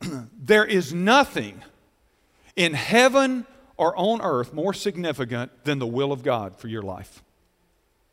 there 0.38 0.64
is 0.64 0.92
nothing 0.92 1.62
in 2.56 2.74
heaven 2.74 3.46
or 3.76 3.96
on 3.96 4.20
earth 4.20 4.52
more 4.52 4.74
significant 4.74 5.64
than 5.64 5.78
the 5.78 5.86
will 5.86 6.12
of 6.12 6.22
God 6.22 6.58
for 6.58 6.68
your 6.68 6.82
life. 6.82 7.22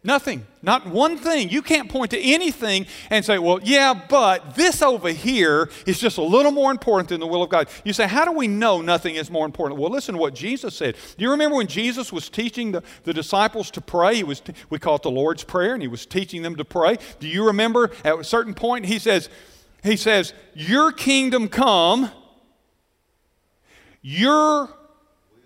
Nothing, 0.02 0.48
not 0.62 0.88
one 0.88 1.18
thing. 1.18 1.50
You 1.50 1.62
can't 1.62 1.90
point 1.90 2.12
to 2.12 2.20
anything 2.20 2.86
and 3.10 3.26
say, 3.26 3.38
well, 3.38 3.60
yeah, 3.62 3.94
but 3.94 4.56
this 4.56 4.82
over 4.82 5.10
here 5.10 5.70
is 5.86 6.00
just 6.00 6.18
a 6.18 6.22
little 6.22 6.54
more 6.54 6.72
important 6.72 7.10
than 7.10 7.20
the 7.20 7.28
will 7.28 7.44
of 7.44 7.50
God. 7.50 7.68
You 7.84 7.92
say, 7.92 8.08
how 8.08 8.24
do 8.24 8.32
we 8.32 8.48
know 8.48 8.82
nothing 8.82 9.16
is 9.16 9.30
more 9.30 9.46
important? 9.46 9.78
Well, 9.78 9.92
listen 9.92 10.16
to 10.16 10.22
what 10.22 10.34
Jesus 10.34 10.74
said. 10.74 10.96
Do 11.18 11.26
you 11.26 11.32
remember 11.32 11.58
when 11.58 11.68
Jesus 11.68 12.14
was 12.14 12.30
teaching 12.30 12.72
the, 12.72 12.82
the 13.04 13.14
disciples 13.14 13.70
to 13.72 13.82
pray? 13.82 14.16
He 14.16 14.24
was, 14.24 14.42
we 14.70 14.80
call 14.80 14.96
it 14.96 15.02
the 15.02 15.12
Lord's 15.12 15.44
Prayer, 15.44 15.74
and 15.74 15.82
he 15.82 15.90
was 15.90 16.06
teaching 16.06 16.44
them 16.44 16.56
to 16.56 16.64
pray. 16.64 16.98
Do 17.20 17.28
you 17.28 17.46
remember 17.48 17.92
at 18.06 18.18
a 18.18 18.24
certain 18.24 18.54
point 18.54 18.86
he 18.86 19.00
says, 19.00 19.28
he 19.84 19.98
says, 19.98 20.34
Your 20.56 20.94
kingdom 20.94 21.50
come, 21.50 22.10
your 24.02 24.70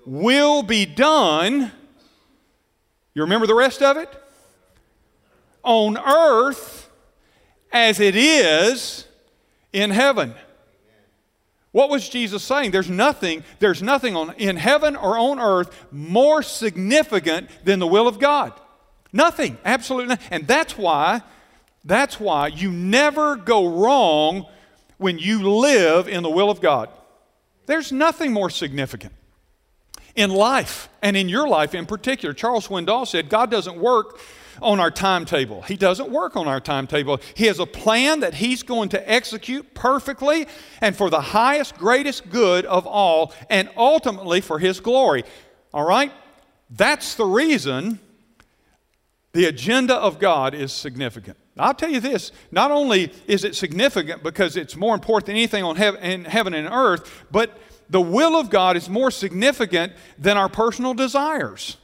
will 0.05 0.61
be 0.61 0.85
done. 0.85 1.71
You 3.15 3.23
remember 3.23 3.47
the 3.47 3.55
rest 3.55 3.81
of 3.81 3.97
it? 3.97 4.19
On 5.63 5.97
earth 5.97 6.89
as 7.71 7.99
it 7.99 8.15
is 8.15 9.07
in 9.71 9.89
heaven. 9.89 10.35
What 11.71 11.89
was 11.89 12.07
Jesus 12.07 12.43
saying? 12.43 12.69
There's 12.69 12.89
nothing, 12.89 13.43
there's 13.57 13.81
nothing 13.81 14.15
on, 14.15 14.35
in 14.35 14.57
heaven 14.57 14.95
or 14.95 15.17
on 15.17 15.39
earth 15.39 15.87
more 15.91 16.43
significant 16.43 17.49
than 17.63 17.79
the 17.79 17.87
will 17.87 18.07
of 18.07 18.19
God. 18.19 18.53
Nothing, 19.11 19.57
absolutely 19.65 20.09
nothing. 20.09 20.27
And 20.29 20.47
that's 20.47 20.77
why, 20.77 21.21
that's 21.83 22.19
why 22.19 22.47
you 22.47 22.71
never 22.71 23.35
go 23.35 23.67
wrong 23.67 24.45
when 24.97 25.17
you 25.17 25.49
live 25.49 26.07
in 26.07 26.21
the 26.21 26.29
will 26.29 26.51
of 26.51 26.61
God. 26.61 26.89
There's 27.65 27.91
nothing 27.91 28.31
more 28.31 28.51
significant 28.51 29.13
in 30.15 30.29
life 30.29 30.89
and 31.01 31.17
in 31.17 31.27
your 31.27 31.47
life 31.47 31.73
in 31.73 31.87
particular. 31.87 32.33
Charles 32.33 32.67
Swindoll 32.67 33.07
said, 33.07 33.29
God 33.29 33.49
doesn't 33.49 33.77
work 33.77 34.19
on 34.63 34.79
our 34.79 34.91
timetable. 34.91 35.61
He 35.61 35.75
doesn't 35.75 36.09
work 36.09 36.35
on 36.35 36.47
our 36.47 36.59
timetable. 36.59 37.19
He 37.35 37.45
has 37.45 37.59
a 37.59 37.65
plan 37.65 38.21
that 38.21 38.35
He's 38.35 38.63
going 38.63 38.89
to 38.89 39.11
execute 39.11 39.73
perfectly 39.73 40.47
and 40.81 40.95
for 40.95 41.09
the 41.09 41.21
highest, 41.21 41.77
greatest 41.77 42.29
good 42.29 42.65
of 42.65 42.87
all, 42.87 43.33
and 43.49 43.69
ultimately 43.77 44.41
for 44.41 44.59
His 44.59 44.79
glory. 44.79 45.23
All 45.73 45.85
right? 45.85 46.11
That's 46.69 47.15
the 47.15 47.25
reason 47.25 47.99
the 49.33 49.45
agenda 49.45 49.95
of 49.95 50.19
God 50.19 50.53
is 50.53 50.71
significant. 50.71 51.37
I'll 51.57 51.73
tell 51.73 51.89
you 51.89 51.99
this 51.99 52.31
not 52.51 52.71
only 52.71 53.11
is 53.27 53.43
it 53.43 53.55
significant 53.55 54.23
because 54.23 54.57
it's 54.57 54.75
more 54.75 54.95
important 54.95 55.27
than 55.27 55.35
anything 55.35 55.63
on 55.63 55.75
heaven, 55.75 56.01
in 56.03 56.25
heaven 56.25 56.53
and 56.53 56.67
earth, 56.67 57.25
but 57.31 57.57
the 57.89 58.01
will 58.01 58.35
of 58.35 58.49
God 58.49 58.75
is 58.75 58.89
more 58.89 59.11
significant 59.11 59.93
than 60.17 60.37
our 60.37 60.49
personal 60.49 60.93
desires. 60.93 61.77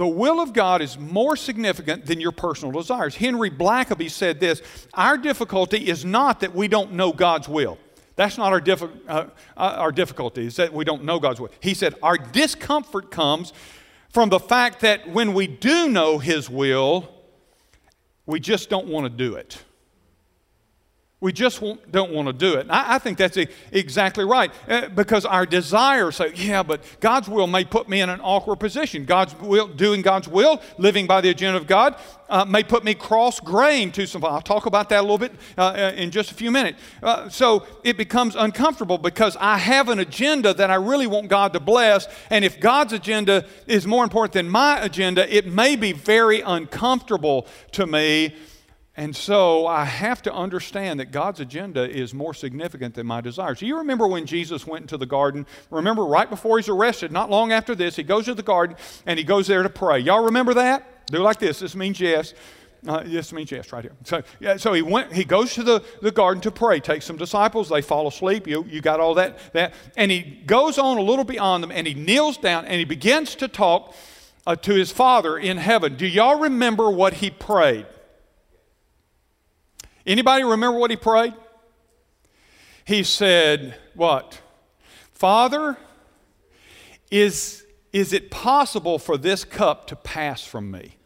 The 0.00 0.06
will 0.06 0.40
of 0.40 0.54
God 0.54 0.80
is 0.80 0.98
more 0.98 1.36
significant 1.36 2.06
than 2.06 2.22
your 2.22 2.32
personal 2.32 2.72
desires. 2.72 3.14
Henry 3.14 3.50
Blackaby 3.50 4.10
said 4.10 4.40
this 4.40 4.62
Our 4.94 5.18
difficulty 5.18 5.90
is 5.90 6.06
not 6.06 6.40
that 6.40 6.54
we 6.54 6.68
don't 6.68 6.92
know 6.92 7.12
God's 7.12 7.50
will. 7.50 7.76
That's 8.16 8.38
not 8.38 8.50
our, 8.50 8.62
diffi- 8.62 8.98
uh, 9.06 9.26
uh, 9.58 9.74
our 9.76 9.92
difficulty, 9.92 10.46
is 10.46 10.56
that 10.56 10.72
we 10.72 10.86
don't 10.86 11.04
know 11.04 11.20
God's 11.20 11.38
will. 11.38 11.50
He 11.60 11.74
said, 11.74 11.96
Our 12.02 12.16
discomfort 12.16 13.10
comes 13.10 13.52
from 14.08 14.30
the 14.30 14.40
fact 14.40 14.80
that 14.80 15.06
when 15.06 15.34
we 15.34 15.46
do 15.46 15.90
know 15.90 16.18
His 16.18 16.48
will, 16.48 17.06
we 18.24 18.40
just 18.40 18.70
don't 18.70 18.86
want 18.86 19.04
to 19.04 19.10
do 19.10 19.34
it. 19.34 19.62
We 21.20 21.34
just 21.34 21.62
don't 21.90 22.12
want 22.12 22.28
to 22.28 22.32
do 22.32 22.54
it. 22.54 22.66
I, 22.70 22.98
think 22.98 23.18
that's 23.18 23.36
exactly 23.72 24.24
right 24.24 24.50
uh, 24.66 24.88
because 24.88 25.26
our 25.26 25.44
desires 25.44 26.16
say, 26.16 26.32
yeah, 26.34 26.62
but 26.62 26.82
God's 27.00 27.28
will 27.28 27.46
may 27.46 27.62
put 27.62 27.90
me 27.90 28.00
in 28.00 28.08
an 28.08 28.22
awkward 28.22 28.56
position. 28.56 29.04
God's 29.04 29.38
will, 29.38 29.68
doing 29.68 30.00
God's 30.00 30.28
will, 30.28 30.62
living 30.78 31.06
by 31.06 31.20
the 31.20 31.28
agenda 31.28 31.58
of 31.58 31.66
God, 31.66 31.96
uh, 32.30 32.46
may 32.46 32.62
put 32.62 32.84
me 32.84 32.94
cross 32.94 33.38
grain 33.38 33.92
to 33.92 34.06
some. 34.06 34.24
I'll 34.24 34.40
talk 34.40 34.64
about 34.64 34.88
that 34.88 35.00
a 35.00 35.02
little 35.02 35.18
bit 35.18 35.32
uh, 35.58 35.60
uh, 35.60 35.92
in 35.94 36.10
just 36.10 36.30
a 36.30 36.34
few 36.34 36.50
minutes. 36.50 36.80
Uh, 37.02 37.28
so 37.28 37.66
it 37.84 37.98
becomes 37.98 38.34
uncomfortable 38.34 38.96
because 38.96 39.36
I 39.38 39.58
have 39.58 39.90
an 39.90 39.98
agenda 39.98 40.54
that 40.54 40.70
I 40.70 40.76
really 40.76 41.06
want 41.06 41.28
God 41.28 41.52
to 41.52 41.60
bless. 41.60 42.08
And 42.30 42.46
if 42.46 42.60
God's 42.60 42.94
agenda 42.94 43.44
is 43.66 43.86
more 43.86 44.04
important 44.04 44.32
than 44.32 44.48
my 44.48 44.80
agenda, 44.80 45.30
it 45.36 45.46
may 45.46 45.76
be 45.76 45.92
very 45.92 46.40
uncomfortable 46.40 47.46
to 47.72 47.86
me 47.86 48.34
and 48.96 49.14
so 49.14 49.66
I 49.66 49.84
have 49.84 50.20
to 50.22 50.32
understand 50.32 51.00
that 51.00 51.12
God's 51.12 51.40
agenda 51.40 51.88
is 51.88 52.12
more 52.12 52.34
significant 52.34 52.94
than 52.94 53.06
my 53.06 53.20
desires. 53.20 53.62
You 53.62 53.78
remember 53.78 54.06
when 54.08 54.26
Jesus 54.26 54.66
went 54.66 54.82
into 54.82 54.96
the 54.96 55.06
garden? 55.06 55.46
Remember 55.70 56.04
right 56.04 56.28
before 56.28 56.58
he's 56.58 56.68
arrested, 56.68 57.12
not 57.12 57.30
long 57.30 57.52
after 57.52 57.74
this, 57.74 57.96
he 57.96 58.02
goes 58.02 58.24
to 58.24 58.34
the 58.34 58.42
garden 58.42 58.76
and 59.06 59.18
he 59.18 59.24
goes 59.24 59.46
there 59.46 59.62
to 59.62 59.70
pray. 59.70 60.00
Y'all 60.00 60.24
remember 60.24 60.54
that? 60.54 61.06
Do 61.06 61.18
like 61.18 61.38
this. 61.38 61.60
This 61.60 61.76
means 61.76 62.00
yes. 62.00 62.34
Uh, 62.86 63.02
this 63.04 63.32
means 63.32 63.50
yes, 63.50 63.72
right 63.72 63.84
here. 63.84 63.92
So, 64.04 64.22
yeah, 64.40 64.56
so 64.56 64.72
he 64.72 64.80
went. 64.80 65.12
He 65.12 65.24
goes 65.24 65.54
to 65.54 65.62
the, 65.62 65.84
the 66.00 66.10
garden 66.10 66.40
to 66.42 66.50
pray. 66.50 66.80
Takes 66.80 67.04
some 67.04 67.16
disciples. 67.16 67.68
They 67.68 67.82
fall 67.82 68.08
asleep. 68.08 68.46
You, 68.46 68.64
you 68.64 68.80
got 68.80 69.00
all 69.00 69.14
that 69.14 69.52
that. 69.52 69.74
And 69.96 70.10
he 70.10 70.22
goes 70.46 70.78
on 70.78 70.96
a 70.96 71.02
little 71.02 71.24
beyond 71.24 71.62
them, 71.62 71.70
and 71.70 71.86
he 71.86 71.94
kneels 71.94 72.38
down 72.38 72.64
and 72.64 72.76
he 72.76 72.84
begins 72.84 73.34
to 73.36 73.48
talk 73.48 73.94
uh, 74.46 74.56
to 74.56 74.74
his 74.74 74.90
Father 74.90 75.36
in 75.36 75.58
heaven. 75.58 75.96
Do 75.96 76.06
y'all 76.06 76.38
remember 76.38 76.90
what 76.90 77.14
he 77.14 77.30
prayed? 77.30 77.86
Anybody 80.06 80.44
remember 80.44 80.78
what 80.78 80.90
he 80.90 80.96
prayed? 80.96 81.34
He 82.84 83.02
said, 83.02 83.76
What? 83.94 84.40
Father, 85.12 85.76
is, 87.10 87.64
is 87.92 88.12
it 88.12 88.30
possible 88.30 88.98
for 88.98 89.18
this 89.18 89.44
cup 89.44 89.86
to 89.88 89.96
pass 89.96 90.44
from 90.44 90.70
me? 90.70 90.96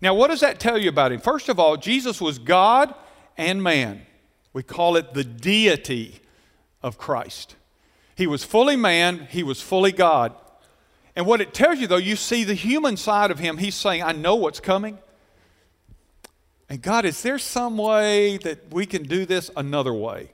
Now, 0.00 0.14
what 0.14 0.28
does 0.28 0.40
that 0.40 0.58
tell 0.58 0.78
you 0.78 0.88
about 0.88 1.12
him? 1.12 1.20
First 1.20 1.48
of 1.48 1.60
all, 1.60 1.76
Jesus 1.76 2.20
was 2.20 2.38
God 2.38 2.92
and 3.36 3.62
man. 3.62 4.02
We 4.52 4.62
call 4.62 4.96
it 4.96 5.14
the 5.14 5.24
deity 5.24 6.20
of 6.82 6.98
Christ. 6.98 7.54
He 8.16 8.26
was 8.26 8.44
fully 8.44 8.76
man, 8.76 9.28
he 9.30 9.42
was 9.42 9.62
fully 9.62 9.92
God. 9.92 10.34
And 11.14 11.26
what 11.26 11.40
it 11.40 11.54
tells 11.54 11.78
you, 11.78 11.86
though, 11.86 11.96
you 11.96 12.16
see 12.16 12.42
the 12.42 12.54
human 12.54 12.96
side 12.96 13.30
of 13.30 13.38
him. 13.38 13.58
He's 13.58 13.74
saying, 13.74 14.02
I 14.02 14.12
know 14.12 14.34
what's 14.34 14.60
coming. 14.60 14.98
And 16.72 16.80
God, 16.80 17.04
is 17.04 17.20
there 17.20 17.38
some 17.38 17.76
way 17.76 18.38
that 18.38 18.72
we 18.72 18.86
can 18.86 19.02
do 19.02 19.26
this 19.26 19.50
another 19.58 19.92
way? 19.92 20.30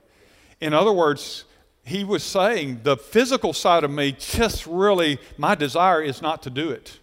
In 0.61 0.73
other 0.73 0.93
words, 0.93 1.43
he 1.83 2.05
was 2.05 2.23
saying 2.23 2.79
the 2.83 2.95
physical 2.95 3.51
side 3.51 3.83
of 3.83 3.91
me 3.91 4.13
just 4.13 4.65
really, 4.65 5.19
my 5.37 5.53
desire 5.53 6.01
is 6.01 6.21
not 6.21 6.41
to 6.43 6.49
do 6.49 6.69
it. 6.69 6.97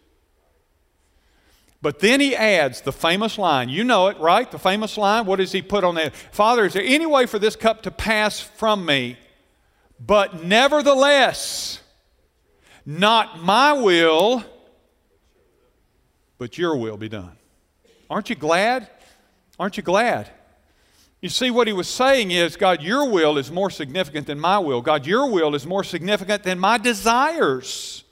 But 1.83 1.99
then 1.99 2.19
he 2.21 2.35
adds 2.35 2.81
the 2.81 2.95
famous 2.95 3.37
line. 3.37 3.69
You 3.69 3.85
know 3.85 4.07
it, 4.07 4.19
right? 4.19 4.51
The 4.51 4.59
famous 4.59 4.97
line. 4.97 5.27
What 5.27 5.37
does 5.37 5.53
he 5.53 5.61
put 5.61 5.85
on 5.85 5.97
that? 5.97 6.15
Father, 6.33 6.65
is 6.65 6.73
there 6.73 6.83
any 6.83 7.05
way 7.05 7.27
for 7.27 7.39
this 7.39 7.57
cup 7.57 7.83
to 7.83 7.91
pass 7.91 8.41
from 8.41 8.87
me? 8.87 9.19
But 10.01 10.45
nevertheless, 10.45 11.83
not 12.87 13.43
my 13.43 13.75
will, 13.75 14.43
but 16.39 16.57
your 16.57 16.75
will 16.79 16.97
be 16.97 17.11
done. 17.11 17.37
Aren't 18.09 18.31
you 18.31 18.37
glad? 18.37 18.89
Aren't 19.59 19.77
you 19.77 19.83
glad? 19.83 20.31
You 21.21 21.29
see, 21.29 21.51
what 21.51 21.67
he 21.67 21.73
was 21.73 21.89
saying 21.89 22.31
is, 22.31 22.57
God, 22.57 22.83
your 22.83 23.09
will 23.09 23.39
is 23.39 23.51
more 23.51 23.71
significant 23.71 24.27
than 24.27 24.39
my 24.39 24.59
will. 24.59 24.83
God, 24.83 25.07
your 25.07 25.31
will 25.31 25.55
is 25.55 25.67
more 25.67 25.83
significant 25.83 26.43
than 26.43 26.59
my 26.59 26.79
desires. 26.79 28.05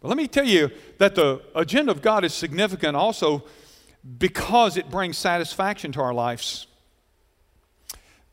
But 0.00 0.08
let 0.08 0.16
me 0.16 0.28
tell 0.28 0.44
you 0.44 0.70
that 0.98 1.14
the 1.14 1.42
agenda 1.54 1.90
of 1.92 2.02
God 2.02 2.24
is 2.24 2.34
significant 2.34 2.94
also 2.94 3.44
because 4.18 4.76
it 4.76 4.90
brings 4.90 5.16
satisfaction 5.16 5.92
to 5.92 6.00
our 6.00 6.12
lives 6.12 6.66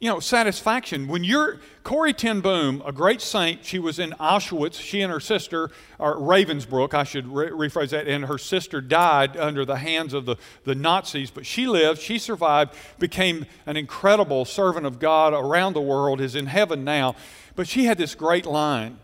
you 0.01 0.09
know, 0.09 0.19
satisfaction. 0.19 1.07
When 1.07 1.23
you're, 1.23 1.59
Corrie 1.83 2.11
ten 2.11 2.41
Boom, 2.41 2.81
a 2.87 2.91
great 2.91 3.21
saint, 3.21 3.63
she 3.63 3.77
was 3.77 3.99
in 3.99 4.09
Auschwitz. 4.19 4.81
She 4.81 5.01
and 5.01 5.13
her 5.13 5.19
sister, 5.19 5.69
or 5.99 6.17
Ravensbrück, 6.17 6.95
I 6.95 7.03
should 7.03 7.27
re- 7.27 7.51
rephrase 7.51 7.91
that, 7.91 8.07
and 8.07 8.25
her 8.25 8.39
sister 8.39 8.81
died 8.81 9.37
under 9.37 9.63
the 9.63 9.75
hands 9.75 10.15
of 10.15 10.25
the, 10.25 10.37
the 10.63 10.73
Nazis, 10.73 11.29
but 11.29 11.45
she 11.45 11.67
lived, 11.67 12.01
she 12.01 12.17
survived, 12.17 12.73
became 12.97 13.45
an 13.67 13.77
incredible 13.77 14.43
servant 14.43 14.87
of 14.87 14.97
God 14.97 15.33
around 15.33 15.73
the 15.73 15.81
world, 15.81 16.19
is 16.19 16.35
in 16.35 16.47
heaven 16.47 16.83
now. 16.83 17.15
But 17.55 17.67
she 17.67 17.85
had 17.85 17.99
this 17.99 18.15
great 18.15 18.47
line. 18.47 18.97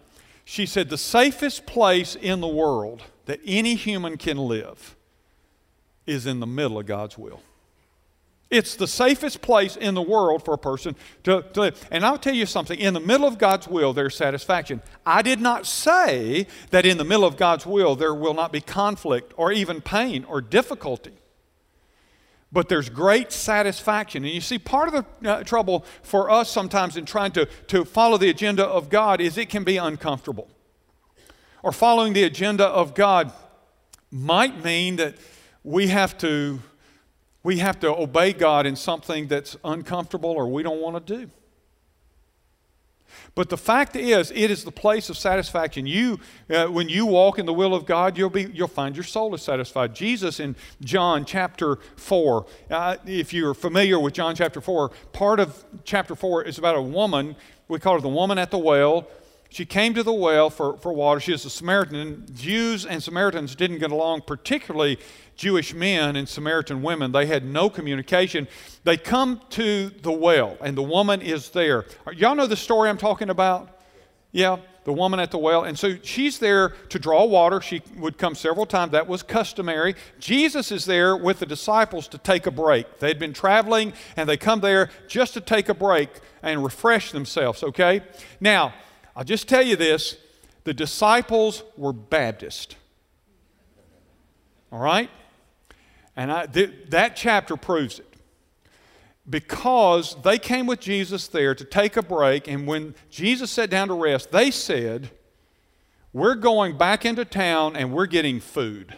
She 0.45 0.65
said, 0.65 0.89
The 0.89 0.97
safest 0.97 1.67
place 1.67 2.15
in 2.15 2.41
the 2.41 2.47
world 2.47 3.03
that 3.25 3.39
any 3.45 3.75
human 3.75 4.17
can 4.17 4.37
live 4.39 4.95
is 6.07 6.25
in 6.25 6.39
the 6.39 6.47
middle 6.47 6.79
of 6.79 6.87
God's 6.87 7.19
will. 7.19 7.43
It's 8.49 8.75
the 8.75 8.87
safest 8.87 9.41
place 9.41 9.75
in 9.75 9.93
the 9.93 10.01
world 10.01 10.45
for 10.45 10.53
a 10.53 10.57
person 10.57 10.95
to, 11.23 11.43
to, 11.53 11.61
live. 11.61 11.87
And 11.91 12.05
I'll 12.05 12.17
tell 12.17 12.33
you 12.33 12.45
something 12.45 12.79
in 12.79 12.93
the 12.93 12.99
middle 12.99 13.27
of 13.27 13.37
God's 13.37 13.67
will, 13.67 13.91
there's 13.91 14.15
satisfaction. 14.15 14.81
I 15.05 15.21
did 15.21 15.41
not 15.41 15.65
say 15.65 16.47
that 16.69 16.85
in 16.85 16.97
the 16.97 17.03
middle 17.03 17.25
of 17.25 17.35
God's 17.35 17.65
will 17.65 17.95
there 17.95 18.15
will 18.15 18.33
not 18.33 18.53
be 18.53 18.61
conflict 18.61 19.33
or 19.35 19.51
even 19.51 19.81
pain 19.81 20.23
or 20.23 20.39
difficulty. 20.39 21.13
But 22.49 22.69
there's 22.69 22.89
great 22.89 23.33
satisfaction. 23.33 24.23
And 24.23 24.33
you 24.33 24.39
see, 24.39 24.57
part 24.57 24.93
of 24.93 25.05
the 25.21 25.29
uh, 25.29 25.43
trouble 25.43 25.83
for 26.01 26.31
us 26.31 26.49
sometimes 26.49 26.95
in 26.95 27.05
trying 27.05 27.33
to, 27.33 27.45
to 27.67 27.83
follow 27.83 28.17
the 28.17 28.29
agenda 28.29 28.65
of 28.65 28.89
God 28.89 29.19
is 29.19 29.37
it 29.37 29.49
can 29.49 29.65
be 29.65 29.75
uncomfortable. 29.75 30.47
Or 31.63 31.73
following 31.73 32.13
the 32.13 32.23
agenda 32.23 32.65
of 32.65 32.93
God 32.95 33.33
might 34.09 34.63
mean 34.63 34.95
that 34.95 35.15
we 35.65 35.87
have 35.87 36.17
to 36.19 36.61
we 37.43 37.59
have 37.59 37.79
to 37.79 37.95
obey 37.95 38.33
God 38.33 38.65
in 38.65 38.75
something 38.75 39.27
that's 39.27 39.55
uncomfortable 39.63 40.31
or 40.31 40.47
we 40.47 40.63
don't 40.63 40.81
want 40.81 41.05
to 41.05 41.17
do. 41.17 41.29
But 43.35 43.49
the 43.49 43.57
fact 43.57 43.95
is, 43.95 44.31
it 44.31 44.51
is 44.51 44.63
the 44.63 44.71
place 44.71 45.09
of 45.09 45.17
satisfaction. 45.17 45.85
You, 45.85 46.19
uh, 46.49 46.65
when 46.67 46.89
you 46.89 47.05
walk 47.05 47.39
in 47.39 47.45
the 47.45 47.53
will 47.53 47.73
of 47.73 47.85
God, 47.85 48.17
you'll, 48.17 48.29
be, 48.29 48.49
you'll 48.53 48.67
find 48.67 48.95
your 48.95 49.03
soul 49.03 49.33
is 49.35 49.41
satisfied. 49.41 49.93
Jesus 49.95 50.39
in 50.39 50.55
John 50.81 51.23
chapter 51.25 51.77
4, 51.97 52.45
uh, 52.69 52.97
if 53.05 53.33
you're 53.33 53.53
familiar 53.53 53.99
with 53.99 54.13
John 54.13 54.35
chapter 54.35 54.61
4, 54.61 54.89
part 55.13 55.39
of 55.39 55.63
chapter 55.83 56.15
4 56.15 56.43
is 56.45 56.57
about 56.57 56.75
a 56.75 56.81
woman, 56.81 57.35
we 57.67 57.79
call 57.79 57.93
her 57.95 58.01
the 58.01 58.09
woman 58.09 58.37
at 58.37 58.51
the 58.51 58.57
well. 58.57 59.07
She 59.57 59.65
came 59.65 59.95
to 59.95 60.03
the 60.03 60.13
well 60.13 60.51
for, 60.51 60.77
for 60.77 60.93
water. 60.93 61.19
She 61.19 61.33
is 61.33 61.43
a 61.43 61.49
Samaritan. 61.49 62.27
Jews 62.35 62.85
and 62.85 63.01
Samaritans 63.01 63.55
didn't 63.55 63.79
get 63.79 63.89
along 63.89 64.21
particularly 64.27 64.99
Jewish 65.35 65.73
men 65.73 66.15
and 66.15 66.29
Samaritan 66.29 66.83
women. 66.83 67.11
They 67.11 67.25
had 67.25 67.43
no 67.43 67.67
communication. 67.67 68.47
They 68.83 68.97
come 68.97 69.41
to 69.49 69.89
the 69.89 70.11
well, 70.11 70.57
and 70.61 70.77
the 70.77 70.83
woman 70.83 71.23
is 71.23 71.49
there. 71.49 71.85
Y'all 72.15 72.35
know 72.35 72.45
the 72.45 72.55
story 72.55 72.87
I'm 72.87 72.99
talking 72.99 73.31
about? 73.31 73.79
Yeah, 74.31 74.57
the 74.83 74.93
woman 74.93 75.19
at 75.19 75.31
the 75.31 75.39
well. 75.39 75.63
And 75.63 75.75
so 75.75 75.95
she's 76.03 76.37
there 76.37 76.75
to 76.89 76.99
draw 76.99 77.25
water. 77.25 77.59
She 77.59 77.81
would 77.95 78.19
come 78.19 78.35
several 78.35 78.67
times. 78.67 78.91
That 78.91 79.07
was 79.07 79.23
customary. 79.23 79.95
Jesus 80.19 80.71
is 80.71 80.85
there 80.85 81.17
with 81.17 81.39
the 81.39 81.47
disciples 81.47 82.07
to 82.09 82.19
take 82.19 82.45
a 82.45 82.51
break. 82.51 82.99
They'd 82.99 83.17
been 83.17 83.33
traveling, 83.33 83.93
and 84.17 84.29
they 84.29 84.37
come 84.37 84.59
there 84.59 84.91
just 85.07 85.33
to 85.33 85.41
take 85.41 85.67
a 85.67 85.73
break 85.73 86.11
and 86.43 86.63
refresh 86.63 87.11
themselves, 87.11 87.63
okay? 87.63 88.03
Now, 88.39 88.75
I'll 89.17 89.23
just 89.23 89.49
tell 89.49 89.63
you 89.63 89.75
this 89.75 90.15
the 90.63 90.73
disciples 90.75 91.63
were 91.75 91.91
Baptist. 91.91 92.75
All 94.71 94.79
right? 94.79 95.09
And 96.15 96.31
I, 96.31 96.45
th- 96.45 96.71
that 96.89 97.15
chapter 97.15 97.57
proves 97.57 97.99
it. 97.99 98.13
Because 99.29 100.15
they 100.23 100.37
came 100.37 100.67
with 100.67 100.79
Jesus 100.79 101.27
there 101.27 101.55
to 101.55 101.65
take 101.65 101.97
a 101.97 102.03
break, 102.03 102.47
and 102.47 102.67
when 102.67 102.95
Jesus 103.09 103.51
sat 103.51 103.69
down 103.69 103.87
to 103.87 103.93
rest, 103.93 104.31
they 104.31 104.51
said, 104.51 105.09
We're 106.13 106.35
going 106.35 106.77
back 106.77 107.03
into 107.03 107.25
town 107.25 107.75
and 107.75 107.91
we're 107.91 108.05
getting 108.05 108.39
food. 108.39 108.95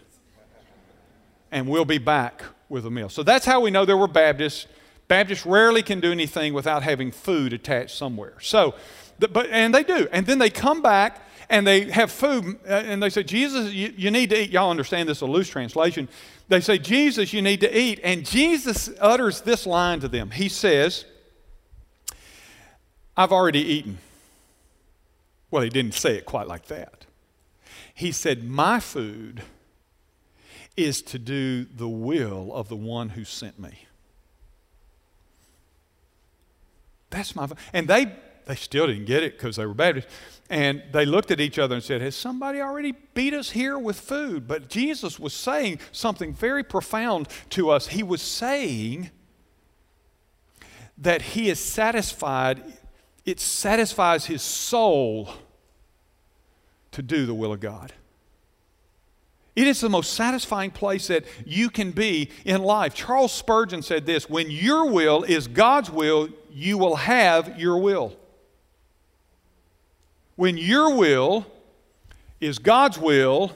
And 1.52 1.68
we'll 1.68 1.86
be 1.86 1.98
back 1.98 2.44
with 2.68 2.86
a 2.86 2.92
meal. 2.92 3.10
So 3.10 3.24
that's 3.24 3.46
how 3.46 3.62
we 3.62 3.72
know 3.72 3.86
there 3.86 3.98
were 3.98 4.08
Baptists. 4.08 4.68
Baptists 5.08 5.46
rarely 5.46 5.82
can 5.82 6.00
do 6.00 6.12
anything 6.12 6.54
without 6.54 6.84
having 6.84 7.12
food 7.12 7.54
attached 7.54 7.98
somewhere. 7.98 8.34
So, 8.42 8.76
but, 9.20 9.48
and 9.50 9.74
they 9.74 9.84
do. 9.84 10.08
And 10.12 10.26
then 10.26 10.40
they 10.40 10.50
come 10.50 10.82
back 10.82 11.22
and 11.50 11.66
they 11.66 11.90
have 11.90 12.12
food 12.12 12.60
uh, 12.68 12.74
and 12.74 13.02
they 13.02 13.10
say, 13.10 13.24
Jesus, 13.24 13.74
you, 13.74 13.94
you 13.98 14.12
need 14.12 14.30
to 14.30 14.42
eat. 14.42 14.52
Y'all 14.52 14.70
understand 14.70 15.10
this 15.10 15.18
is 15.18 15.22
a 15.24 15.28
loose 15.28 15.50
translation. 15.50 16.08
They 16.48 16.62
say, 16.62 16.78
Jesus, 16.78 17.34
you 17.34 17.42
need 17.42 17.62
to 17.62 17.78
eat. 17.78 18.00
And 18.04 18.26
Jesus 18.26 18.90
utters 19.00 19.42
this 19.42 19.66
line 19.66 20.00
to 20.02 20.08
them. 20.08 20.32
He 20.32 20.50
says, 20.50 21.06
I've 23.18 23.32
already 23.32 23.60
eaten. 23.60 23.98
Well, 25.52 25.64
he 25.64 25.70
didn't 25.70 25.96
say 25.96 26.16
it 26.16 26.26
quite 26.26 26.48
like 26.48 26.68
that. 26.68 27.06
He 27.94 28.12
said, 28.12 28.44
My 28.44 28.80
food 28.80 29.42
is 30.78 31.02
to 31.02 31.20
do 31.20 31.66
the 31.66 31.90
will 31.90 32.54
of 32.54 32.70
the 32.70 32.76
one 32.76 33.10
who 33.10 33.26
sent 33.26 33.60
me. 33.60 33.86
That's 37.10 37.36
my 37.36 37.50
and 37.74 37.88
they 37.88 38.14
they 38.50 38.56
still 38.56 38.88
didn't 38.88 39.06
get 39.06 39.22
it 39.22 39.38
because 39.38 39.58
they 39.58 39.66
were 39.68 39.76
Baptists. 39.76 40.12
And 40.50 40.82
they 40.92 41.06
looked 41.06 41.30
at 41.30 41.40
each 41.40 41.60
other 41.60 41.76
and 41.76 41.84
said, 41.84 42.02
Has 42.02 42.16
somebody 42.16 42.60
already 42.60 42.96
beat 43.14 43.36
us 43.36 43.52
here 43.52 43.78
with 43.78 44.00
food? 44.00 44.48
But 44.48 44.70
Jesus 44.70 45.20
was 45.20 45.34
saying 45.34 45.80
something 45.92 46.34
very 46.34 46.64
profound 46.64 47.28
to 47.52 47.70
us. 47.70 47.90
He 47.90 48.02
was 48.02 48.24
saying 48.24 49.12
that 50.98 51.22
He 51.22 51.52
is 51.52 51.60
satisfied, 51.60 52.64
it 53.24 53.40
satisfies 53.40 54.26
His 54.26 54.42
soul 54.42 55.30
to 56.92 57.04
do 57.04 57.28
the 57.28 57.36
will 57.36 57.54
of 57.54 57.60
God. 57.60 57.94
It 59.56 59.68
is 59.68 59.80
the 59.80 59.90
most 59.90 60.16
satisfying 60.16 60.72
place 60.72 61.06
that 61.08 61.26
you 61.46 61.70
can 61.70 61.92
be 61.92 62.32
in 62.46 62.64
life. 62.64 62.96
Charles 62.96 63.32
Spurgeon 63.32 63.84
said 63.84 64.08
this 64.08 64.28
When 64.28 64.50
your 64.50 64.90
will 64.90 65.22
is 65.22 65.48
God's 65.48 65.92
will, 65.92 66.30
you 66.52 66.80
will 66.80 66.96
have 66.96 67.60
your 67.60 67.78
will. 67.78 68.16
When 70.39 70.56
your 70.56 70.95
will 70.95 71.45
is 72.39 72.60
God's 72.60 72.97
will, 72.97 73.52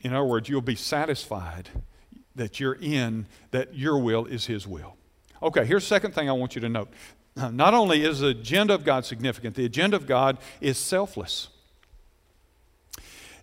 in 0.00 0.14
other 0.14 0.24
words, 0.24 0.48
you'll 0.48 0.62
be 0.62 0.74
satisfied 0.74 1.68
that 2.34 2.58
you're 2.58 2.78
in, 2.80 3.26
that 3.50 3.74
your 3.74 3.98
will 3.98 4.24
is 4.24 4.46
His 4.46 4.66
will. 4.66 4.96
Okay, 5.42 5.66
here's 5.66 5.82
the 5.82 5.88
second 5.88 6.14
thing 6.14 6.30
I 6.30 6.32
want 6.32 6.54
you 6.54 6.62
to 6.62 6.70
note. 6.70 6.88
Not 7.36 7.74
only 7.74 8.04
is 8.04 8.20
the 8.20 8.28
agenda 8.28 8.72
of 8.72 8.84
God 8.86 9.04
significant, 9.04 9.54
the 9.54 9.66
agenda 9.66 9.96
of 9.96 10.06
God 10.06 10.38
is 10.62 10.78
selfless. 10.78 11.48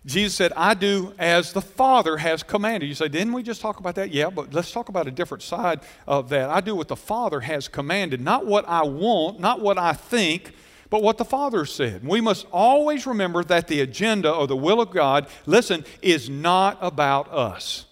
Jesus 0.04 0.34
said, 0.34 0.52
I 0.56 0.74
do 0.74 1.14
as 1.20 1.52
the 1.52 1.62
Father 1.62 2.16
has 2.16 2.42
commanded. 2.42 2.88
You 2.88 2.96
say, 2.96 3.06
didn't 3.06 3.32
we 3.32 3.44
just 3.44 3.60
talk 3.60 3.78
about 3.78 3.94
that? 3.94 4.10
Yeah, 4.10 4.30
but 4.30 4.52
let's 4.52 4.72
talk 4.72 4.88
about 4.88 5.06
a 5.06 5.12
different 5.12 5.44
side 5.44 5.82
of 6.08 6.30
that. 6.30 6.50
I 6.50 6.60
do 6.60 6.74
what 6.74 6.88
the 6.88 6.96
Father 6.96 7.38
has 7.38 7.68
commanded, 7.68 8.20
not 8.20 8.44
what 8.44 8.68
I 8.68 8.82
want, 8.82 9.38
not 9.38 9.60
what 9.60 9.78
I 9.78 9.92
think, 9.92 10.52
but 10.90 11.02
what 11.02 11.18
the 11.18 11.24
Father 11.24 11.64
said. 11.64 12.06
We 12.06 12.20
must 12.20 12.46
always 12.52 13.06
remember 13.06 13.42
that 13.44 13.68
the 13.68 13.80
agenda 13.80 14.32
or 14.32 14.46
the 14.46 14.56
will 14.56 14.80
of 14.80 14.90
God, 14.90 15.26
listen, 15.46 15.84
is 16.02 16.28
not 16.28 16.78
about 16.80 17.32
us. 17.32 17.86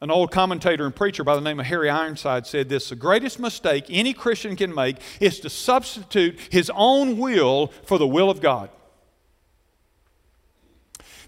An 0.00 0.10
old 0.10 0.30
commentator 0.30 0.84
and 0.84 0.94
preacher 0.94 1.24
by 1.24 1.34
the 1.34 1.40
name 1.40 1.58
of 1.58 1.66
Harry 1.66 1.88
Ironside 1.88 2.46
said 2.46 2.68
this 2.68 2.90
The 2.90 2.96
greatest 2.96 3.40
mistake 3.40 3.86
any 3.88 4.12
Christian 4.12 4.56
can 4.56 4.74
make 4.74 4.96
is 5.20 5.40
to 5.40 5.50
substitute 5.50 6.38
his 6.50 6.70
own 6.74 7.18
will 7.18 7.68
for 7.84 7.98
the 7.98 8.06
will 8.06 8.30
of 8.30 8.40
God. 8.40 8.70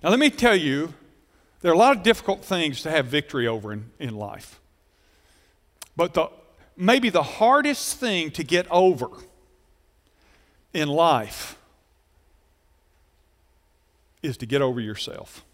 Now, 0.03 0.11
let 0.11 0.19
me 0.19 0.31
tell 0.31 0.55
you, 0.55 0.95
there 1.61 1.73
are 1.73 1.75
a 1.75 1.79
lot 1.79 1.97
of 1.97 2.03
difficult 2.03 2.45
things 2.45 2.83
to 2.83 2.91
have 2.91 3.07
victory 3.07 3.47
over 3.47 3.73
in, 3.73 3.91
in 3.99 4.15
life. 4.15 4.61
But 5.97 6.15
the, 6.15 6.29
maybe 6.77 7.11
the 7.11 7.23
hardest 7.23 7.99
thing 7.99 8.31
to 8.33 8.45
get 8.45 8.71
over 8.71 9.09
in 10.73 10.89
life 10.89 11.57
is 14.23 14.37
to 14.39 14.47
get 14.47 14.63
over 14.63 14.81
yourself. 14.81 15.45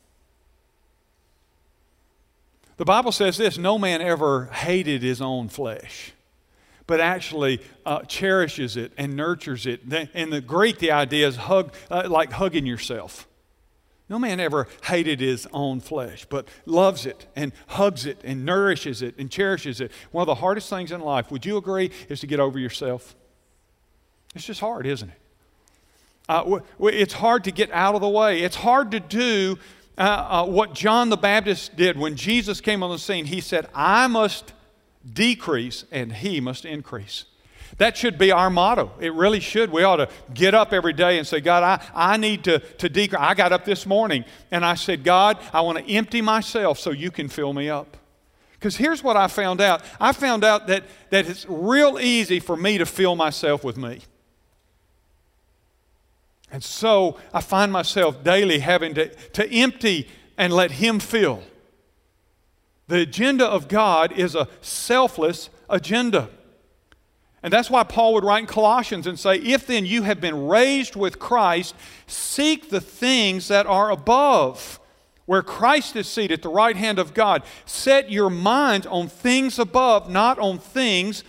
The 2.76 2.84
Bible 2.84 3.12
says 3.12 3.36
this 3.36 3.56
no 3.56 3.78
man 3.78 4.00
ever 4.02 4.46
hated 4.46 5.02
his 5.02 5.20
own 5.20 5.48
flesh, 5.48 6.12
but 6.86 7.00
actually 7.00 7.60
uh, 7.86 8.00
cherishes 8.02 8.76
it 8.76 8.92
and 8.96 9.14
nurtures 9.14 9.66
it. 9.66 9.80
In 10.14 10.30
the 10.30 10.40
Greek, 10.40 10.78
the 10.78 10.90
idea 10.90 11.28
is 11.28 11.36
hug, 11.36 11.72
uh, 11.90 12.08
like 12.08 12.32
hugging 12.32 12.66
yourself. 12.66 13.28
No 14.08 14.18
man 14.18 14.38
ever 14.38 14.68
hated 14.84 15.20
his 15.20 15.48
own 15.52 15.80
flesh, 15.80 16.26
but 16.28 16.46
loves 16.66 17.06
it 17.06 17.26
and 17.34 17.52
hugs 17.68 18.04
it 18.04 18.20
and 18.22 18.44
nourishes 18.44 19.00
it 19.00 19.16
and 19.18 19.30
cherishes 19.30 19.80
it. 19.80 19.92
One 20.10 20.22
of 20.22 20.26
the 20.26 20.34
hardest 20.36 20.68
things 20.68 20.92
in 20.92 21.00
life, 21.00 21.30
would 21.30 21.46
you 21.46 21.56
agree, 21.56 21.90
is 22.08 22.20
to 22.20 22.26
get 22.26 22.38
over 22.38 22.58
yourself? 22.58 23.14
It's 24.34 24.44
just 24.44 24.60
hard, 24.60 24.86
isn't 24.86 25.08
it? 25.08 25.18
Uh, 26.28 26.60
it's 26.80 27.12
hard 27.12 27.44
to 27.44 27.50
get 27.50 27.70
out 27.70 27.94
of 27.94 28.00
the 28.00 28.08
way. 28.08 28.40
It's 28.40 28.56
hard 28.56 28.90
to 28.92 29.00
do 29.00 29.58
uh, 29.98 30.00
uh, 30.00 30.46
what 30.46 30.74
John 30.74 31.10
the 31.10 31.16
Baptist 31.16 31.76
did 31.76 31.98
when 31.98 32.16
Jesus 32.16 32.60
came 32.60 32.82
on 32.82 32.90
the 32.90 32.98
scene. 32.98 33.26
He 33.26 33.40
said, 33.40 33.68
I 33.74 34.06
must 34.06 34.52
decrease 35.10 35.84
and 35.92 36.12
he 36.12 36.40
must 36.40 36.64
increase. 36.64 37.26
That 37.78 37.96
should 37.96 38.18
be 38.18 38.30
our 38.30 38.50
motto. 38.50 38.92
It 39.00 39.12
really 39.12 39.40
should. 39.40 39.70
We 39.70 39.82
ought 39.82 39.96
to 39.96 40.08
get 40.32 40.54
up 40.54 40.72
every 40.72 40.92
day 40.92 41.18
and 41.18 41.26
say, 41.26 41.40
God, 41.40 41.62
I, 41.62 41.84
I 41.94 42.16
need 42.16 42.44
to, 42.44 42.60
to 42.60 42.88
decrease. 42.88 43.20
I 43.20 43.34
got 43.34 43.52
up 43.52 43.64
this 43.64 43.84
morning 43.84 44.24
and 44.50 44.64
I 44.64 44.74
said, 44.74 45.04
God, 45.04 45.38
I 45.52 45.60
want 45.60 45.78
to 45.78 45.84
empty 45.92 46.22
myself 46.22 46.78
so 46.78 46.90
you 46.90 47.10
can 47.10 47.28
fill 47.28 47.52
me 47.52 47.68
up. 47.68 47.96
Because 48.52 48.76
here's 48.76 49.02
what 49.02 49.16
I 49.16 49.26
found 49.28 49.60
out 49.60 49.82
I 50.00 50.12
found 50.12 50.42
out 50.42 50.68
that, 50.68 50.84
that 51.10 51.28
it's 51.28 51.44
real 51.48 51.98
easy 51.98 52.40
for 52.40 52.56
me 52.56 52.78
to 52.78 52.86
fill 52.86 53.16
myself 53.16 53.62
with 53.62 53.76
me. 53.76 54.00
And 56.50 56.62
so 56.62 57.18
I 57.32 57.40
find 57.40 57.72
myself 57.72 58.22
daily 58.22 58.60
having 58.60 58.94
to, 58.94 59.08
to 59.08 59.50
empty 59.50 60.08
and 60.36 60.52
let 60.52 60.72
Him 60.72 61.00
fill. 61.00 61.42
The 62.86 63.00
agenda 63.00 63.46
of 63.46 63.68
God 63.68 64.12
is 64.12 64.34
a 64.34 64.48
selfless 64.60 65.50
agenda. 65.70 66.28
And 67.42 67.52
that's 67.52 67.70
why 67.70 67.82
Paul 67.82 68.14
would 68.14 68.24
write 68.24 68.40
in 68.40 68.46
Colossians 68.46 69.06
and 69.06 69.18
say, 69.18 69.36
If 69.36 69.66
then 69.66 69.84
you 69.84 70.02
have 70.02 70.20
been 70.20 70.46
raised 70.46 70.96
with 70.96 71.18
Christ, 71.18 71.74
seek 72.06 72.70
the 72.70 72.80
things 72.80 73.48
that 73.48 73.66
are 73.66 73.90
above, 73.90 74.80
where 75.26 75.42
Christ 75.42 75.96
is 75.96 76.08
seated 76.08 76.38
at 76.38 76.42
the 76.42 76.48
right 76.48 76.76
hand 76.76 76.98
of 76.98 77.14
God. 77.14 77.42
Set 77.66 78.10
your 78.10 78.30
mind 78.30 78.86
on 78.86 79.08
things 79.08 79.58
above, 79.58 80.08
not 80.08 80.38
on 80.38 80.58
things 80.58 81.22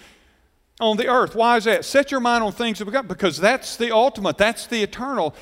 on 0.79 0.97
the 0.97 1.07
earth. 1.07 1.35
Why 1.35 1.57
is 1.57 1.63
that? 1.63 1.85
Set 1.85 2.11
your 2.11 2.19
mind 2.19 2.43
on 2.43 2.51
things 2.51 2.81
of 2.81 2.91
God, 2.91 3.07
because 3.07 3.37
that's 3.37 3.77
the 3.77 3.93
ultimate, 3.93 4.37
that's 4.37 4.67
the 4.67 4.83
eternal. 4.83 5.35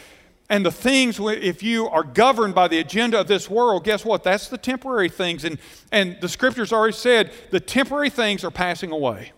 And 0.50 0.65
the 0.65 0.72
things, 0.72 1.19
if 1.19 1.63
you 1.63 1.88
are 1.89 2.04
governed 2.04 2.54
by 2.54 2.67
the 2.67 2.80
agenda 2.80 3.19
of 3.19 3.28
this 3.28 3.50
world, 3.50 3.84
guess 3.84 4.06
what? 4.06 4.24
That's 4.24 4.50
the 4.50 4.58
temporary 4.58 5.10
things. 5.10 5.46
And, 5.46 5.58
and 5.91 6.17
the 6.22 6.30
scriptures 6.30 6.72
already 6.72 6.93
said 6.93 7.32
the 7.50 7.60
temporary 7.60 8.10
things 8.10 8.43
are 8.43 8.52
passing 8.52 8.91
away. 8.91 9.32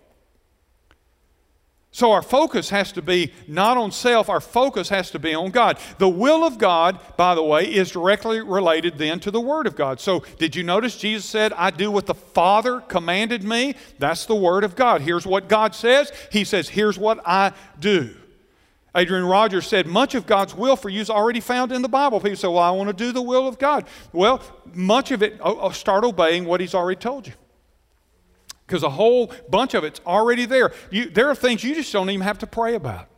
So 1.96 2.12
our 2.12 2.22
focus 2.22 2.72
has 2.72 2.92
to 2.92 3.02
be 3.02 3.32
not 3.48 3.78
on 3.78 3.90
self, 3.90 4.28
our 4.28 4.42
focus 4.42 4.90
has 4.90 5.12
to 5.12 5.18
be 5.18 5.34
on 5.34 5.50
God. 5.52 5.80
The 5.98 6.10
will 6.10 6.44
of 6.44 6.58
God, 6.58 7.00
by 7.16 7.36
the 7.36 7.42
way, 7.42 7.74
is 7.74 7.90
directly 7.90 8.42
related 8.42 8.98
then 8.98 9.22
to 9.22 9.32
the 9.32 9.40
Word 9.40 9.66
of 9.66 9.78
God. 9.78 10.02
So 10.02 10.20
did 10.38 10.58
you 10.58 10.64
notice 10.64 10.98
Jesus 10.98 11.24
said, 11.24 11.54
I 11.54 11.72
do 11.72 11.90
what 11.90 12.06
the 12.06 12.14
Father 12.14 12.82
commanded 12.82 13.46
me? 13.46 13.76
That's 13.98 14.26
the 14.26 14.36
Word 14.36 14.66
of 14.66 14.76
God. 14.76 15.04
Here's 15.04 15.26
what 15.26 15.48
God 15.48 15.74
says. 15.74 16.12
He 16.34 16.44
says, 16.44 16.68
here's 16.68 17.00
what 17.00 17.26
I 17.26 17.54
do. 17.80 18.14
Adrian 18.94 19.24
Rogers 19.24 19.66
said, 19.66 19.88
much 19.88 20.16
of 20.16 20.28
God's 20.28 20.54
will 20.54 20.76
for 20.76 20.90
you 20.90 21.00
is 21.00 21.10
already 21.10 21.40
found 21.40 21.72
in 21.72 21.82
the 21.82 21.88
Bible. 21.88 22.20
People 22.20 22.36
say, 22.36 22.50
well, 22.50 22.58
I 22.58 22.72
want 22.72 22.90
to 22.90 22.94
do 22.94 23.14
the 23.14 23.22
will 23.22 23.48
of 23.48 23.58
God. 23.58 23.88
Well, 24.12 24.42
much 24.74 25.12
of 25.12 25.24
it, 25.24 25.38
oh, 25.40 25.60
oh, 25.62 25.70
start 25.70 26.04
obeying 26.04 26.44
what 26.44 26.60
He's 26.60 26.76
already 26.76 27.00
told 27.00 27.26
you 27.26 27.34
because 28.66 28.84
a 28.84 28.90
whole 28.90 29.32
bunch 29.50 29.74
of 29.74 29.84
it's 29.84 30.02
already 30.06 30.46
there. 30.46 30.74
You, 30.90 31.10
there 31.10 31.30
are 31.30 31.36
things 31.36 31.64
you 31.64 31.76
just 31.76 31.92
don't 31.94 32.10
even 32.10 32.22
have 32.22 32.40
to 32.40 32.48
pray 32.48 32.76
about. 32.76 33.10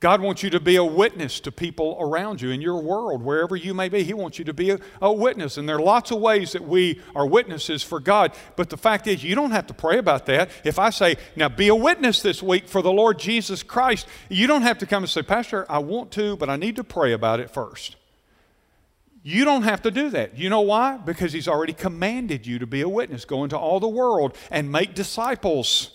God 0.00 0.22
wants 0.22 0.42
you 0.42 0.48
to 0.50 0.60
be 0.60 0.76
a 0.76 0.84
witness 0.84 1.40
to 1.40 1.52
people 1.52 1.98
around 2.00 2.40
you 2.40 2.50
in 2.50 2.62
your 2.62 2.80
world, 2.80 3.22
wherever 3.22 3.54
you 3.54 3.74
may 3.74 3.90
be. 3.90 4.02
He 4.02 4.14
wants 4.14 4.38
you 4.38 4.46
to 4.46 4.54
be 4.54 4.70
a, 4.70 4.78
a, 5.02 5.12
witness. 5.12 5.58
And 5.58 5.68
there 5.68 5.76
are 5.76 5.82
lots 5.82 6.10
of 6.10 6.20
ways 6.20 6.52
that 6.52 6.66
we 6.66 7.02
are 7.14 7.26
witnesses 7.26 7.82
for 7.82 8.00
God. 8.00 8.32
But 8.56 8.70
the 8.70 8.78
fact 8.78 9.06
is, 9.06 9.22
you 9.22 9.34
don't 9.34 9.50
have 9.50 9.66
to 9.66 9.74
pray 9.74 9.98
about 9.98 10.24
that. 10.24 10.50
If 10.64 10.78
I 10.78 10.88
say, 10.88 11.16
now 11.36 11.50
be 11.50 11.68
a 11.68 11.74
witness 11.74 12.22
this 12.22 12.42
week 12.42 12.66
for 12.66 12.80
the 12.80 12.90
Lord 12.90 13.18
Jesus 13.18 13.62
Christ, 13.62 14.06
you 14.30 14.46
don't 14.46 14.62
have 14.62 14.78
to 14.78 14.86
come 14.86 15.02
and 15.02 15.10
say, 15.10 15.20
Pastor, 15.20 15.66
I 15.70 15.80
want 15.80 16.10
to, 16.12 16.34
but 16.38 16.48
I 16.48 16.56
need 16.56 16.76
to 16.76 16.84
pray 16.84 17.12
about 17.12 17.38
it 17.38 17.50
first. 17.50 17.96
You 19.22 19.44
don't 19.44 19.62
have 19.62 19.82
to 19.82 19.90
do 19.90 20.10
that. 20.10 20.38
You 20.38 20.48
know 20.48 20.62
why? 20.62 20.96
Because 20.96 21.32
he's 21.32 21.48
already 21.48 21.74
commanded 21.74 22.46
you 22.46 22.58
to 22.58 22.66
be 22.66 22.80
a 22.80 22.88
witness, 22.88 23.24
go 23.24 23.44
into 23.44 23.58
all 23.58 23.78
the 23.78 23.88
world 23.88 24.36
and 24.50 24.72
make 24.72 24.94
disciples. 24.94 25.90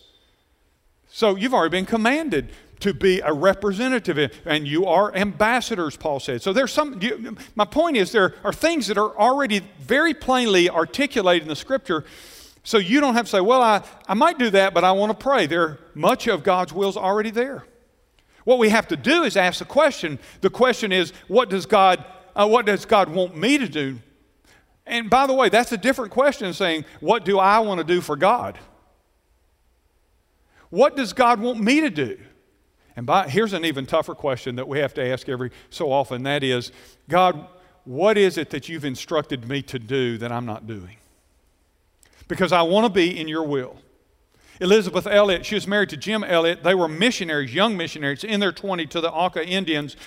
So 1.08 1.36
you've 1.36 1.54
already 1.54 1.72
been 1.72 1.86
commanded 1.86 2.52
to 2.82 2.94
be 2.94 3.22
a 3.22 3.34
representative, 3.34 4.42
and 4.46 4.68
you 4.68 4.86
are 4.86 5.16
ambassadors, 5.16 5.96
Paul 5.96 6.20
said. 6.20 6.42
So 6.42 6.54
there's 6.54 6.74
some, 6.74 7.02
you, 7.02 7.38
my 7.56 7.66
point 7.66 7.98
is, 7.98 8.12
there 8.12 8.36
are 8.44 8.54
things 8.54 8.88
that 8.88 8.98
are 8.98 9.18
already 9.18 9.62
very 9.80 10.14
plainly 10.14 10.70
articulated 10.70 11.44
in 11.44 11.48
the 11.48 11.56
scripture. 11.56 12.04
So 12.64 12.78
you 12.78 13.00
don't 13.00 13.14
have 13.14 13.26
to 13.26 13.32
say, 13.32 13.42
well, 13.42 13.62
I, 13.62 13.82
I 14.08 14.14
might 14.14 14.38
do 14.38 14.50
that, 14.52 14.74
but 14.74 14.84
I 14.84 14.92
want 14.92 15.18
to 15.18 15.24
pray. 15.24 15.48
There, 15.48 15.80
much 15.94 16.28
of 16.28 16.44
God's 16.44 16.74
will 16.74 16.90
is 16.90 16.98
already 16.98 17.32
there. 17.32 17.64
What 18.44 18.60
we 18.60 18.70
have 18.70 18.88
to 18.90 18.98
do 18.98 19.24
is 19.24 19.38
ask 19.38 19.60
the 19.60 19.66
question. 19.66 20.20
The 20.42 20.50
question 20.50 20.92
is, 20.92 21.14
what 21.28 21.50
does 21.50 21.66
God, 21.66 22.04
uh, 22.36 22.48
what 22.48 22.66
does 22.66 22.86
God 22.86 23.10
want 23.10 23.36
me 23.36 23.58
to 23.58 23.68
do? 23.68 24.00
And 24.86 25.10
by 25.10 25.26
the 25.26 25.34
way, 25.34 25.50
that's 25.50 25.72
a 25.72 25.78
different 25.78 26.12
question 26.12 26.54
saying, 26.54 26.86
what 27.00 27.26
do 27.26 27.40
I 27.40 27.60
want 27.60 27.80
to 27.80 27.84
do 27.84 28.02
for 28.02 28.16
God? 28.16 28.60
What 30.70 30.96
does 30.96 31.14
God 31.14 31.40
want 31.40 31.60
me 31.60 31.82
to 31.82 31.90
do? 31.90 32.20
And 32.96 33.06
by, 33.06 33.28
here's 33.28 33.54
an 33.54 33.66
even 33.66 33.86
tougher 33.86 34.16
question 34.16 34.56
that 34.56 34.68
we 34.68 34.80
have 34.80 34.94
to 34.96 35.06
ask 35.06 35.28
every 35.28 35.52
so 35.70 35.92
often 35.92 36.24
that 36.24 36.44
is, 36.44 36.72
God, 37.10 37.48
what 37.84 38.18
is 38.18 38.38
it 38.38 38.50
that 38.52 38.70
you've 38.70 38.86
instructed 38.86 39.48
me 39.48 39.62
to 39.64 39.80
do 39.80 40.18
that 40.18 40.32
I'm 40.32 40.46
not 40.46 40.68
doing? 40.68 40.98
Because 42.28 42.52
I 42.52 42.62
want 42.62 42.86
to 42.86 42.92
be 42.92 43.20
in 43.20 43.28
your 43.28 43.44
will. 43.44 43.78
Elisabeth 44.62 45.06
Elliot, 45.06 45.46
she 45.46 45.56
was 45.56 45.68
married 45.68 45.90
to 45.90 45.98
Jim 45.98 46.24
Elliot. 46.24 46.64
They 46.64 46.74
were 46.74 46.88
missionaries, 46.88 47.54
young 47.54 47.76
missionaries, 47.76 48.24
in 48.24 48.40
their 48.40 48.54
20s 48.54 48.90
to 48.92 49.02
the 49.02 49.12
Auca 49.12 49.46
Indians 49.46 49.98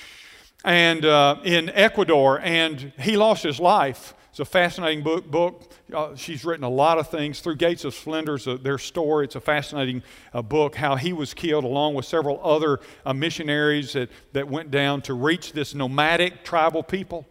and 0.65 1.05
uh, 1.05 1.37
in 1.45 1.71
Ecuador, 1.71 2.41
and 2.41 2.93
he 2.99 3.17
lost 3.17 3.43
his 3.43 3.61
life. 3.61 4.15
It's 4.31 4.41
a 4.41 4.45
fascinating 4.45 5.03
book. 5.03 5.31
book. 5.31 5.73
Uh, 5.93 6.15
she's 6.15 6.45
written 6.45 6.65
a 6.65 6.69
lot 6.69 6.99
of 6.99 7.09
things 7.09 7.41
through 7.41 7.57
Gates 7.57 7.85
of 7.85 7.95
Splendor, 7.95 8.39
uh, 8.47 8.57
their 8.57 8.79
story. 8.79 9.25
It's 9.25 9.37
a 9.37 9.41
fascinating 9.41 10.03
uh, 10.33 10.43
book, 10.43 10.75
how 10.77 10.97
he 10.97 11.13
was 11.13 11.35
killed 11.35 11.65
along 11.65 11.95
with 11.95 12.05
several 12.05 12.41
other 12.45 12.81
uh, 13.07 13.13
missionaries 13.13 13.95
that, 13.95 14.11
that 14.33 14.49
went 14.49 14.71
down 14.71 15.03
to 15.03 15.15
reach 15.15 15.53
this 15.53 15.75
nomadic 15.75 16.45
tribal 16.45 16.83
people. 16.83 17.27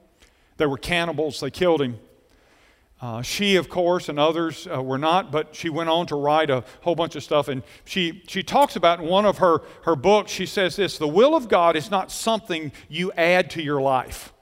They 0.58 0.66
were 0.66 0.78
cannibals, 0.78 1.40
they 1.40 1.52
killed 1.52 1.82
him. 1.82 2.00
Uh, 3.00 3.22
she, 3.22 3.56
of 3.56 3.70
course, 3.70 4.10
and 4.10 4.20
others 4.20 4.68
uh, 4.74 4.82
were 4.82 4.98
not, 4.98 5.32
but 5.32 5.56
she 5.56 5.70
went 5.70 5.88
on 5.88 6.08
to 6.08 6.16
write 6.16 6.50
a 6.50 6.64
whole 6.82 6.96
bunch 6.96 7.16
of 7.16 7.24
stuff. 7.24 7.48
And 7.48 7.62
she, 7.86 8.24
she 8.28 8.42
talks 8.42 8.76
about 8.76 9.00
in 9.00 9.06
one 9.06 9.26
of 9.26 9.38
her, 9.38 9.62
her 9.84 9.96
books, 9.96 10.32
she 10.32 10.48
says 10.48 10.76
this 10.76 10.98
the 10.98 11.08
will 11.08 11.36
of 11.36 11.48
God 11.48 11.76
is 11.76 11.92
not 11.92 12.12
something 12.12 12.72
you 12.90 13.12
add 13.14 13.52
to 13.52 13.62
your 13.62 13.82
life. 13.82 14.34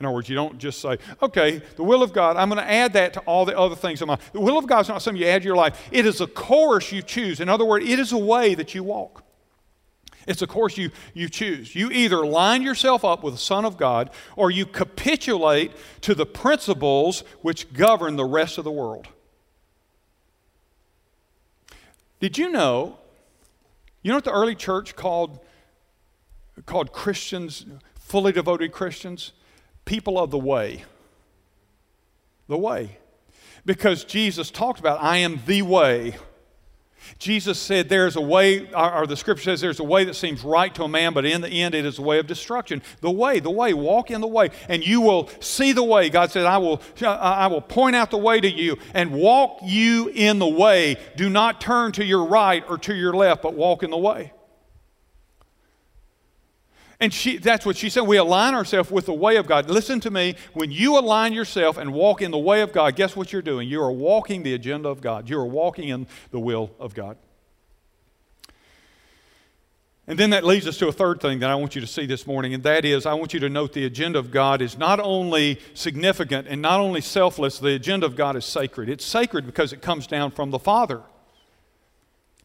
In 0.00 0.06
other 0.06 0.14
words, 0.14 0.28
you 0.28 0.36
don't 0.36 0.58
just 0.58 0.80
say, 0.80 0.98
okay, 1.22 1.60
the 1.76 1.82
will 1.82 2.02
of 2.02 2.12
God, 2.12 2.36
I'm 2.36 2.48
going 2.48 2.62
to 2.62 2.70
add 2.70 2.92
that 2.92 3.14
to 3.14 3.20
all 3.20 3.44
the 3.44 3.58
other 3.58 3.74
things 3.74 4.00
in 4.00 4.08
my 4.08 4.18
The 4.32 4.40
will 4.40 4.58
of 4.58 4.66
God 4.66 4.80
is 4.80 4.88
not 4.88 5.02
something 5.02 5.20
you 5.20 5.28
add 5.28 5.42
to 5.42 5.46
your 5.46 5.56
life. 5.56 5.88
It 5.90 6.06
is 6.06 6.20
a 6.20 6.26
course 6.26 6.92
you 6.92 7.02
choose. 7.02 7.40
In 7.40 7.48
other 7.48 7.64
words, 7.64 7.88
it 7.88 7.98
is 7.98 8.12
a 8.12 8.18
way 8.18 8.54
that 8.54 8.74
you 8.74 8.84
walk. 8.84 9.24
It's 10.28 10.42
a 10.42 10.46
course 10.46 10.76
you, 10.76 10.90
you 11.14 11.30
choose. 11.30 11.74
You 11.74 11.90
either 11.90 12.24
line 12.24 12.62
yourself 12.62 13.02
up 13.02 13.24
with 13.24 13.32
the 13.32 13.40
Son 13.40 13.64
of 13.64 13.78
God 13.78 14.10
or 14.36 14.50
you 14.50 14.66
capitulate 14.66 15.72
to 16.02 16.14
the 16.14 16.26
principles 16.26 17.24
which 17.40 17.72
govern 17.72 18.16
the 18.16 18.26
rest 18.26 18.58
of 18.58 18.64
the 18.64 18.70
world. 18.70 19.08
Did 22.20 22.36
you 22.36 22.50
know? 22.50 22.98
You 24.02 24.10
know 24.10 24.18
what 24.18 24.24
the 24.24 24.32
early 24.32 24.54
church 24.54 24.94
called, 24.94 25.40
called 26.66 26.92
Christians, 26.92 27.64
fully 27.94 28.30
devoted 28.30 28.70
Christians? 28.70 29.32
People 29.86 30.18
of 30.18 30.30
the 30.30 30.38
way. 30.38 30.84
The 32.48 32.58
way. 32.58 32.98
Because 33.64 34.04
Jesus 34.04 34.50
talked 34.50 34.78
about, 34.78 35.02
I 35.02 35.16
am 35.18 35.40
the 35.46 35.62
way 35.62 36.16
Jesus 37.18 37.58
said 37.58 37.88
there's 37.88 38.16
a 38.16 38.20
way, 38.20 38.70
or 38.72 39.06
the 39.06 39.16
scripture 39.16 39.44
says 39.44 39.60
there's 39.60 39.80
a 39.80 39.84
way 39.84 40.04
that 40.04 40.14
seems 40.14 40.42
right 40.42 40.74
to 40.74 40.84
a 40.84 40.88
man, 40.88 41.12
but 41.12 41.24
in 41.24 41.40
the 41.40 41.48
end 41.48 41.74
it 41.74 41.84
is 41.84 41.98
a 41.98 42.02
way 42.02 42.18
of 42.18 42.26
destruction. 42.26 42.82
The 43.00 43.10
way, 43.10 43.40
the 43.40 43.50
way, 43.50 43.74
walk 43.74 44.10
in 44.10 44.20
the 44.20 44.26
way, 44.26 44.50
and 44.68 44.86
you 44.86 45.00
will 45.00 45.30
see 45.40 45.72
the 45.72 45.84
way. 45.84 46.10
God 46.10 46.30
said, 46.30 46.46
I 46.46 46.58
will, 46.58 46.80
I 47.02 47.46
will 47.46 47.60
point 47.60 47.96
out 47.96 48.10
the 48.10 48.18
way 48.18 48.40
to 48.40 48.48
you 48.48 48.76
and 48.94 49.12
walk 49.12 49.58
you 49.62 50.08
in 50.14 50.38
the 50.38 50.48
way. 50.48 50.96
Do 51.16 51.28
not 51.28 51.60
turn 51.60 51.92
to 51.92 52.04
your 52.04 52.24
right 52.24 52.64
or 52.68 52.78
to 52.78 52.94
your 52.94 53.12
left, 53.12 53.42
but 53.42 53.54
walk 53.54 53.82
in 53.82 53.90
the 53.90 53.98
way. 53.98 54.32
And 57.00 57.14
she, 57.14 57.38
that's 57.38 57.64
what 57.64 57.76
she 57.76 57.90
said. 57.90 58.02
We 58.02 58.16
align 58.16 58.54
ourselves 58.54 58.90
with 58.90 59.06
the 59.06 59.14
way 59.14 59.36
of 59.36 59.46
God. 59.46 59.70
Listen 59.70 60.00
to 60.00 60.10
me. 60.10 60.34
When 60.52 60.72
you 60.72 60.98
align 60.98 61.32
yourself 61.32 61.76
and 61.76 61.92
walk 61.92 62.22
in 62.22 62.32
the 62.32 62.38
way 62.38 62.60
of 62.60 62.72
God, 62.72 62.96
guess 62.96 63.14
what 63.14 63.32
you're 63.32 63.40
doing? 63.40 63.68
You 63.68 63.82
are 63.82 63.92
walking 63.92 64.42
the 64.42 64.54
agenda 64.54 64.88
of 64.88 65.00
God. 65.00 65.30
You 65.30 65.38
are 65.38 65.46
walking 65.46 65.88
in 65.88 66.08
the 66.32 66.40
will 66.40 66.72
of 66.80 66.94
God. 66.94 67.16
And 70.08 70.18
then 70.18 70.30
that 70.30 70.42
leads 70.42 70.66
us 70.66 70.78
to 70.78 70.88
a 70.88 70.92
third 70.92 71.20
thing 71.20 71.40
that 71.40 71.50
I 71.50 71.54
want 71.54 71.74
you 71.74 71.82
to 71.82 71.86
see 71.86 72.06
this 72.06 72.26
morning, 72.26 72.54
and 72.54 72.62
that 72.62 72.86
is 72.86 73.04
I 73.04 73.12
want 73.12 73.34
you 73.34 73.40
to 73.40 73.50
note 73.50 73.74
the 73.74 73.84
agenda 73.84 74.18
of 74.18 74.30
God 74.30 74.62
is 74.62 74.78
not 74.78 74.98
only 75.00 75.60
significant 75.74 76.48
and 76.48 76.62
not 76.62 76.80
only 76.80 77.02
selfless, 77.02 77.58
the 77.58 77.74
agenda 77.74 78.06
of 78.06 78.16
God 78.16 78.34
is 78.34 78.46
sacred. 78.46 78.88
It's 78.88 79.04
sacred 79.04 79.44
because 79.44 79.70
it 79.74 79.82
comes 79.82 80.06
down 80.06 80.30
from 80.30 80.50
the 80.50 80.58
Father. 80.58 81.02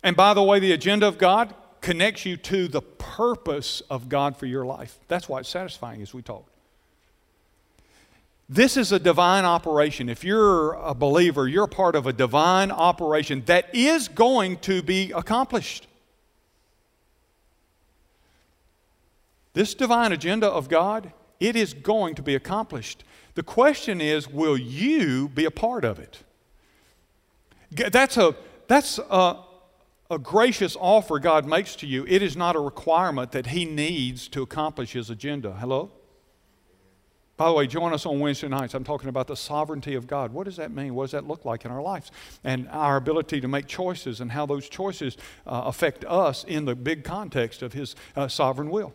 And 0.03 0.17
by 0.17 0.33
the 0.33 0.43
way, 0.43 0.59
the 0.59 0.73
agenda 0.73 1.07
of 1.07 1.17
God 1.17 1.55
connects 1.83 2.25
you 2.25 2.37
to 2.37 2.67
the 2.67 2.81
purpose 2.81 3.81
of 3.89 4.09
God 4.09 4.37
for 4.37 4.47
your 4.47 4.65
life. 4.65 4.97
That's 5.09 5.29
why 5.29 5.41
it's 5.41 5.49
satisfying, 5.49 6.01
as 6.01 6.13
we 6.13 6.23
talked. 6.23 6.49
This 8.49 8.77
is 8.77 8.91
a 8.91 8.99
divine 8.99 9.45
operation. 9.45 10.09
If 10.09 10.23
you're 10.23 10.73
a 10.73 10.93
believer, 10.93 11.47
you're 11.47 11.67
part 11.67 11.95
of 11.95 12.07
a 12.07 12.13
divine 12.13 12.71
operation 12.71 13.43
that 13.45 13.73
is 13.75 14.07
going 14.07 14.57
to 14.59 14.81
be 14.81 15.11
accomplished. 15.11 15.87
This 19.53 19.73
divine 19.75 20.11
agenda 20.11 20.47
of 20.47 20.69
God, 20.69 21.11
it 21.39 21.55
is 21.55 21.73
going 21.73 22.15
to 22.15 22.21
be 22.21 22.33
accomplished. 22.33 23.03
The 23.35 23.43
question 23.43 23.99
is, 23.99 24.27
will 24.29 24.57
you 24.57 25.27
be 25.27 25.45
a 25.45 25.51
part 25.51 25.83
of 25.83 25.99
it? 25.99 26.19
That's 27.71 28.17
a, 28.17 28.35
that's 28.67 28.99
a, 28.99 29.37
a 30.09 30.19
gracious 30.19 30.75
offer 30.79 31.19
God 31.19 31.45
makes 31.45 31.75
to 31.77 31.87
you, 31.87 32.05
it 32.07 32.21
is 32.21 32.35
not 32.35 32.55
a 32.55 32.59
requirement 32.59 33.31
that 33.31 33.47
He 33.47 33.65
needs 33.65 34.27
to 34.29 34.41
accomplish 34.41 34.93
His 34.93 35.09
agenda. 35.09 35.53
Hello? 35.53 35.91
By 37.35 37.47
the 37.47 37.53
way, 37.53 37.65
join 37.65 37.93
us 37.93 38.05
on 38.05 38.19
Wednesday 38.19 38.47
nights. 38.47 38.75
I'm 38.75 38.83
talking 38.83 39.09
about 39.09 39.27
the 39.27 39.35
sovereignty 39.35 39.95
of 39.95 40.05
God. 40.05 40.31
What 40.31 40.45
does 40.45 40.57
that 40.57 40.71
mean? 40.71 40.93
What 40.93 41.05
does 41.05 41.11
that 41.11 41.27
look 41.27 41.45
like 41.45 41.65
in 41.65 41.71
our 41.71 41.81
lives? 41.81 42.11
And 42.43 42.69
our 42.69 42.95
ability 42.95 43.41
to 43.41 43.47
make 43.47 43.65
choices 43.65 44.21
and 44.21 44.31
how 44.31 44.45
those 44.45 44.69
choices 44.69 45.17
uh, 45.47 45.63
affect 45.65 46.05
us 46.05 46.43
in 46.43 46.65
the 46.65 46.75
big 46.75 47.03
context 47.03 47.63
of 47.63 47.73
His 47.73 47.95
uh, 48.15 48.27
sovereign 48.27 48.69
will. 48.69 48.93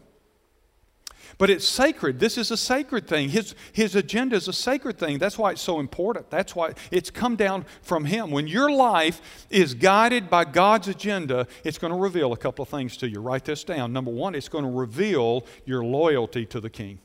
But 1.37 1.51
it's 1.51 1.69
sacred. 1.69 2.19
This 2.19 2.39
is 2.39 2.51
a 2.51 2.57
sacred 2.57 3.07
thing. 3.07 3.29
His, 3.29 3.55
his 3.73 3.95
agenda 3.95 4.37
is 4.37 4.49
a 4.49 4.53
sacred 4.53 4.99
thing. 4.99 5.19
That's 5.19 5.37
why 5.37 5.51
it's 5.53 5.61
so 5.61 5.79
important. 5.79 6.31
That's 6.31 6.57
why 6.57 6.73
it's 6.91 7.11
come 7.11 7.37
down 7.37 7.67
from 7.83 8.07
Him. 8.07 8.31
When 8.31 8.47
your 8.47 8.71
life 8.71 9.21
is 9.51 9.75
guided 9.75 10.31
by 10.31 10.45
God's 10.45 10.89
agenda, 10.89 11.47
it's 11.65 11.79
going 11.79 11.93
to 11.93 11.99
reveal 11.99 12.33
a 12.33 12.37
couple 12.37 12.63
of 12.63 12.71
things 12.71 12.97
to 12.99 13.09
you. 13.09 13.21
Write 13.21 13.45
this 13.45 13.65
down. 13.65 13.93
Number 13.93 14.11
one, 14.11 14.35
it's 14.35 14.49
going 14.49 14.65
to 14.65 14.71
reveal 14.71 15.45
your 15.67 15.85
loyalty 15.85 16.47
to 16.47 16.61
the 16.61 16.71
King. 16.71 17.01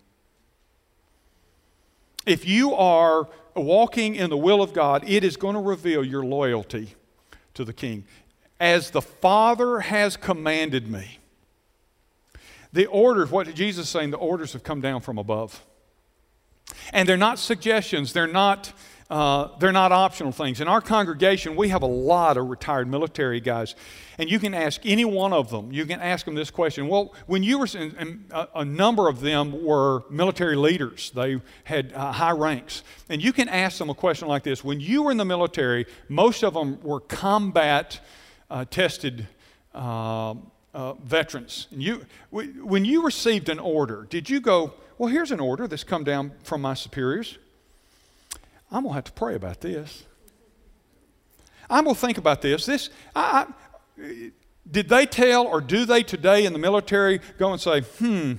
If 2.25 2.47
you 2.47 2.73
are 2.73 3.27
walking 3.55 4.15
in 4.15 4.29
the 4.29 4.37
will 4.37 4.61
of 4.61 4.73
God, 4.73 5.03
it 5.07 5.23
is 5.23 5.35
going 5.35 5.55
to 5.55 5.61
reveal 5.61 6.03
your 6.03 6.23
loyalty 6.23 6.95
to 7.53 7.65
the 7.65 7.73
King. 7.73 8.05
As 8.59 8.91
the 8.91 9.01
Father 9.01 9.81
has 9.81 10.15
commanded 10.15 10.87
me. 10.87 11.19
The 12.73 12.87
orders, 12.87 13.29
what 13.29 13.53
Jesus 13.53 13.85
is 13.85 13.89
saying, 13.89 14.09
the 14.09 14.17
orders 14.17 14.53
have 14.53 14.63
come 14.63 14.81
down 14.81 15.01
from 15.01 15.19
above. 15.19 15.63
And 16.91 17.07
they're 17.07 17.17
not 17.17 17.37
suggestions, 17.37 18.13
they're 18.13 18.25
not, 18.25 18.73
uh, 19.11 19.49
they're 19.59 19.71
not 19.71 19.91
optional 19.91 20.31
things. 20.31 20.59
In 20.59 20.67
our 20.67 20.81
congregation, 20.81 21.55
we 21.55 21.69
have 21.69 21.83
a 21.83 21.87
lot 21.87 22.35
of 22.35 22.47
retired 22.47 22.87
military 22.87 23.39
guys. 23.39 23.75
And 24.17 24.29
you 24.29 24.39
can 24.39 24.55
ask 24.55 24.81
any 24.85 25.05
one 25.05 25.33
of 25.33 25.51
them, 25.51 25.71
you 25.71 25.85
can 25.85 25.99
ask 25.99 26.25
them 26.25 26.33
this 26.33 26.49
question. 26.49 26.87
Well, 26.87 27.13
when 27.27 27.43
you 27.43 27.59
were, 27.59 27.67
and 27.75 28.31
a 28.55 28.65
number 28.65 29.07
of 29.07 29.21
them 29.21 29.63
were 29.63 30.03
military 30.09 30.55
leaders, 30.55 31.11
they 31.11 31.41
had 31.65 31.93
uh, 31.93 32.11
high 32.11 32.31
ranks. 32.31 32.81
And 33.07 33.23
you 33.23 33.33
can 33.33 33.49
ask 33.49 33.77
them 33.77 33.91
a 33.91 33.95
question 33.95 34.27
like 34.27 34.41
this 34.41 34.63
When 34.63 34.79
you 34.79 35.03
were 35.03 35.11
in 35.11 35.17
the 35.17 35.25
military, 35.25 35.85
most 36.09 36.43
of 36.43 36.55
them 36.55 36.81
were 36.81 37.01
combat 37.01 37.99
uh, 38.49 38.65
tested. 38.65 39.27
Uh, 39.75 40.35
uh, 40.73 40.93
veterans. 40.93 41.67
And 41.71 41.81
you, 41.81 42.05
when 42.29 42.85
you 42.85 43.03
received 43.03 43.49
an 43.49 43.59
order, 43.59 44.07
did 44.09 44.29
you 44.29 44.39
go, 44.39 44.73
well, 44.97 45.09
here's 45.09 45.31
an 45.31 45.39
order 45.39 45.67
that's 45.67 45.83
come 45.83 46.03
down 46.03 46.31
from 46.43 46.61
my 46.61 46.73
superiors. 46.73 47.37
I'm 48.71 48.83
going 48.83 48.91
to 48.91 48.95
have 48.95 49.03
to 49.05 49.11
pray 49.11 49.35
about 49.35 49.61
this. 49.61 50.03
I'm 51.69 51.83
going 51.83 51.95
to 51.95 52.01
think 52.01 52.17
about 52.17 52.41
this. 52.41 52.65
This, 52.65 52.89
I, 53.15 53.47
I, 53.99 54.31
did 54.69 54.89
they 54.89 55.05
tell 55.05 55.45
or 55.45 55.61
do 55.61 55.85
they 55.85 56.03
today 56.03 56.45
in 56.45 56.53
the 56.53 56.59
military 56.59 57.19
go 57.37 57.51
and 57.51 57.61
say, 57.61 57.81
hmm, 57.81 58.33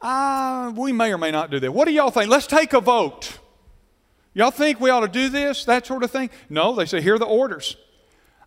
uh, 0.00 0.72
we 0.76 0.92
may 0.92 1.12
or 1.12 1.18
may 1.18 1.30
not 1.30 1.50
do 1.50 1.60
that. 1.60 1.72
What 1.72 1.86
do 1.86 1.92
y'all 1.92 2.10
think? 2.10 2.30
Let's 2.30 2.46
take 2.46 2.72
a 2.72 2.80
vote. 2.80 3.38
Y'all 4.34 4.50
think 4.50 4.80
we 4.80 4.90
ought 4.90 5.00
to 5.00 5.08
do 5.08 5.28
this, 5.28 5.64
that 5.64 5.86
sort 5.86 6.02
of 6.02 6.10
thing? 6.10 6.30
No, 6.50 6.74
they 6.74 6.84
say, 6.84 7.00
here 7.00 7.14
are 7.14 7.18
the 7.18 7.24
orders. 7.24 7.76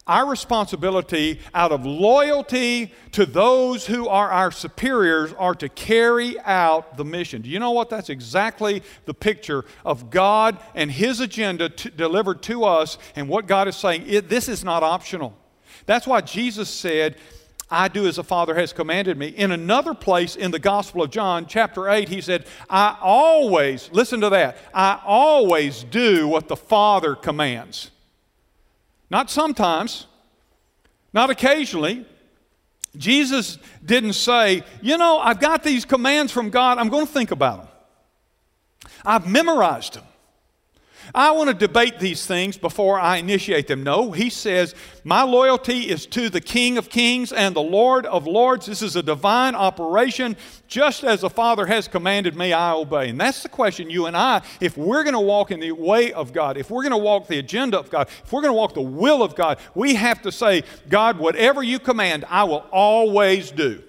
Our 0.10 0.26
responsibility 0.26 1.39
out 1.53 1.72
of 1.72 1.86
loyalty 1.86 2.91
to 3.12 3.28
those 3.28 3.86
who 3.86 4.07
are 4.07 4.32
our 4.32 4.51
superiors 4.51 5.32
are 5.34 5.53
to 5.53 5.70
carry 5.70 6.38
out 6.39 6.97
the 6.97 7.05
mission. 7.05 7.43
Do 7.43 7.49
you 7.49 7.60
know 7.60 7.72
what? 7.72 7.91
That's 7.91 8.10
exactly 8.10 8.82
the 9.05 9.14
picture 9.14 9.66
of 9.86 10.10
God 10.10 10.57
and 10.74 10.89
His 10.89 11.20
agenda 11.20 11.70
delivered 11.70 12.41
to 12.43 12.64
us 12.64 12.97
and 13.16 13.30
what 13.30 13.45
God 13.45 13.68
is 13.68 13.76
saying. 13.76 14.05
It, 14.07 14.30
this 14.30 14.49
is 14.49 14.64
not 14.64 14.82
optional. 14.82 15.38
That's 15.86 16.07
why 16.07 16.22
Jesus 16.22 16.70
said, 16.70 17.16
I 17.70 17.88
do 17.88 18.07
as 18.07 18.16
the 18.16 18.24
Father 18.24 18.55
has 18.55 18.74
commanded 18.74 19.16
me. 19.16 19.28
In 19.28 19.51
another 19.51 19.93
place 19.93 20.36
in 20.36 20.49
the 20.49 20.57
Gospel 20.57 21.03
of 21.03 21.12
John, 21.12 21.45
chapter 21.45 21.88
8, 21.88 22.10
he 22.10 22.20
said, 22.20 22.47
I 22.68 22.97
always, 22.99 23.91
listen 23.91 24.22
to 24.22 24.30
that, 24.30 24.57
I 24.74 24.99
always 25.05 25.84
do 25.84 26.28
what 26.28 26.47
the 26.47 26.55
Father 26.55 27.14
commands. 27.14 27.91
Not 29.10 29.30
sometimes, 29.30 30.05
not 31.14 31.30
occasionally. 31.30 32.05
Jesus 32.97 33.57
didn't 33.84 34.14
say, 34.14 34.64
You 34.82 34.97
know, 34.97 35.20
I've 35.20 35.39
got 35.39 35.64
these 35.64 35.86
commands 35.86 36.32
from 36.32 36.49
God, 36.49 36.78
I'm 36.78 36.89
going 36.89 37.07
to 37.07 37.12
think 37.12 37.32
about 37.32 37.60
them. 37.60 38.91
I've 39.05 39.28
memorized 39.28 39.95
them. 39.95 40.03
I 41.14 41.32
want 41.32 41.49
to 41.49 41.55
debate 41.55 41.99
these 41.99 42.26
things 42.26 42.57
before 42.57 42.99
I 42.99 43.18
initiate 43.18 43.68
them. 43.68 43.84
No, 43.84 44.12
he 44.12 44.30
says, 44.30 44.76
My 45.03 45.24
loyalty 45.24 45.89
is 45.89 46.05
to 46.07 46.30
the 46.30 46.41
King 46.41 46.78
of 46.78 46.89
Kings 46.89 47.32
and 47.32 47.55
the 47.55 47.62
Lord 47.62 48.05
of 48.05 48.28
Lords. 48.28 48.68
This 48.68 48.82
is 48.82 48.95
a 48.95 49.03
divine 49.03 49.55
operation. 49.55 50.38
Just 50.68 51.03
as 51.03 51.22
the 51.22 51.30
Father 51.30 51.66
has 51.66 51.88
commanded 51.88 52.36
me, 52.36 52.53
I 52.53 52.74
obey. 52.74 53.10
And 53.10 53.20
that's 53.20 53.41
the 53.41 53.49
question, 53.49 53.89
you 53.89 54.05
and 54.05 54.16
I, 54.16 54.41
if 54.62 54.78
we're 54.78 55.03
going 55.03 55.14
to 55.14 55.20
walk 55.20 55.51
in 55.51 55.60
the 55.60 55.72
way 55.72 56.14
of 56.14 56.32
God, 56.32 56.57
if 56.57 56.70
we're 56.70 56.84
going 56.84 56.91
to 56.91 56.97
walk 56.97 57.28
the 57.28 57.39
agenda 57.39 57.80
of 57.80 57.89
God, 57.89 58.07
if 58.24 58.32
we're 58.32 58.41
going 58.41 58.53
to 58.53 58.57
walk 58.57 58.74
the 58.74 58.82
will 58.82 59.24
of 59.24 59.36
God, 59.36 59.60
we 59.74 59.95
have 59.95 60.22
to 60.22 60.32
say, 60.32 60.64
God, 60.89 61.18
whatever 61.18 61.64
you 61.64 61.80
command, 61.80 62.26
I 62.30 62.43
will 62.43 62.66
always 62.72 63.51
do. 63.51 63.84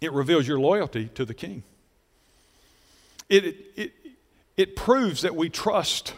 It 0.00 0.12
reveals 0.12 0.46
your 0.46 0.60
loyalty 0.60 1.10
to 1.14 1.24
the 1.24 1.34
King. 1.34 1.62
It, 3.28 3.44
it, 3.44 3.56
it 3.76 3.92
proves 4.76 5.22
that 5.22 5.34
we 5.34 5.48
trust. 5.48 6.14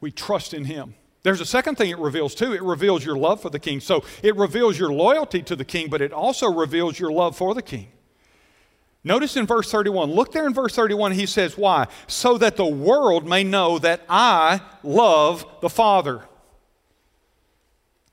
We 0.00 0.10
trust 0.10 0.54
in 0.54 0.64
Him. 0.64 0.94
There's 1.22 1.40
a 1.40 1.46
second 1.46 1.76
thing 1.76 1.90
it 1.90 1.98
reveals 1.98 2.34
too. 2.34 2.52
It 2.52 2.62
reveals 2.62 3.04
your 3.04 3.16
love 3.16 3.40
for 3.40 3.50
the 3.50 3.58
king. 3.58 3.80
So 3.80 4.04
it 4.22 4.36
reveals 4.36 4.78
your 4.78 4.92
loyalty 4.92 5.42
to 5.42 5.56
the 5.56 5.64
king, 5.64 5.88
but 5.88 6.02
it 6.02 6.12
also 6.12 6.50
reveals 6.52 6.98
your 6.98 7.10
love 7.10 7.36
for 7.36 7.54
the 7.54 7.62
king. 7.62 7.88
Notice 9.04 9.36
in 9.36 9.46
verse 9.46 9.70
31, 9.70 10.10
look 10.10 10.32
there 10.32 10.46
in 10.46 10.54
verse 10.54 10.74
31, 10.74 11.12
he 11.12 11.26
says, 11.26 11.58
Why? 11.58 11.86
So 12.06 12.38
that 12.38 12.56
the 12.56 12.66
world 12.66 13.26
may 13.26 13.44
know 13.44 13.78
that 13.78 14.02
I 14.08 14.62
love 14.82 15.46
the 15.60 15.68
Father. 15.68 16.24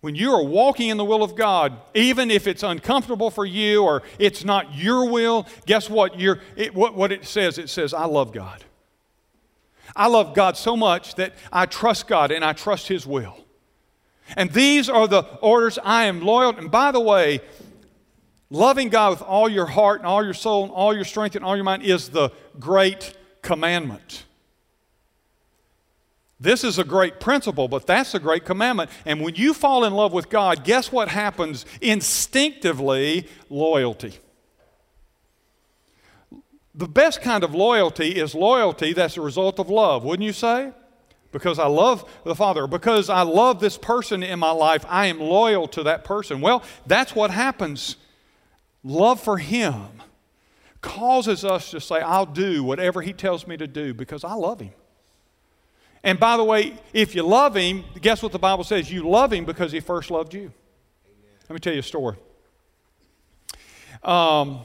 When 0.01 0.15
you 0.15 0.33
are 0.33 0.43
walking 0.43 0.89
in 0.89 0.97
the 0.97 1.05
will 1.05 1.23
of 1.23 1.35
God, 1.35 1.77
even 1.93 2.31
if 2.31 2.47
it's 2.47 2.63
uncomfortable 2.63 3.29
for 3.29 3.45
you 3.45 3.83
or 3.83 4.01
it's 4.17 4.43
not 4.43 4.75
your 4.75 5.07
will, 5.07 5.47
guess 5.67 5.89
what? 5.89 6.19
You're, 6.19 6.39
it, 6.55 6.73
what, 6.73 6.95
what 6.95 7.11
it 7.11 7.25
says? 7.25 7.59
It 7.59 7.69
says, 7.69 7.93
I 7.93 8.05
love 8.05 8.33
God. 8.33 8.63
I 9.95 10.07
love 10.07 10.33
God 10.33 10.57
so 10.57 10.75
much 10.75 11.15
that 11.15 11.33
I 11.53 11.67
trust 11.67 12.07
God 12.07 12.31
and 12.31 12.43
I 12.43 12.53
trust 12.53 12.87
His 12.87 13.05
will. 13.05 13.37
And 14.35 14.51
these 14.51 14.89
are 14.89 15.07
the 15.07 15.21
orders 15.41 15.77
I 15.83 16.05
am 16.05 16.21
loyal. 16.21 16.57
And 16.57 16.71
by 16.71 16.91
the 16.91 16.99
way, 16.99 17.41
loving 18.49 18.89
God 18.89 19.11
with 19.11 19.21
all 19.21 19.49
your 19.49 19.67
heart 19.67 19.99
and 19.99 20.07
all 20.07 20.23
your 20.23 20.33
soul 20.33 20.63
and 20.63 20.71
all 20.71 20.95
your 20.95 21.03
strength 21.03 21.35
and 21.35 21.45
all 21.45 21.55
your 21.55 21.65
mind 21.65 21.83
is 21.83 22.09
the 22.09 22.29
great 22.59 23.15
commandment. 23.43 24.25
This 26.41 26.63
is 26.63 26.79
a 26.79 26.83
great 26.83 27.19
principle, 27.19 27.67
but 27.67 27.85
that's 27.85 28.15
a 28.15 28.19
great 28.19 28.45
commandment. 28.45 28.89
And 29.05 29.21
when 29.21 29.35
you 29.35 29.53
fall 29.53 29.85
in 29.85 29.93
love 29.93 30.11
with 30.11 30.27
God, 30.27 30.63
guess 30.63 30.91
what 30.91 31.07
happens 31.07 31.67
instinctively? 31.81 33.27
Loyalty. 33.47 34.17
The 36.73 36.87
best 36.87 37.21
kind 37.21 37.43
of 37.43 37.53
loyalty 37.53 38.19
is 38.19 38.33
loyalty 38.33 38.91
that's 38.91 39.17
a 39.17 39.21
result 39.21 39.59
of 39.59 39.69
love, 39.69 40.03
wouldn't 40.03 40.25
you 40.25 40.33
say? 40.33 40.71
Because 41.31 41.59
I 41.59 41.67
love 41.67 42.09
the 42.23 42.33
Father, 42.33 42.65
because 42.65 43.07
I 43.07 43.21
love 43.21 43.59
this 43.59 43.77
person 43.77 44.23
in 44.23 44.39
my 44.39 44.51
life, 44.51 44.83
I 44.89 45.05
am 45.07 45.19
loyal 45.19 45.67
to 45.69 45.83
that 45.83 46.03
person. 46.03 46.41
Well, 46.41 46.63
that's 46.87 47.13
what 47.13 47.29
happens. 47.29 47.97
Love 48.83 49.21
for 49.21 49.37
Him 49.37 50.01
causes 50.81 51.45
us 51.45 51.69
to 51.69 51.79
say, 51.79 51.99
I'll 51.99 52.25
do 52.25 52.63
whatever 52.63 53.03
He 53.03 53.13
tells 53.13 53.45
me 53.45 53.57
to 53.57 53.67
do 53.67 53.93
because 53.93 54.23
I 54.23 54.33
love 54.33 54.59
Him. 54.59 54.71
And 56.03 56.19
by 56.19 56.37
the 56.37 56.43
way, 56.43 56.73
if 56.93 57.13
you 57.13 57.23
love 57.23 57.55
him, 57.55 57.83
guess 58.01 58.23
what 58.23 58.31
the 58.31 58.39
Bible 58.39 58.63
says? 58.63 58.91
You 58.91 59.07
love 59.07 59.31
him 59.31 59.45
because 59.45 59.71
he 59.71 59.79
first 59.79 60.09
loved 60.09 60.33
you. 60.33 60.41
Amen. 60.41 60.53
Let 61.47 61.53
me 61.53 61.59
tell 61.59 61.73
you 61.73 61.79
a 61.79 61.83
story. 61.83 62.17
Um, 64.03 64.61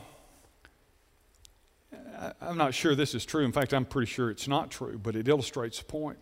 I'm 2.41 2.57
not 2.57 2.72
sure 2.72 2.95
this 2.95 3.14
is 3.14 3.24
true. 3.24 3.45
In 3.45 3.53
fact, 3.53 3.74
I'm 3.74 3.84
pretty 3.84 4.11
sure 4.11 4.30
it's 4.30 4.49
not 4.49 4.70
true, 4.70 4.99
but 4.99 5.14
it 5.14 5.28
illustrates 5.28 5.78
the 5.78 5.84
point. 5.84 6.18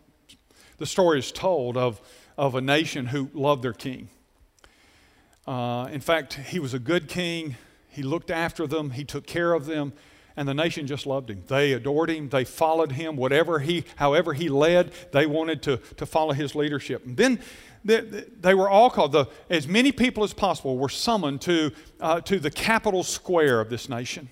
The 0.79 0.87
story 0.87 1.21
is 1.21 1.31
told 1.31 1.77
of, 1.77 2.01
of 2.37 2.57
a 2.57 2.61
nation 2.61 3.07
who 3.07 3.31
loved 3.33 3.63
their 3.63 3.73
king. 3.73 4.09
Uh, 5.47 5.89
in 5.93 6.01
fact, 6.01 6.35
he 6.35 6.59
was 6.59 6.75
a 6.75 6.81
good 6.81 7.09
king. 7.09 7.57
He 7.89 8.03
looked 8.03 8.31
after 8.31 8.67
them, 8.67 8.91
he 8.91 9.05
took 9.05 9.25
care 9.27 9.53
of 9.53 9.67
them, 9.67 9.93
and 10.37 10.49
the 10.49 10.55
nation 10.55 10.87
just 10.87 11.07
loved 11.07 11.31
him. 11.31 11.45
They 11.47 11.73
adored 11.73 12.11
him. 12.11 12.29
They 12.29 12.45
followed 12.45 12.93
him. 12.93 13.17
Whatever 13.17 13.61
he, 13.61 13.85
however 13.97 14.33
he 14.33 14.49
led, 14.49 14.93
they 15.13 15.27
wanted 15.27 15.63
to, 15.63 15.77
to 15.97 16.07
follow 16.07 16.33
his 16.33 16.55
leadership. 16.55 17.05
And 17.07 17.17
then 17.17 17.41
they, 17.85 18.01
they 18.01 18.55
were 18.55 18.69
all 18.69 18.91
called, 18.91 19.13
the, 19.13 19.27
as 19.51 19.69
many 19.69 19.93
people 19.93 20.25
as 20.25 20.33
possible 20.33 20.79
were 20.79 20.89
summoned 20.89 21.41
to, 21.43 21.71
uh, 22.01 22.21
to 22.23 22.39
the 22.39 22.51
capital 22.51 23.03
square 23.03 23.61
of 23.61 23.71
this 23.71 23.89
nation 23.89 24.29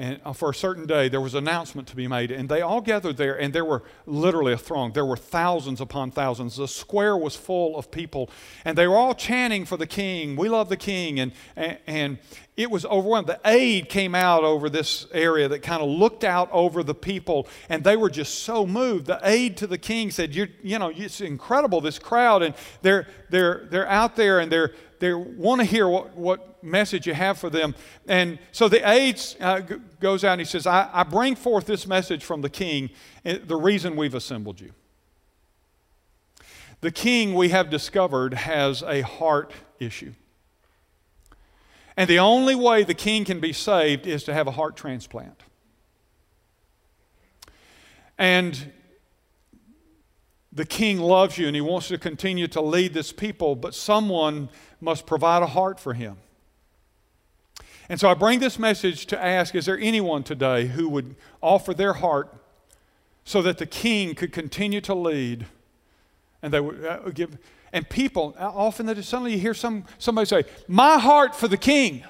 and 0.00 0.18
uh, 0.24 0.32
for 0.32 0.48
a 0.48 0.54
certain 0.54 0.86
day 0.86 1.10
there 1.10 1.20
was 1.20 1.34
an 1.34 1.46
announcement 1.46 1.86
to 1.88 1.94
be 1.94 2.08
made 2.08 2.30
and 2.30 2.48
they 2.48 2.62
all 2.62 2.80
gathered 2.80 3.18
there 3.18 3.38
and 3.38 3.52
there 3.52 3.66
were 3.66 3.82
literally 4.06 4.54
a 4.54 4.56
throng. 4.56 4.92
There 4.92 5.04
were 5.04 5.16
thousands 5.16 5.78
upon 5.78 6.10
thousands. 6.10 6.56
The 6.56 6.66
square 6.66 7.18
was 7.18 7.36
full 7.36 7.76
of 7.76 7.90
people 7.90 8.30
and 8.64 8.78
they 8.78 8.88
were 8.88 8.96
all 8.96 9.14
chanting 9.14 9.66
for 9.66 9.76
the 9.76 9.86
king 9.86 10.36
we 10.36 10.48
love 10.48 10.70
the 10.70 10.76
king 10.76 11.20
and, 11.20 11.32
and, 11.54 11.78
and 11.86 12.18
it 12.56 12.70
was 12.70 12.86
overwhelmed 12.86 13.26
the 13.26 13.40
aide 13.44 13.90
came 13.90 14.14
out 14.14 14.42
over 14.42 14.70
this 14.70 15.06
area 15.12 15.48
that 15.48 15.60
kind 15.60 15.82
of 15.82 15.88
looked 15.90 16.24
out 16.24 16.50
over 16.50 16.82
the 16.82 16.94
people 16.94 17.46
and 17.68 17.84
they 17.84 17.96
were 17.96 18.10
just 18.10 18.40
so 18.42 18.66
moved. 18.66 19.06
The 19.06 19.20
aide 19.22 19.58
to 19.58 19.66
the 19.66 19.78
king 19.78 20.10
said 20.10 20.34
you 20.34 20.48
you 20.62 20.78
know 20.78 20.88
it's 20.88 21.20
incredible 21.20 21.82
this 21.82 21.98
crowd 21.98 22.42
and 22.42 22.54
they're 22.80 23.06
they're 23.28 23.66
they're 23.70 23.88
out 23.88 24.16
there 24.16 24.38
and 24.40 24.50
they're 24.50 24.72
they 25.00 25.14
want 25.14 25.60
to 25.60 25.64
hear 25.64 25.88
what, 25.88 26.14
what 26.14 26.62
message 26.62 27.06
you 27.06 27.14
have 27.14 27.38
for 27.38 27.50
them. 27.50 27.74
And 28.06 28.38
so 28.52 28.68
the 28.68 28.88
aide 28.88 29.18
uh, 29.40 29.62
goes 29.98 30.24
out 30.24 30.32
and 30.32 30.40
he 30.42 30.44
says, 30.44 30.66
I, 30.66 30.88
I 30.92 31.02
bring 31.02 31.34
forth 31.34 31.66
this 31.66 31.86
message 31.86 32.22
from 32.22 32.42
the 32.42 32.50
king, 32.50 32.90
eh, 33.24 33.38
the 33.42 33.56
reason 33.56 33.96
we've 33.96 34.14
assembled 34.14 34.60
you. 34.60 34.72
The 36.82 36.90
king, 36.90 37.34
we 37.34 37.48
have 37.48 37.70
discovered, 37.70 38.34
has 38.34 38.82
a 38.82 39.00
heart 39.00 39.52
issue. 39.78 40.12
And 41.96 42.08
the 42.08 42.18
only 42.18 42.54
way 42.54 42.84
the 42.84 42.94
king 42.94 43.24
can 43.24 43.40
be 43.40 43.52
saved 43.52 44.06
is 44.06 44.24
to 44.24 44.34
have 44.34 44.46
a 44.46 44.52
heart 44.52 44.76
transplant. 44.76 45.42
And 48.18 48.72
the 50.52 50.66
king 50.66 50.98
loves 50.98 51.38
you 51.38 51.46
and 51.46 51.54
he 51.54 51.60
wants 51.60 51.88
to 51.88 51.98
continue 51.98 52.48
to 52.48 52.60
lead 52.60 52.92
this 52.92 53.12
people, 53.12 53.54
but 53.54 53.74
someone 53.74 54.48
must 54.80 55.06
provide 55.06 55.42
a 55.42 55.46
heart 55.46 55.78
for 55.78 55.94
him. 55.94 56.16
And 57.88 57.98
so 57.98 58.08
I 58.08 58.14
bring 58.14 58.38
this 58.38 58.58
message 58.58 59.06
to 59.06 59.22
ask 59.22 59.54
is 59.54 59.66
there 59.66 59.78
anyone 59.78 60.22
today 60.22 60.66
who 60.66 60.88
would 60.88 61.16
offer 61.42 61.74
their 61.74 61.94
heart 61.94 62.32
so 63.24 63.42
that 63.42 63.58
the 63.58 63.66
king 63.66 64.14
could 64.14 64.32
continue 64.32 64.80
to 64.82 64.94
lead 64.94 65.46
and 66.42 66.52
they 66.52 66.60
would 66.60 66.84
uh, 66.84 67.10
give 67.10 67.36
and 67.72 67.88
people 67.88 68.34
uh, 68.38 68.48
often 68.48 68.86
that 68.86 69.02
suddenly 69.04 69.32
you 69.32 69.38
hear 69.38 69.54
some 69.54 69.84
somebody 69.98 70.26
say 70.26 70.44
my 70.66 70.98
heart 70.98 71.34
for 71.34 71.48
the 71.48 71.56
king 71.56 72.04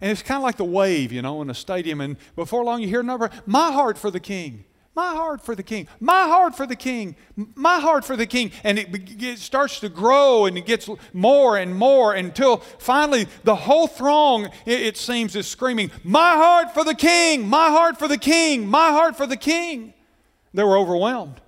and 0.00 0.10
it's 0.10 0.22
kind 0.22 0.36
of 0.36 0.42
like 0.42 0.56
the 0.56 0.64
wave 0.64 1.12
you 1.12 1.22
know 1.22 1.42
in 1.42 1.50
a 1.50 1.54
stadium 1.54 2.00
and 2.00 2.16
before 2.36 2.64
long 2.64 2.80
you 2.80 2.88
hear 2.88 3.00
another 3.00 3.30
my 3.44 3.72
heart 3.72 3.98
for 3.98 4.10
the 4.10 4.20
king 4.20 4.64
my 4.96 5.10
heart 5.10 5.42
for 5.42 5.54
the 5.54 5.62
king. 5.62 5.86
My 6.00 6.22
heart 6.22 6.56
for 6.56 6.66
the 6.66 6.74
king. 6.74 7.16
My 7.54 7.78
heart 7.80 8.02
for 8.02 8.16
the 8.16 8.26
king. 8.26 8.50
And 8.64 8.78
it, 8.78 8.88
it, 9.22 9.38
starts 9.38 9.78
to 9.80 9.90
grow 9.90 10.46
and 10.46 10.56
it 10.56 10.64
gets 10.64 10.88
more 11.12 11.58
and 11.58 11.76
more 11.76 12.14
until 12.14 12.56
finally 12.78 13.28
the 13.44 13.54
whole 13.54 13.88
throng, 13.88 14.46
it, 14.64 14.80
it 14.80 14.96
seems, 14.96 15.36
is 15.36 15.46
screaming, 15.46 15.90
My 16.02 16.32
heart 16.32 16.72
for 16.72 16.82
the 16.82 16.94
king. 16.94 17.46
My 17.46 17.68
heart 17.68 17.98
for 17.98 18.08
the 18.08 18.16
king. 18.16 18.66
My 18.66 18.88
heart 18.88 19.16
for 19.16 19.26
the 19.26 19.36
king. 19.36 19.92
They 20.54 20.64
were 20.64 20.78
overwhelmed. 20.78 21.42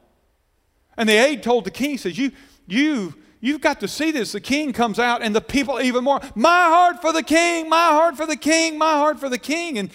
And 0.98 1.08
the 1.08 1.14
aide 1.14 1.42
told 1.42 1.64
the 1.64 1.70
king, 1.70 1.96
says, 1.96 2.18
You, 2.18 2.32
you, 2.66 3.14
you've 3.40 3.62
got 3.62 3.80
to 3.80 3.88
see 3.88 4.10
this. 4.10 4.32
The 4.32 4.42
king 4.42 4.74
comes 4.74 4.98
out 4.98 5.22
and 5.22 5.34
the 5.34 5.40
people 5.40 5.80
even 5.80 6.04
more, 6.04 6.20
My 6.34 6.64
heart 6.64 7.00
for 7.00 7.14
the 7.14 7.22
king. 7.22 7.70
My 7.70 7.92
heart 7.92 8.14
for 8.14 8.26
the 8.26 8.36
king. 8.36 8.76
My 8.76 8.92
heart 8.92 9.18
for 9.18 9.30
the 9.30 9.38
king. 9.38 9.78
And 9.78 9.90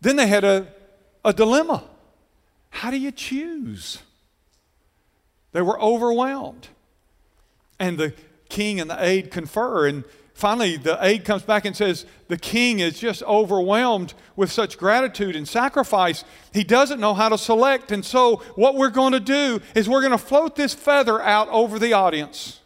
then 0.00 0.16
they 0.16 0.26
had 0.26 0.42
a, 0.42 0.66
a 1.24 1.32
dilemma. 1.32 1.84
How 2.78 2.92
do 2.92 2.96
you 2.96 3.10
choose? 3.10 4.04
They 5.50 5.62
were 5.62 5.80
overwhelmed. 5.80 6.68
And 7.80 7.98
the 7.98 8.14
king 8.48 8.78
and 8.78 8.88
the 8.88 9.04
aide 9.04 9.32
confer, 9.32 9.88
and 9.88 10.04
finally 10.32 10.76
the 10.76 10.96
aide 11.04 11.24
comes 11.24 11.42
back 11.42 11.64
and 11.64 11.76
says, 11.76 12.06
The 12.28 12.36
king 12.36 12.78
is 12.78 13.00
just 13.00 13.24
overwhelmed 13.24 14.14
with 14.36 14.52
such 14.52 14.78
gratitude 14.78 15.34
and 15.34 15.48
sacrifice. 15.48 16.22
He 16.54 16.62
doesn't 16.62 17.00
know 17.00 17.14
how 17.14 17.28
to 17.28 17.36
select. 17.36 17.90
And 17.90 18.04
so, 18.04 18.36
what 18.54 18.76
we're 18.76 18.90
going 18.90 19.12
to 19.12 19.18
do 19.18 19.60
is 19.74 19.88
we're 19.88 20.00
going 20.02 20.12
to 20.12 20.16
float 20.16 20.54
this 20.54 20.72
feather 20.72 21.20
out 21.20 21.48
over 21.48 21.80
the 21.80 21.94
audience 21.94 22.60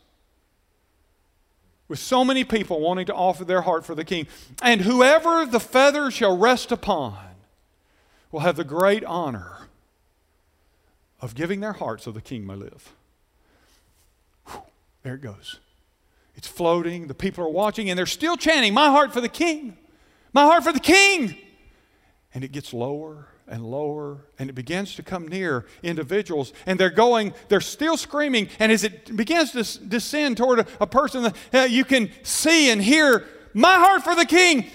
with 1.89 2.01
so 2.01 2.23
many 2.23 2.45
people 2.45 2.81
wanting 2.81 3.07
to 3.07 3.15
offer 3.15 3.47
their 3.47 3.63
heart 3.63 3.87
for 3.87 3.95
the 3.95 4.05
king. 4.05 4.27
And 4.61 4.83
whoever 4.83 5.47
the 5.47 5.61
feather 5.61 6.11
shall 6.11 6.37
rest 6.37 6.71
upon 6.71 7.17
will 8.31 8.41
have 8.41 8.57
the 8.57 8.65
great 8.65 9.05
honor 9.05 9.62
of 11.23 11.37
giving 11.37 11.61
their 11.61 11.73
heart 11.73 12.03
so 12.03 12.11
the 12.11 12.21
king 12.21 12.45
may 12.45 12.57
live. 12.57 12.93
Whew, 14.49 14.63
there 15.05 15.15
it 15.15 15.23
goes. 15.23 15.61
It's 16.35 16.49
floating. 16.49 17.07
The 17.07 17.15
people 17.15 17.45
are 17.45 17.49
watching, 17.49 17.89
and 17.89 17.99
they're 17.99 18.07
still 18.07 18.37
chanting, 18.37 18.75
My 18.75 18.91
heart 18.91 19.13
for 19.13 19.21
the 19.21 19.29
king! 19.29 19.79
My 20.33 20.43
heart 20.43 20.65
for 20.65 20.73
the 20.73 20.81
king! 20.81 21.39
And 22.35 22.43
it 22.43 22.53
gets 22.53 22.75
lower 22.75 23.29
and 23.47 23.65
lower, 23.65 24.19
and 24.39 24.51
it 24.51 24.55
begins 24.55 24.95
to 24.97 25.03
come 25.03 25.29
near 25.29 25.67
individuals, 25.83 26.53
and 26.67 26.81
they're 26.81 26.91
going, 26.91 27.35
they're 27.49 27.61
still 27.61 27.97
screaming, 27.97 28.49
and 28.59 28.73
as 28.73 28.83
it 28.83 29.15
begins 29.15 29.53
to 29.53 29.85
descend 29.85 30.39
toward 30.39 30.61
a, 30.61 30.67
a 30.81 30.87
person 30.87 31.23
that 31.23 31.37
uh, 31.53 31.59
you 31.61 31.85
can 31.85 32.11
see 32.23 32.71
and 32.71 32.83
hear, 32.83 33.27
My 33.55 33.75
heart 33.75 34.03
for 34.03 34.15
the 34.15 34.25
king! 34.25 34.67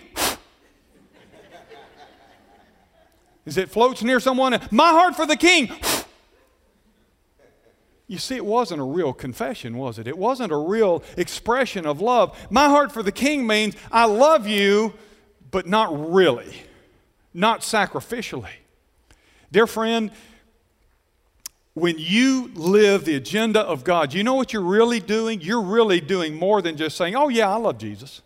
as 3.45 3.57
it 3.57 3.69
floats 3.69 4.03
near 4.03 4.19
someone, 4.19 4.59
My 4.71 4.91
heart 4.91 5.15
for 5.15 5.25
the 5.25 5.37
king! 5.37 5.71
You 8.07 8.17
see, 8.17 8.37
it 8.37 8.45
wasn't 8.45 8.79
a 8.79 8.85
real 8.85 9.11
confession, 9.11 9.77
was 9.77 9.99
it? 9.99 10.07
It 10.07 10.17
wasn't 10.17 10.53
a 10.53 10.57
real 10.57 11.03
expression 11.17 11.85
of 11.85 11.99
love. 11.99 12.37
My 12.49 12.69
heart 12.69 12.91
for 12.91 13.03
the 13.03 13.11
king 13.11 13.45
means 13.45 13.75
I 13.91 14.05
love 14.05 14.47
you, 14.47 14.93
but 15.51 15.67
not 15.67 16.13
really, 16.13 16.61
not 17.33 17.61
sacrificially. 17.61 18.53
Dear 19.51 19.67
friend, 19.67 20.11
when 21.73 21.95
you 21.99 22.49
live 22.55 23.03
the 23.03 23.15
agenda 23.15 23.59
of 23.59 23.83
God, 23.83 24.13
you 24.13 24.23
know 24.23 24.35
what 24.35 24.53
you're 24.53 24.61
really 24.61 25.01
doing? 25.01 25.41
You're 25.41 25.61
really 25.61 25.99
doing 25.99 26.33
more 26.33 26.61
than 26.61 26.77
just 26.77 26.97
saying, 26.97 27.15
Oh, 27.15 27.27
yeah, 27.27 27.49
I 27.49 27.57
love 27.57 27.77
Jesus. 27.77 28.21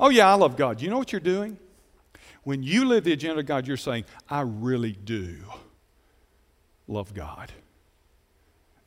Oh, 0.00 0.08
yeah, 0.08 0.28
I 0.28 0.34
love 0.34 0.56
God. 0.56 0.80
You 0.80 0.90
know 0.90 0.98
what 0.98 1.12
you're 1.12 1.20
doing? 1.20 1.58
When 2.42 2.62
you 2.62 2.86
live 2.86 3.04
the 3.04 3.12
agenda 3.12 3.40
of 3.40 3.46
God, 3.46 3.68
you're 3.68 3.76
saying, 3.76 4.04
I 4.28 4.40
really 4.40 4.92
do 4.92 5.36
love 6.88 7.14
God. 7.14 7.52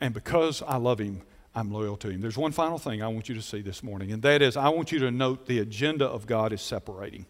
And 0.01 0.13
because 0.13 0.61
I 0.61 0.77
love 0.77 0.99
Him, 0.99 1.21
I'm 1.53 1.71
loyal 1.71 1.97
to 1.97 2.09
Him. 2.09 2.21
There's 2.21 2.37
one 2.37 2.51
final 2.51 2.77
thing 2.77 3.01
I 3.01 3.07
want 3.07 3.29
you 3.29 3.35
to 3.35 3.41
see 3.41 3.61
this 3.61 3.81
morning, 3.81 4.11
and 4.11 4.21
that 4.23 4.41
is 4.41 4.57
I 4.57 4.69
want 4.69 4.91
you 4.91 4.99
to 4.99 5.11
note 5.11 5.45
the 5.45 5.59
agenda 5.59 6.05
of 6.05 6.27
God 6.27 6.51
is 6.51 6.61
separating. 6.61 7.25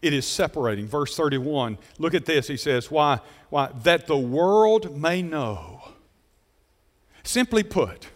It 0.00 0.12
is 0.12 0.26
separating. 0.26 0.86
Verse 0.86 1.16
31, 1.16 1.76
look 1.98 2.14
at 2.14 2.24
this. 2.24 2.46
He 2.46 2.56
says, 2.56 2.90
Why? 2.90 3.20
Why? 3.50 3.70
That 3.82 4.06
the 4.06 4.16
world 4.16 4.96
may 4.96 5.22
know. 5.22 5.82
Simply 7.24 7.62
put, 7.62 8.08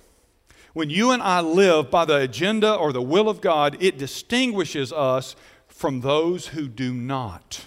when 0.73 0.89
you 0.89 1.11
and 1.11 1.23
I 1.23 1.41
live 1.41 1.91
by 1.91 2.05
the 2.05 2.17
agenda 2.17 2.75
or 2.75 2.93
the 2.93 3.03
will 3.03 3.29
of 3.29 3.41
God, 3.41 3.77
it 3.81 3.99
distinguishes 3.99 4.93
us 4.93 5.37
from 5.69 6.01
those 6.01 6.49
who 6.49 6.69
do 6.69 6.95
not. 6.95 7.67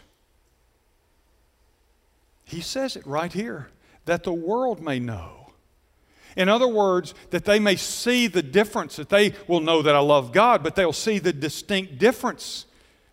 He 2.45 2.61
says 2.61 2.95
it 2.95 3.05
right 3.05 3.31
here 3.31 3.69
that 4.05 4.23
the 4.23 4.33
world 4.33 4.81
may 4.81 4.99
know. 4.99 5.51
In 6.35 6.49
other 6.49 6.67
words, 6.67 7.13
that 7.29 7.45
they 7.45 7.59
may 7.59 7.75
see 7.75 8.27
the 8.27 8.43
difference, 8.43 8.97
that 8.97 9.09
they 9.09 9.33
will 9.47 9.61
know 9.61 9.81
that 9.81 9.95
I 9.95 9.99
love 9.99 10.31
God, 10.31 10.63
but 10.63 10.75
they'll 10.75 10.93
see 10.93 11.19
the 11.19 11.33
distinct 11.33 11.97
difference. 11.97 12.65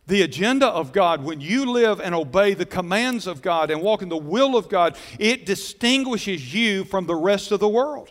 The 0.09 0.23
agenda 0.23 0.67
of 0.67 0.93
God, 0.93 1.23
when 1.23 1.41
you 1.41 1.71
live 1.71 2.01
and 2.01 2.15
obey 2.15 2.55
the 2.55 2.67
commands 2.67 3.29
of 3.29 3.41
God 3.41 3.71
and 3.71 3.81
walk 3.81 4.03
in 4.03 4.09
the 4.09 4.17
will 4.17 4.57
of 4.57 4.69
God, 4.69 4.97
it 5.21 5.47
distinguishes 5.47 6.53
you 6.53 6.85
from 6.85 7.07
the 7.07 7.15
rest 7.15 7.53
of 7.53 7.61
the 7.61 7.69
world. 7.69 8.11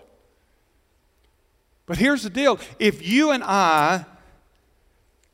But 1.86 1.98
here's 1.98 2.24
the 2.24 2.30
deal 2.30 2.60
if 2.80 3.06
you 3.06 3.32
and 3.32 3.44
I 3.44 4.06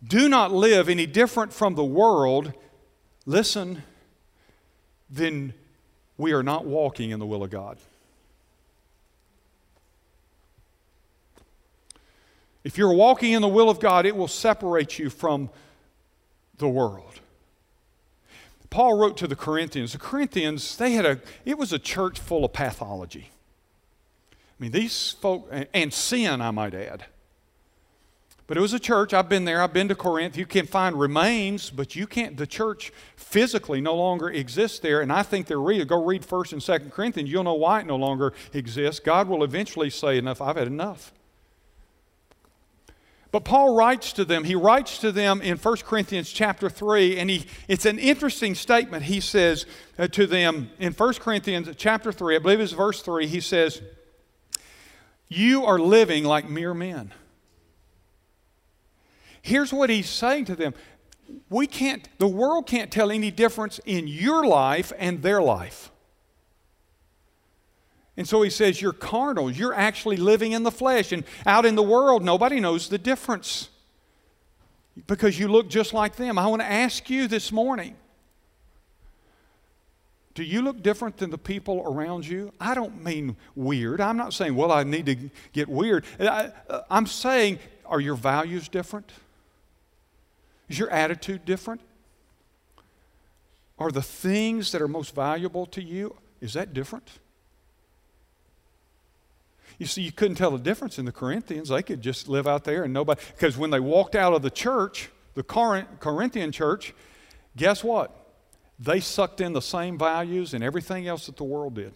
do 0.04 0.28
not 0.28 0.52
live 0.52 0.90
any 0.90 1.06
different 1.06 1.54
from 1.54 1.76
the 1.76 1.86
world, 1.86 2.54
listen, 3.28 3.84
then 5.10 5.54
we 6.18 6.34
are 6.34 6.44
not 6.44 6.66
walking 6.66 7.12
in 7.12 7.20
the 7.20 7.26
will 7.26 7.44
of 7.44 7.50
God. 7.50 7.78
If 12.64 12.78
you're 12.78 12.94
walking 12.94 13.32
in 13.32 13.42
the 13.42 13.48
will 13.48 13.70
of 13.70 13.80
God, 13.80 14.06
it 14.06 14.16
will 14.16 14.28
separate 14.28 15.00
you 15.00 15.10
from 15.10 15.50
the 16.58 16.68
world. 16.68 17.22
Paul 18.70 18.98
wrote 18.98 19.16
to 19.18 19.28
the 19.28 19.36
Corinthians. 19.36 19.94
The 19.94 20.00
Corinthians, 20.00 20.76
they 20.76 20.92
had 20.92 21.06
a, 21.06 21.22
it 21.46 21.58
was 21.58 21.72
a 21.72 21.80
church 21.80 22.20
full 22.20 22.44
of 22.44 22.52
pathology. 22.52 23.30
I 24.34 24.36
mean, 24.64 24.72
these 24.72 25.12
folk, 25.12 25.50
and 25.74 25.94
sin, 25.94 26.42
I 26.42 26.52
might 26.52 26.74
add. 26.74 27.06
But 28.48 28.56
it 28.56 28.62
was 28.62 28.72
a 28.72 28.80
church. 28.80 29.14
I've 29.14 29.28
been 29.28 29.44
there. 29.44 29.62
I've 29.62 29.74
been 29.74 29.90
to 29.90 29.96
Corinth. 29.96 30.38
You 30.38 30.46
can 30.46 30.66
find 30.66 30.98
remains, 30.98 31.70
but 31.70 31.98
you 31.98 32.08
can't. 32.08 32.38
The 32.38 32.48
church 32.48 32.94
physically 33.18 33.82
no 33.82 33.94
longer 33.94 34.30
exists 34.30 34.80
there. 34.80 35.02
And 35.02 35.12
I 35.12 35.22
think 35.24 35.48
they're 35.48 35.60
real. 35.60 35.84
Go 35.84 36.04
read 36.04 36.24
First 36.24 36.54
and 36.54 36.64
Second 36.64 36.94
Corinthians. 36.94 37.30
You'll 37.30 37.44
know 37.44 37.54
why 37.54 37.82
it 37.82 37.86
no 37.86 37.98
longer 37.98 38.34
exists. 38.54 39.02
God 39.02 39.28
will 39.28 39.44
eventually 39.44 39.90
say, 39.90 40.18
"Enough. 40.18 40.42
I've 40.42 40.56
had 40.56 40.68
enough." 40.68 41.12
But 43.32 43.44
Paul 43.44 43.76
writes 43.76 44.14
to 44.14 44.24
them. 44.24 44.46
He 44.46 44.56
writes 44.56 45.00
to 45.00 45.12
them 45.12 45.42
in 45.42 45.58
1 45.58 45.78
Corinthians 45.86 46.32
chapter 46.32 46.70
3, 46.70 47.18
and 47.18 47.30
he, 47.30 47.46
it's 47.68 47.86
an 47.86 48.00
interesting 48.00 48.56
statement. 48.56 49.04
He 49.04 49.20
says 49.20 49.66
uh, 50.00 50.08
to 50.08 50.26
them 50.26 50.72
in 50.80 50.94
1 50.94 51.14
Corinthians 51.16 51.70
chapter 51.76 52.14
3, 52.14 52.38
I 52.38 52.40
believe 52.40 52.62
it's 52.62 52.72
verse 52.72 53.02
3, 53.02 53.28
he 53.28 53.42
says, 53.42 53.82
You 55.28 55.66
are 55.66 55.78
living 55.78 56.24
like 56.24 56.50
mere 56.50 56.74
men. 56.74 57.14
Here's 59.48 59.72
what 59.72 59.90
he's 59.90 60.10
saying 60.10 60.44
to 60.46 60.58
them 60.58 60.74
we 61.50 61.68
can't, 61.68 62.06
the 62.20 62.28
world 62.28 62.68
can't 62.68 62.92
tell 62.92 63.10
any 63.10 63.32
difference 63.32 63.80
in 63.86 64.06
your 64.06 64.46
life 64.46 64.92
and 64.98 65.22
their 65.22 65.42
life. 65.42 65.90
And 68.18 68.28
so 68.28 68.42
he 68.42 68.50
says, 68.50 68.82
You're 68.82 68.92
carnal. 68.92 69.50
You're 69.50 69.74
actually 69.74 70.18
living 70.18 70.52
in 70.52 70.64
the 70.64 70.72
flesh. 70.72 71.14
And 71.14 71.24
out 71.46 71.66
in 71.66 71.76
the 71.76 71.84
world, 71.84 72.26
nobody 72.26 72.60
knows 72.60 72.90
the 72.90 72.98
difference 72.98 73.70
because 75.08 75.40
you 75.40 75.48
look 75.48 75.70
just 75.70 75.94
like 75.94 76.18
them. 76.18 76.38
I 76.38 76.48
want 76.48 76.62
to 76.62 76.70
ask 76.70 77.10
you 77.10 77.30
this 77.30 77.50
morning 77.50 77.96
do 80.34 80.44
you 80.44 80.62
look 80.62 80.84
different 80.84 81.18
than 81.18 81.30
the 81.30 81.38
people 81.38 81.82
around 81.86 82.28
you? 82.28 82.52
I 82.60 82.76
don't 82.76 83.02
mean 83.02 83.38
weird. 83.56 84.02
I'm 84.02 84.18
not 84.18 84.34
saying, 84.34 84.56
well, 84.56 84.74
I 84.74 84.84
need 84.84 85.06
to 85.06 85.16
get 85.54 85.70
weird. 85.70 86.04
I, 86.20 86.52
am 86.92 87.08
saying, 87.08 87.60
are 87.86 88.02
your 88.02 88.16
values 88.16 88.68
different? 88.68 89.14
Is 90.70 90.78
your 90.78 90.90
attitude 90.90 91.46
different? 91.46 91.82
Are 93.80 93.92
the 93.92 94.02
things 94.02 94.72
that 94.72 94.82
are 94.82 94.88
most 94.88 95.14
valuable 95.14 95.66
to 95.68 95.84
you, 95.84 96.16
is 96.42 96.54
that 96.54 96.74
different? 96.74 97.20
You 99.78 99.86
see, 99.86 100.02
you 100.02 100.12
couldn't 100.12 100.36
tell 100.36 100.52
the 100.52 100.58
difference 100.58 100.98
in 100.98 101.06
the 101.06 101.12
Corinthians. 101.12 101.70
They 101.70 101.84
could 101.84 102.02
just 102.02 102.28
live 102.28 102.48
out 102.48 102.64
there 102.64 102.84
and 102.84 102.94
nobody, 102.94 103.22
because 103.36 103.58
when 103.58 103.70
they 103.70 103.80
walked 103.80 104.16
out 104.16 104.34
of 104.34 104.42
the 104.42 104.50
church, 104.50 105.10
the 105.36 105.44
Corinthian 105.44 106.52
church, 106.52 106.96
guess 107.56 107.84
what? 107.84 108.12
They 108.80 109.00
sucked 109.00 109.40
in 109.40 109.54
the 109.54 109.62
same 109.62 109.98
values 109.98 110.54
and 110.54 110.64
everything 110.64 111.08
else 111.08 111.28
that 111.28 111.38
the 111.38 111.44
world 111.44 111.76
did. 111.76 111.94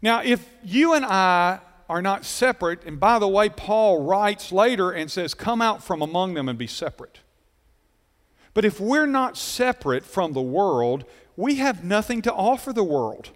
Now, 0.00 0.22
if 0.22 0.48
you 0.62 0.94
and 0.94 1.04
I 1.04 1.60
are 1.88 2.02
not 2.02 2.24
separate, 2.24 2.84
and 2.84 2.98
by 2.98 3.18
the 3.18 3.28
way, 3.28 3.48
Paul 3.48 4.04
writes 4.04 4.50
later 4.50 4.90
and 4.90 5.10
says, 5.10 5.34
Come 5.34 5.60
out 5.60 5.82
from 5.82 6.00
among 6.02 6.34
them 6.34 6.48
and 6.48 6.58
be 6.58 6.66
separate. 6.66 7.20
But 8.56 8.64
if 8.64 8.80
we're 8.80 9.04
not 9.04 9.36
separate 9.36 10.02
from 10.02 10.32
the 10.32 10.40
world, 10.40 11.04
we 11.36 11.56
have 11.56 11.84
nothing 11.84 12.22
to 12.22 12.32
offer 12.32 12.72
the 12.72 12.82
world. 12.82 13.28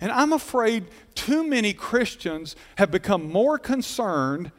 And 0.00 0.12
I'm 0.12 0.32
afraid 0.32 0.84
too 1.16 1.42
many 1.42 1.72
Christians 1.72 2.54
have 2.76 2.92
become 2.92 3.28
more 3.28 3.58
concerned 3.58 4.52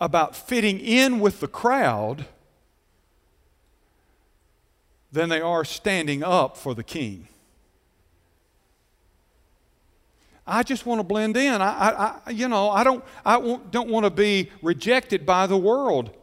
about 0.00 0.36
fitting 0.36 0.78
in 0.78 1.18
with 1.18 1.40
the 1.40 1.48
crowd 1.48 2.26
than 5.10 5.28
they 5.28 5.40
are 5.40 5.64
standing 5.64 6.22
up 6.22 6.56
for 6.56 6.76
the 6.76 6.84
king. 6.84 7.26
I 10.46 10.62
just 10.62 10.86
want 10.86 11.00
to 11.00 11.04
blend 11.04 11.36
in. 11.36 11.60
I, 11.60 11.90
I, 11.90 12.20
I 12.24 12.30
you 12.30 12.46
know, 12.46 12.70
I 12.70 12.84
don't, 12.84 13.04
I 13.26 13.58
don't 13.72 13.90
want 13.90 14.06
to 14.06 14.10
be 14.10 14.52
rejected 14.62 15.26
by 15.26 15.48
the 15.48 15.58
world. 15.58 16.16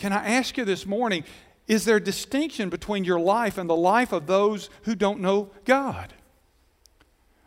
Can 0.00 0.14
I 0.14 0.26
ask 0.26 0.56
you 0.56 0.64
this 0.64 0.86
morning 0.86 1.24
is 1.68 1.84
there 1.84 1.96
a 1.96 2.02
distinction 2.02 2.70
between 2.70 3.04
your 3.04 3.20
life 3.20 3.58
and 3.58 3.70
the 3.70 3.76
life 3.76 4.12
of 4.12 4.26
those 4.26 4.70
who 4.84 4.96
don't 4.96 5.20
know 5.20 5.50
God? 5.64 6.14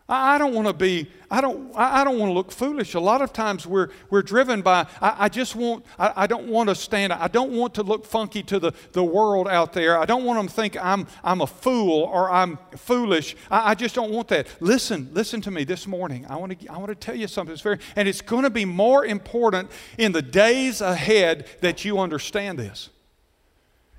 I 0.08 0.38
don't 0.38 0.54
want 0.54 0.68
to 0.68 0.74
be, 0.74 1.10
I 1.32 1.39
don't, 1.39 1.72
I 1.76 2.04
don't 2.04 2.20
want 2.20 2.30
to 2.30 2.34
look 2.34 2.51
foolish. 2.51 2.93
A 2.93 2.99
lot 2.99 3.22
of 3.22 3.32
times 3.32 3.66
we're, 3.66 3.88
we're 4.10 4.22
driven 4.22 4.62
by, 4.62 4.86
I, 5.01 5.16
I 5.18 5.30
just 5.30 5.56
want, 5.56 5.86
I, 5.97 6.14
I, 6.18 6.28
don't 6.28 6.47
want 6.47 6.68
to 6.68 6.76
stand, 6.76 7.14
I 7.14 7.30
don't 7.30 7.51
want 7.51 7.74
to 7.76 7.84
look 7.84 8.06
funky 8.06 8.43
to 8.43 8.60
the, 8.60 8.74
the 8.91 9.04
world 9.04 9.47
out 9.47 9.72
there. 9.72 9.97
I 9.97 10.06
don't 10.06 10.26
want 10.26 10.39
them 10.39 10.47
to 10.49 10.54
think 10.54 10.76
I'm, 10.84 11.08
I'm 11.24 11.39
a 11.39 11.47
fool 11.47 12.04
or 12.04 12.30
I'm 12.30 12.60
foolish. 12.76 13.38
I, 13.49 13.72
I 13.72 13.76
just 13.76 13.95
don't 13.95 14.12
want 14.12 14.28
that. 14.28 14.47
Listen, 14.60 15.10
listen 15.14 15.39
to 15.41 15.51
me 15.51 15.64
this 15.64 15.88
morning. 15.88 16.26
I 16.28 16.36
want 16.36 16.60
to, 16.60 16.68
I 16.68 16.78
want 16.78 16.89
to 16.89 16.95
tell 16.95 17.16
you 17.16 17.28
something. 17.28 17.54
It's 17.54 17.62
very, 17.62 17.80
and 17.95 18.06
it's 18.06 18.22
going 18.22 18.43
to 18.43 18.49
be 18.49 18.66
more 18.66 19.06
important 19.06 19.72
in 19.97 20.12
the 20.12 20.22
days 20.22 20.82
ahead 20.82 21.47
that 21.62 21.86
you 21.86 21.99
understand 21.99 22.60
this. 22.60 22.89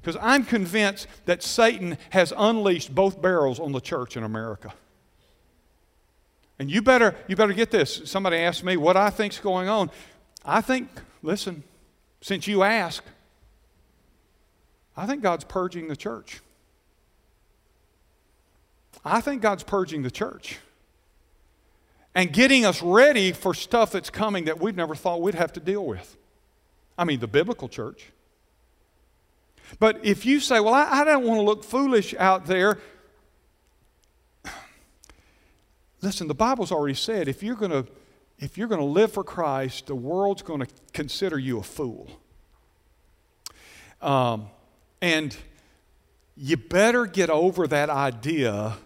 Because 0.02 0.20
I'm 0.20 0.44
convinced 0.44 1.06
that 1.24 1.42
Satan 1.42 1.96
has 2.10 2.30
unleashed 2.36 2.94
both 2.94 3.22
barrels 3.22 3.58
on 3.58 3.72
the 3.72 3.80
church 3.80 4.18
in 4.18 4.22
America. 4.22 4.74
And 6.58 6.70
you 6.70 6.82
better, 6.82 7.16
you 7.26 7.36
better 7.36 7.52
get 7.52 7.70
this. 7.70 8.02
Somebody 8.04 8.36
asked 8.38 8.62
me 8.62 8.76
what 8.76 8.96
I 8.96 9.10
think's 9.10 9.38
going 9.38 9.68
on. 9.68 9.90
I 10.44 10.60
think, 10.60 10.88
listen, 11.22 11.64
since 12.20 12.46
you 12.46 12.62
ask, 12.62 13.02
I 14.96 15.06
think 15.06 15.22
God's 15.22 15.44
purging 15.44 15.88
the 15.88 15.96
church. 15.96 16.40
I 19.04 19.20
think 19.20 19.42
God's 19.42 19.62
purging 19.62 20.02
the 20.02 20.10
church 20.10 20.58
and 22.14 22.32
getting 22.32 22.64
us 22.64 22.80
ready 22.80 23.32
for 23.32 23.52
stuff 23.52 23.92
that's 23.92 24.10
coming 24.10 24.44
that 24.44 24.60
we've 24.60 24.76
never 24.76 24.94
thought 24.94 25.20
we'd 25.20 25.34
have 25.34 25.52
to 25.54 25.60
deal 25.60 25.84
with. 25.84 26.16
I 26.96 27.04
mean, 27.04 27.18
the 27.18 27.26
biblical 27.26 27.68
church. 27.68 28.12
But 29.80 30.04
if 30.04 30.24
you 30.24 30.38
say, 30.40 30.60
well, 30.60 30.74
I, 30.74 31.00
I 31.00 31.04
don't 31.04 31.24
want 31.24 31.38
to 31.38 31.42
look 31.42 31.64
foolish 31.64 32.14
out 32.14 32.46
there, 32.46 32.78
Listen, 36.04 36.28
the 36.28 36.34
Bible's 36.34 36.70
already 36.70 36.94
said 36.94 37.28
if 37.28 37.42
you're 37.42 37.56
going 37.56 37.70
to 37.70 37.86
if 38.38 38.58
you're 38.58 38.68
going 38.68 38.80
to 38.80 38.86
live 38.86 39.12
for 39.12 39.24
Christ, 39.24 39.86
the 39.86 39.94
world's 39.94 40.42
going 40.42 40.60
to 40.60 40.66
consider 40.92 41.38
you 41.38 41.60
a 41.60 41.62
fool. 41.62 42.10
Um, 44.02 44.48
and 45.00 45.34
you 46.36 46.58
better 46.58 47.06
get 47.06 47.30
over 47.30 47.66
that 47.68 47.88
idea 47.88 48.76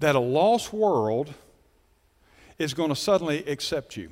that 0.00 0.16
a 0.16 0.18
lost 0.18 0.72
world 0.72 1.34
is 2.58 2.74
going 2.74 2.88
to 2.88 2.96
suddenly 2.96 3.44
accept 3.46 3.96
you. 3.96 4.10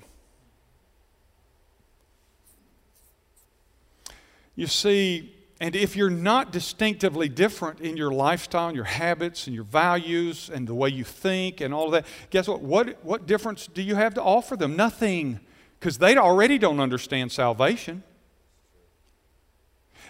You 4.55 4.69
see, 4.69 5.35
and 5.61 5.77
if 5.77 5.95
you're 5.95 6.09
not 6.09 6.53
distinctively 6.53 7.29
different 7.29 7.81
in 7.81 7.99
your 7.99 8.11
lifestyle 8.11 8.69
and 8.69 8.77
your 8.77 8.87
habits 8.87 9.47
and 9.47 9.55
your 9.55 9.65
values 9.65 10.51
and 10.53 10.67
the 10.67 10.75
way 10.75 10.89
you 10.89 11.05
think 11.05 11.61
and 11.61 11.75
all 11.75 11.85
of 11.85 11.93
that, 11.93 12.07
guess 12.31 12.49
what? 12.49 12.63
What, 12.63 13.05
what 13.05 13.27
difference 13.27 13.67
do 13.67 13.83
you 13.83 13.95
have 13.95 14.15
to 14.15 14.23
offer 14.23 14.57
them? 14.57 14.75
Nothing, 14.75 15.39
because 15.79 15.99
they 15.99 16.17
already 16.17 16.57
don't 16.57 16.81
understand 16.81 17.31
salvation. 17.31 18.03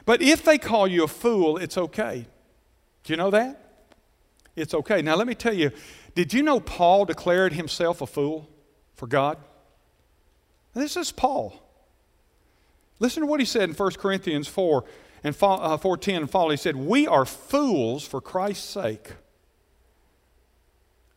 But 0.06 0.22
if 0.22 0.44
they 0.44 0.56
call 0.56 0.86
you 0.86 1.02
a 1.02 1.08
fool, 1.08 1.56
it's 1.56 1.76
okay. 1.76 2.26
Do 3.02 3.12
you 3.12 3.16
know 3.16 3.30
that? 3.30 3.88
It's 4.54 4.72
okay. 4.72 5.02
Now, 5.02 5.16
let 5.16 5.26
me 5.26 5.34
tell 5.34 5.54
you 5.54 5.72
did 6.14 6.32
you 6.32 6.42
know 6.42 6.60
Paul 6.60 7.04
declared 7.04 7.52
himself 7.52 8.00
a 8.00 8.06
fool 8.06 8.48
for 8.94 9.08
God? 9.08 9.36
This 10.74 10.96
is 10.96 11.10
Paul. 11.10 11.60
Listen 13.00 13.22
to 13.22 13.26
what 13.26 13.40
he 13.40 13.46
said 13.46 13.68
in 13.68 13.74
1 13.74 13.92
Corinthians 13.92 14.46
4 14.46 14.84
and 15.22 15.34
uh, 15.40 15.76
410 15.76 16.22
and 16.22 16.30
follow, 16.30 16.50
he 16.50 16.56
said, 16.56 16.76
We 16.76 17.06
are 17.06 17.24
fools 17.24 18.06
for 18.06 18.20
Christ's 18.20 18.68
sake. 18.68 19.12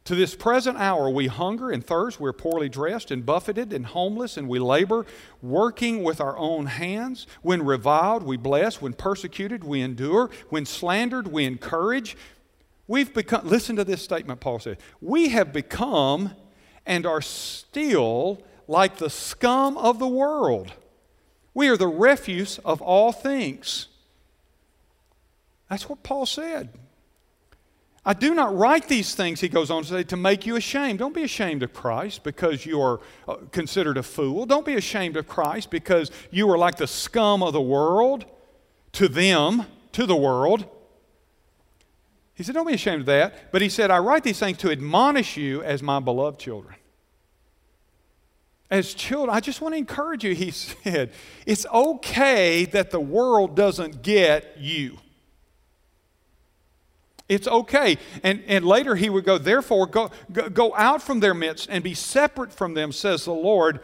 To 0.05 0.15
this 0.15 0.35
present 0.35 0.77
hour, 0.77 1.09
we 1.09 1.27
hunger 1.27 1.71
and 1.71 1.85
thirst, 1.85 2.19
we're 2.19 2.33
poorly 2.33 2.67
dressed 2.67 3.09
and 3.09 3.25
buffeted 3.25 3.71
and 3.71 3.85
homeless, 3.85 4.35
and 4.35 4.49
we 4.49 4.59
labor, 4.59 5.05
working 5.41 6.03
with 6.03 6.19
our 6.19 6.37
own 6.37 6.65
hands. 6.65 7.25
When 7.41 7.63
reviled, 7.63 8.23
we 8.23 8.35
bless. 8.35 8.81
When 8.81 8.93
persecuted, 8.93 9.63
we 9.63 9.79
endure. 9.79 10.29
When 10.49 10.65
slandered, 10.65 11.29
we 11.29 11.45
encourage. 11.45 12.17
We've 12.85 13.13
become, 13.13 13.47
listen 13.47 13.77
to 13.77 13.85
this 13.85 14.01
statement 14.01 14.41
Paul 14.41 14.59
said, 14.59 14.77
we 14.99 15.29
have 15.29 15.53
become 15.53 16.31
and 16.85 17.05
are 17.05 17.21
still 17.21 18.43
like 18.67 18.97
the 18.97 19.09
scum 19.09 19.77
of 19.77 19.99
the 19.99 20.07
world. 20.07 20.73
We 21.53 21.69
are 21.69 21.77
the 21.77 21.87
refuse 21.87 22.59
of 22.59 22.81
all 22.81 23.13
things. 23.13 23.87
That's 25.73 25.89
what 25.89 26.03
Paul 26.03 26.27
said. 26.27 26.69
I 28.05 28.13
do 28.13 28.35
not 28.35 28.55
write 28.55 28.87
these 28.87 29.15
things, 29.15 29.41
he 29.41 29.49
goes 29.49 29.71
on 29.71 29.81
to 29.81 29.89
say, 29.89 30.03
to 30.03 30.15
make 30.15 30.45
you 30.45 30.55
ashamed. 30.55 30.99
Don't 30.99 31.15
be 31.15 31.23
ashamed 31.23 31.63
of 31.63 31.73
Christ 31.73 32.23
because 32.23 32.63
you 32.63 32.79
are 32.79 32.99
uh, 33.27 33.37
considered 33.51 33.97
a 33.97 34.03
fool. 34.03 34.45
Don't 34.45 34.67
be 34.67 34.75
ashamed 34.75 35.17
of 35.17 35.27
Christ 35.27 35.71
because 35.71 36.11
you 36.29 36.47
are 36.51 36.59
like 36.59 36.75
the 36.75 36.85
scum 36.85 37.41
of 37.41 37.53
the 37.53 37.61
world 37.61 38.25
to 38.91 39.07
them, 39.07 39.65
to 39.93 40.05
the 40.05 40.15
world. 40.15 40.67
He 42.35 42.43
said, 42.43 42.53
Don't 42.53 42.67
be 42.67 42.75
ashamed 42.75 42.99
of 42.99 43.05
that. 43.07 43.51
But 43.51 43.63
he 43.63 43.69
said, 43.69 43.89
I 43.89 43.97
write 43.97 44.23
these 44.23 44.37
things 44.37 44.59
to 44.59 44.69
admonish 44.69 45.37
you 45.37 45.63
as 45.63 45.81
my 45.81 45.99
beloved 45.99 46.39
children. 46.39 46.75
As 48.69 48.93
children, 48.93 49.35
I 49.35 49.39
just 49.39 49.59
want 49.59 49.73
to 49.73 49.77
encourage 49.79 50.23
you, 50.23 50.35
he 50.35 50.51
said, 50.51 51.13
it's 51.47 51.65
okay 51.65 52.65
that 52.65 52.91
the 52.91 52.99
world 52.99 53.55
doesn't 53.55 54.03
get 54.03 54.55
you. 54.59 54.99
It's 57.33 57.47
okay. 57.47 57.97
And, 58.21 58.43
and 58.47 58.63
later 58.63 58.95
he 58.95 59.09
would 59.09 59.25
go, 59.25 59.37
Therefore, 59.37 59.87
go, 59.87 60.11
go, 60.31 60.49
go 60.49 60.75
out 60.75 61.01
from 61.01 61.19
their 61.19 61.33
midst 61.33 61.67
and 61.69 61.83
be 61.83 61.93
separate 61.93 62.53
from 62.53 62.75
them, 62.75 62.91
says 62.91 63.25
the 63.25 63.33
Lord. 63.33 63.79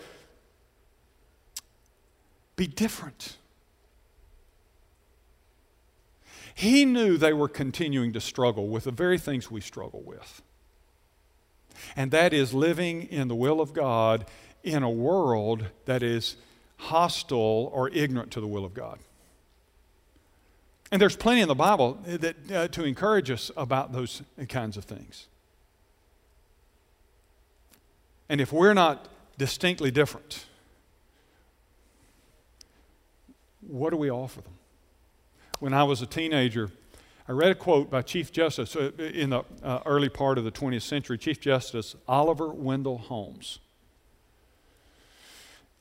Be 2.55 2.67
different. 2.67 3.37
He 6.53 6.85
knew 6.85 7.17
they 7.17 7.33
were 7.33 7.47
continuing 7.47 8.13
to 8.13 8.21
struggle 8.21 8.67
with 8.67 8.83
the 8.83 8.91
very 8.91 9.17
things 9.17 9.49
we 9.49 9.61
struggle 9.61 10.01
with. 10.01 10.41
And 11.95 12.11
that 12.11 12.33
is 12.33 12.53
living 12.53 13.03
in 13.03 13.29
the 13.29 13.35
will 13.35 13.61
of 13.61 13.73
God 13.73 14.25
in 14.63 14.83
a 14.83 14.89
world 14.89 15.65
that 15.85 16.03
is 16.03 16.35
hostile 16.77 17.71
or 17.73 17.89
ignorant 17.89 18.31
to 18.31 18.41
the 18.41 18.47
will 18.47 18.65
of 18.65 18.73
God. 18.73 18.99
And 20.91 21.01
there's 21.01 21.15
plenty 21.15 21.41
in 21.41 21.47
the 21.47 21.55
Bible 21.55 21.99
that, 22.05 22.51
uh, 22.51 22.67
to 22.69 22.83
encourage 22.83 23.29
us 23.29 23.51
about 23.55 23.93
those 23.93 24.23
kinds 24.47 24.75
of 24.75 24.85
things. 24.85 25.27
And 28.27 28.41
if 28.41 28.51
we're 28.51 28.73
not 28.73 29.07
distinctly 29.37 29.91
different, 29.91 30.45
what 33.61 33.91
do 33.91 33.97
we 33.97 34.09
offer 34.09 34.41
them? 34.41 34.53
When 35.59 35.73
I 35.73 35.83
was 35.83 36.01
a 36.01 36.05
teenager, 36.05 36.71
I 37.27 37.33
read 37.33 37.51
a 37.51 37.55
quote 37.55 37.91
by 37.91 38.01
Chief 38.01 38.31
Justice 38.31 38.75
uh, 38.75 38.91
in 38.97 39.29
the 39.31 39.43
uh, 39.61 39.81
early 39.85 40.09
part 40.09 40.37
of 40.37 40.43
the 40.43 40.51
20th 40.51 40.81
century, 40.81 41.17
Chief 41.17 41.39
Justice 41.39 41.95
Oliver 42.07 42.49
Wendell 42.49 42.97
Holmes. 42.97 43.59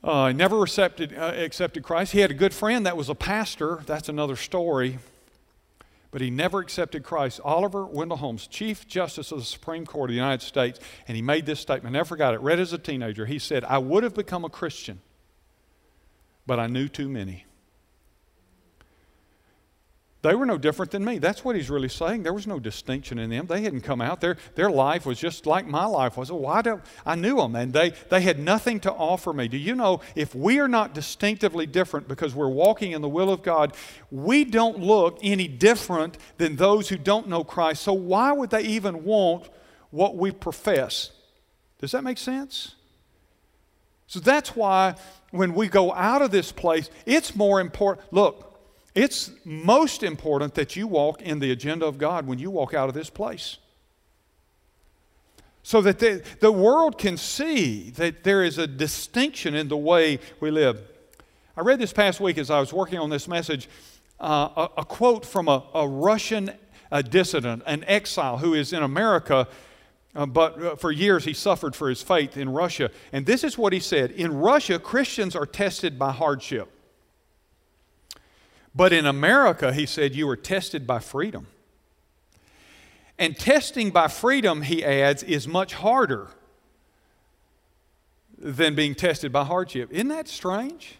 Uh, 0.03 0.31
never 0.31 0.63
accepted, 0.63 1.13
uh, 1.13 1.33
accepted 1.35 1.83
Christ. 1.83 2.13
He 2.13 2.19
had 2.19 2.31
a 2.31 2.35
good 2.35 2.53
friend 2.53 2.85
that 2.85 2.95
was 2.95 3.09
a 3.09 3.15
pastor. 3.15 3.81
That's 3.85 4.07
another 4.07 4.37
story. 4.37 4.99
But 6.11 6.21
he 6.21 6.29
never 6.29 6.59
accepted 6.59 7.03
Christ. 7.03 7.39
Oliver 7.43 7.85
Wendell 7.85 8.17
Holmes, 8.17 8.47
Chief 8.47 8.87
Justice 8.87 9.31
of 9.31 9.39
the 9.39 9.45
Supreme 9.45 9.85
Court 9.85 10.09
of 10.09 10.13
the 10.13 10.17
United 10.17 10.43
States, 10.43 10.79
and 11.07 11.15
he 11.15 11.21
made 11.21 11.45
this 11.45 11.59
statement. 11.59 11.95
I 11.95 11.99
never 11.99 12.07
forgot 12.07 12.33
it. 12.33 12.39
Read 12.39 12.59
as 12.59 12.73
a 12.73 12.77
teenager. 12.77 13.25
He 13.25 13.39
said, 13.39 13.63
I 13.65 13.77
would 13.77 14.03
have 14.03 14.15
become 14.15 14.45
a 14.45 14.49
Christian, 14.49 15.01
but 16.47 16.59
I 16.59 16.67
knew 16.67 16.87
too 16.87 17.09
many. 17.09 17.45
They 20.21 20.35
were 20.35 20.45
no 20.45 20.57
different 20.57 20.91
than 20.91 21.05
me. 21.05 21.17
That's 21.17 21.45
what 21.45 21.55
he's 21.55 21.69
really 21.69 21.87
saying. 21.87 22.23
There 22.23 22.33
was 22.33 22.45
no 22.45 22.59
distinction 22.59 23.19
in 23.19 23.29
them. 23.29 23.47
They 23.47 23.61
hadn't 23.61 23.81
come 23.81 24.01
out. 24.01 24.19
Their, 24.19 24.35
their 24.55 24.69
life 24.69 25.05
was 25.05 25.17
just 25.17 25.45
like 25.45 25.65
my 25.65 25.85
life 25.85 26.17
was. 26.17 26.29
Oh, 26.29 26.35
why 26.35 26.61
do 26.61 26.81
I 27.05 27.15
knew 27.15 27.37
them 27.37 27.55
and 27.55 27.71
they, 27.71 27.93
they 28.09 28.19
had 28.19 28.37
nothing 28.37 28.81
to 28.81 28.91
offer 28.91 29.31
me. 29.31 29.47
Do 29.47 29.57
you 29.57 29.75
know 29.75 30.01
if 30.15 30.35
we 30.35 30.59
are 30.59 30.67
not 30.67 30.93
distinctively 30.93 31.65
different 31.65 32.09
because 32.09 32.35
we're 32.35 32.49
walking 32.49 32.91
in 32.91 33.01
the 33.01 33.07
will 33.07 33.31
of 33.31 33.43
God, 33.43 33.73
we 34.11 34.43
don't 34.43 34.79
look 34.79 35.19
any 35.23 35.47
different 35.47 36.17
than 36.37 36.57
those 36.57 36.89
who 36.89 36.97
don't 36.97 37.29
know 37.29 37.45
Christ. 37.45 37.83
So 37.83 37.93
why 37.93 38.33
would 38.33 38.49
they 38.49 38.63
even 38.63 39.05
want 39.05 39.47
what 39.89 40.17
we 40.17 40.31
profess? 40.31 41.11
Does 41.79 41.91
that 41.91 42.03
make 42.03 42.17
sense? 42.17 42.75
So 44.07 44.19
that's 44.19 44.53
why 44.53 44.95
when 45.31 45.53
we 45.53 45.69
go 45.69 45.93
out 45.93 46.21
of 46.21 46.31
this 46.31 46.51
place, 46.51 46.89
it's 47.05 47.37
more 47.37 47.61
important. 47.61 48.11
Look, 48.11 48.48
it's 48.99 49.31
most 49.45 50.03
important 50.03 50.55
that 50.55 50.75
you 50.75 50.85
walk 50.85 51.21
in 51.21 51.39
the 51.39 51.51
agenda 51.51 51.85
of 51.85 51.97
God 51.97 52.27
when 52.27 52.37
you 52.37 52.51
walk 52.51 52.73
out 52.73 52.89
of 52.89 52.93
this 52.93 53.09
place. 53.09 53.57
So 55.63 55.79
that 55.81 55.99
the, 55.99 56.21
the 56.41 56.51
world 56.51 56.97
can 56.97 57.15
see 57.15 57.91
that 57.91 58.25
there 58.25 58.43
is 58.43 58.57
a 58.57 58.67
distinction 58.67 59.55
in 59.55 59.69
the 59.69 59.77
way 59.77 60.19
we 60.41 60.51
live. 60.51 60.81
I 61.55 61.61
read 61.61 61.79
this 61.79 61.93
past 61.93 62.19
week 62.19 62.37
as 62.37 62.49
I 62.49 62.59
was 62.59 62.73
working 62.73 62.99
on 62.99 63.09
this 63.09 63.25
message. 63.25 63.69
uh, 64.19 64.67
a, 64.75 64.81
a, 64.81 64.85
quote 64.85 65.25
from 65.25 65.47
a, 65.47 65.63
a 65.73 65.87
Russian 65.87 66.51
a 66.91 67.01
dissident, 67.01 67.63
an 67.65 67.85
exile 67.87 68.39
who 68.39 68.53
is 68.53 68.73
in 68.73 68.83
America, 68.83 69.47
uh, 70.13 70.25
but 70.25 70.61
uh, 70.61 70.75
for 70.75 70.91
years 70.91 71.23
he 71.23 71.33
suffered 71.33 71.73
for 71.73 71.87
his 71.87 72.01
faith 72.01 72.35
in 72.35 72.49
Russia. 72.49 72.89
And 73.13 73.25
this 73.25 73.45
is 73.45 73.57
what 73.57 73.71
he 73.71 73.79
said 73.79 74.11
In 74.11 74.33
Russia, 74.33 74.77
Christians 74.77 75.37
are 75.37 75.45
tested 75.45 75.97
by 75.97 76.11
hardship. 76.11 76.69
But 78.79 78.93
in 78.93 79.05
America, 79.05 79.73
he 79.73 79.85
said, 79.85 80.15
you 80.15 80.29
are 80.29 80.37
tested 80.37 80.87
by 80.87 80.99
freedom. 80.99 81.47
And 83.17 83.37
testing 83.37 83.89
by 83.89 84.07
freedom, 84.07 84.61
he 84.61 84.85
adds, 84.85 85.21
is 85.21 85.49
much 85.49 85.73
harder 85.73 86.29
than 88.37 88.75
being 88.75 88.95
tested 88.95 89.33
by 89.33 89.43
hardship. 89.43 89.91
Isn't 89.91 90.07
that 90.07 90.29
strange? 90.29 90.95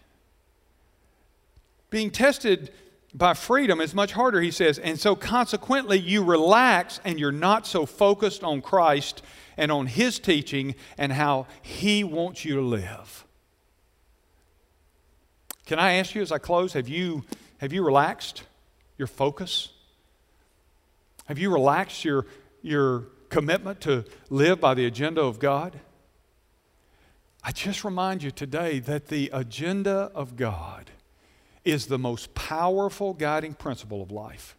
Being 1.88 2.10
tested 2.10 2.70
by 3.14 3.32
freedom 3.32 3.80
is 3.80 3.94
much 3.94 4.12
harder, 4.12 4.42
he 4.42 4.50
says. 4.50 4.78
And 4.78 5.00
so, 5.00 5.16
consequently, 5.16 5.98
you 5.98 6.22
relax 6.22 7.00
and 7.02 7.18
you're 7.18 7.32
not 7.32 7.66
so 7.66 7.86
focused 7.86 8.44
on 8.44 8.60
Christ 8.60 9.22
and 9.56 9.72
on 9.72 9.86
his 9.86 10.18
teaching 10.18 10.74
and 10.98 11.14
how 11.14 11.46
he 11.62 12.04
wants 12.04 12.44
you 12.44 12.56
to 12.56 12.60
live. 12.60 13.24
Can 15.64 15.78
I 15.78 15.94
ask 15.94 16.14
you 16.14 16.20
as 16.20 16.30
I 16.30 16.36
close, 16.36 16.74
have 16.74 16.86
you, 16.86 17.24
have 17.60 17.74
you 17.74 17.84
relaxed 17.84 18.44
your 18.96 19.06
focus? 19.06 19.68
Have 21.26 21.38
you 21.38 21.52
relaxed 21.52 22.06
your, 22.06 22.24
your 22.62 23.04
commitment 23.28 23.82
to 23.82 24.06
live 24.30 24.62
by 24.62 24.72
the 24.72 24.86
agenda 24.86 25.20
of 25.20 25.38
God? 25.38 25.78
I 27.44 27.52
just 27.52 27.84
remind 27.84 28.22
you 28.22 28.30
today 28.30 28.78
that 28.78 29.08
the 29.08 29.28
agenda 29.34 30.10
of 30.14 30.36
God 30.36 30.90
is 31.62 31.86
the 31.86 31.98
most 31.98 32.34
powerful 32.34 33.12
guiding 33.12 33.52
principle 33.52 34.00
of 34.00 34.10
life. 34.10 34.56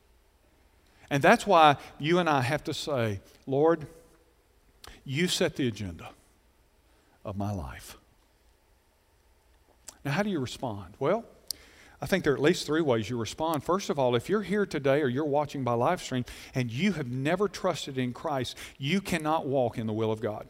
And 1.10 1.24
that's 1.24 1.48
why 1.48 1.78
you 1.98 2.20
and 2.20 2.30
I 2.30 2.42
have 2.42 2.64
to 2.66 2.74
say, 2.74 3.20
Lord, 3.48 3.88
you 5.04 5.28
set 5.28 5.56
the 5.56 5.68
agenda 5.68 6.10
of 7.26 7.36
my 7.36 7.52
life. 7.52 7.98
Now, 10.06 10.12
how 10.12 10.22
do 10.22 10.30
you 10.30 10.40
respond? 10.40 10.94
Well, 11.00 11.26
I 12.02 12.08
think 12.08 12.24
there 12.24 12.34
are 12.34 12.36
at 12.36 12.42
least 12.42 12.66
three 12.66 12.82
ways 12.82 13.10
you 13.10 13.18
respond. 13.18 13.64
First 13.64 13.90
of 13.92 14.00
all, 14.00 14.16
if 14.16 14.28
you're 14.28 14.42
here 14.42 14.66
today 14.66 15.02
or 15.02 15.08
you're 15.08 15.24
watching 15.24 15.64
by 15.64 15.74
live 15.74 16.02
stream 16.02 16.26
and 16.56 16.72
you 16.72 16.94
have 16.94 17.08
never 17.08 17.48
trusted 17.48 17.98
in 17.98 18.12
Christ, 18.12 18.58
you 18.80 19.02
cannot 19.02 19.46
walk 19.46 19.78
in 19.78 19.86
the 19.86 19.94
will 19.94 20.12
of 20.12 20.20
God. 20.20 20.48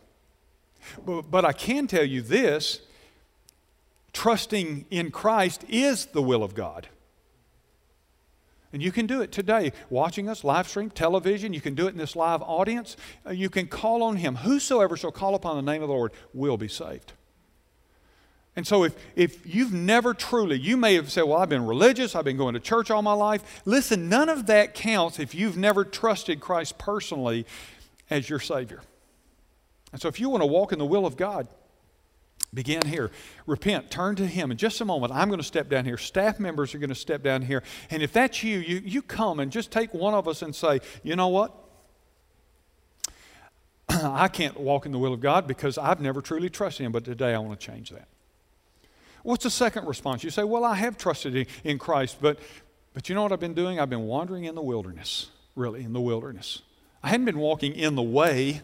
But, 1.06 1.24
but 1.24 1.44
I 1.44 1.52
can 1.52 1.88
tell 1.88 2.06
you 2.06 2.22
this 2.22 2.82
trusting 4.14 4.86
in 4.90 5.12
Christ 5.12 5.66
is 5.68 6.06
the 6.08 6.22
will 6.22 6.44
of 6.44 6.56
God. 6.56 6.88
And 8.74 8.82
you 8.82 8.94
can 8.94 9.06
do 9.06 9.22
it 9.22 9.34
today, 9.34 9.74
watching 9.90 10.30
us, 10.30 10.46
live 10.46 10.70
stream, 10.70 10.90
television. 10.90 11.54
You 11.54 11.60
can 11.60 11.76
do 11.76 11.88
it 11.88 11.90
in 11.90 11.98
this 11.98 12.16
live 12.16 12.42
audience. 12.42 12.96
Uh, 13.26 13.32
you 13.32 13.50
can 13.50 13.68
call 13.68 14.02
on 14.02 14.16
Him. 14.16 14.36
Whosoever 14.36 14.96
shall 14.96 15.12
call 15.12 15.36
upon 15.36 15.58
the 15.58 15.72
name 15.72 15.82
of 15.82 15.90
the 15.90 15.94
Lord 15.94 16.14
will 16.34 16.56
be 16.56 16.70
saved. 16.70 17.12
And 18.56 18.68
so, 18.68 18.84
if, 18.84 18.96
if 19.16 19.46
you've 19.46 19.72
never 19.72 20.14
truly, 20.14 20.60
you 20.60 20.76
may 20.76 20.96
have 20.96 21.10
said, 21.10 21.24
Well, 21.24 21.38
I've 21.38 21.50
been 21.50 21.66
religious, 21.66 22.16
I've 22.16 22.26
been 22.26 22.38
going 22.38 22.54
to 22.54 22.60
church 22.60 22.92
all 22.92 23.02
my 23.02 23.14
life. 23.14 23.62
Listen, 23.64 24.10
none 24.10 24.28
of 24.28 24.48
that 24.48 24.74
counts 24.74 25.20
if 25.20 25.34
you've 25.34 25.56
never 25.56 25.86
trusted 25.86 26.42
Christ 26.42 26.78
personally 26.78 27.46
as 28.10 28.30
your 28.30 28.40
Savior. 28.40 28.82
And 29.94 30.02
so, 30.02 30.10
if 30.10 30.20
you 30.20 30.30
want 30.30 30.44
to 30.44 30.48
walk 30.48 30.74
in 30.74 30.80
the 30.80 30.86
will 30.86 31.06
of 31.06 31.16
God, 31.16 31.48
begin 32.54 32.82
here. 32.86 33.10
Repent, 33.46 33.90
turn 33.90 34.18
to 34.18 34.28
Him. 34.28 34.52
In 34.52 34.58
just 34.58 34.82
a 34.82 34.86
moment, 34.86 35.14
I'm 35.14 35.30
going 35.30 35.40
to 35.40 35.46
step 35.46 35.70
down 35.70 35.86
here. 35.86 35.98
Staff 35.98 36.38
members 36.38 36.76
are 36.76 36.78
going 36.78 36.90
to 36.90 36.96
step 36.96 37.24
down 37.24 37.44
here. 37.44 37.64
And 37.90 38.04
if 38.04 38.12
that's 38.12 38.44
you, 38.44 38.60
you, 38.60 38.82
you 38.84 39.02
come 39.02 39.40
and 39.40 39.50
just 39.50 39.72
take 39.72 39.94
one 39.94 40.14
of 40.14 40.28
us 40.28 40.42
and 40.42 40.54
say, 40.54 40.82
You 41.04 41.16
know 41.16 41.30
what? 41.30 41.56
I 43.90 44.28
can't 44.28 44.60
walk 44.60 44.86
in 44.86 44.92
the 44.92 45.00
will 45.00 45.14
of 45.14 45.22
God 45.22 45.48
because 45.48 45.78
I've 45.78 46.02
never 46.02 46.22
truly 46.22 46.50
trusted 46.50 46.86
Him, 46.86 46.92
but 46.92 47.06
today 47.06 47.34
I 47.34 47.40
want 47.40 47.58
to 47.58 47.66
change 47.66 47.92
that. 47.92 48.10
What's 49.24 49.44
the 49.44 49.52
second 49.52 49.88
response? 49.88 50.24
You 50.24 50.30
say, 50.30 50.44
Well, 50.44 50.64
I 50.64 50.76
have 50.76 50.98
trusted 50.98 51.48
in 51.64 51.78
Christ, 51.78 52.18
but, 52.22 52.40
but 52.94 53.10
you 53.10 53.16
know 53.16 53.24
what 53.24 53.32
I've 53.32 53.40
been 53.40 53.54
doing? 53.54 53.80
I've 53.80 53.90
been 53.90 54.08
wandering 54.08 54.46
in 54.46 54.56
the 54.56 54.62
wilderness, 54.62 55.30
really, 55.56 55.84
in 55.84 55.94
the 55.94 56.02
wilderness. 56.02 56.62
I 57.04 57.10
hadn't 57.10 57.26
been 57.26 57.40
walking 57.40 57.74
in 57.74 57.96
the 57.96 58.02
way. 58.02 58.62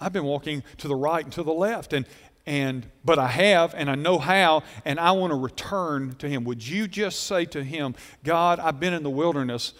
I've 0.00 0.12
been 0.12 0.24
walking 0.24 0.62
to 0.78 0.88
the 0.88 0.94
right 0.94 1.24
and 1.24 1.32
to 1.34 1.42
the 1.42 1.52
left, 1.52 1.92
and, 1.92 2.06
and 2.44 2.86
but 3.04 3.18
I 3.18 3.28
have, 3.28 3.74
and 3.74 3.90
I 3.90 3.94
know 3.94 4.18
how, 4.18 4.62
and 4.84 5.00
I 5.00 5.12
want 5.12 5.30
to 5.30 5.38
return 5.38 6.14
to 6.16 6.28
Him. 6.28 6.44
Would 6.44 6.66
you 6.66 6.86
just 6.86 7.24
say 7.24 7.46
to 7.46 7.64
Him, 7.64 7.94
God, 8.22 8.60
I've 8.60 8.78
been 8.78 8.92
in 8.92 9.02
the 9.02 9.10
wilderness, 9.10 9.72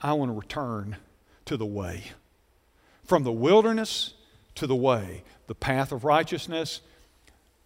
I 0.00 0.14
want 0.14 0.30
to 0.30 0.36
return 0.36 0.96
to 1.44 1.56
the 1.56 1.66
way. 1.66 2.04
From 3.04 3.22
the 3.22 3.32
wilderness 3.32 4.14
to 4.56 4.66
the 4.66 4.76
way, 4.76 5.22
the 5.46 5.54
path 5.54 5.92
of 5.92 6.04
righteousness, 6.04 6.80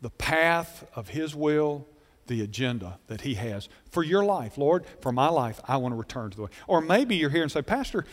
the 0.06 0.10
path 0.10 0.86
of 0.94 1.08
His 1.08 1.34
will, 1.34 1.84
the 2.28 2.40
agenda 2.40 3.00
that 3.08 3.22
He 3.22 3.34
has 3.34 3.68
for 3.90 4.04
your 4.04 4.24
life. 4.24 4.56
Lord, 4.56 4.84
for 5.00 5.10
my 5.10 5.26
life, 5.26 5.60
I 5.66 5.78
want 5.78 5.94
to 5.94 5.96
return 5.96 6.30
to 6.30 6.36
the 6.36 6.42
way. 6.44 6.50
Or 6.68 6.80
maybe 6.80 7.16
you're 7.16 7.28
here 7.28 7.42
and 7.42 7.50
say, 7.50 7.60
Pastor, 7.60 8.04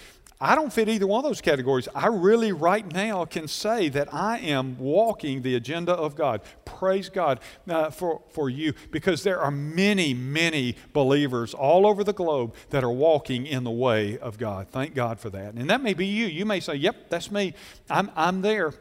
I 0.41 0.55
don't 0.55 0.73
fit 0.73 0.89
either 0.89 1.05
one 1.05 1.23
of 1.23 1.29
those 1.29 1.39
categories. 1.39 1.87
I 1.93 2.07
really, 2.07 2.51
right 2.51 2.91
now, 2.91 3.25
can 3.25 3.47
say 3.47 3.89
that 3.89 4.11
I 4.11 4.39
am 4.39 4.75
walking 4.79 5.43
the 5.43 5.53
agenda 5.53 5.93
of 5.93 6.15
God. 6.15 6.41
Praise 6.65 7.09
God 7.09 7.39
uh, 7.69 7.91
for, 7.91 8.23
for 8.31 8.49
you 8.49 8.73
because 8.89 9.21
there 9.21 9.39
are 9.39 9.51
many, 9.51 10.15
many 10.15 10.75
believers 10.93 11.53
all 11.53 11.85
over 11.85 12.03
the 12.03 12.11
globe 12.11 12.55
that 12.71 12.83
are 12.83 12.91
walking 12.91 13.45
in 13.45 13.63
the 13.63 13.69
way 13.69 14.17
of 14.17 14.39
God. 14.39 14.69
Thank 14.71 14.95
God 14.95 15.19
for 15.19 15.29
that. 15.29 15.53
And 15.53 15.69
that 15.69 15.83
may 15.83 15.93
be 15.93 16.07
you. 16.07 16.25
You 16.25 16.47
may 16.47 16.59
say, 16.59 16.73
Yep, 16.73 17.11
that's 17.11 17.29
me. 17.29 17.53
I'm, 17.87 18.09
I'm 18.15 18.41
there. 18.41 18.73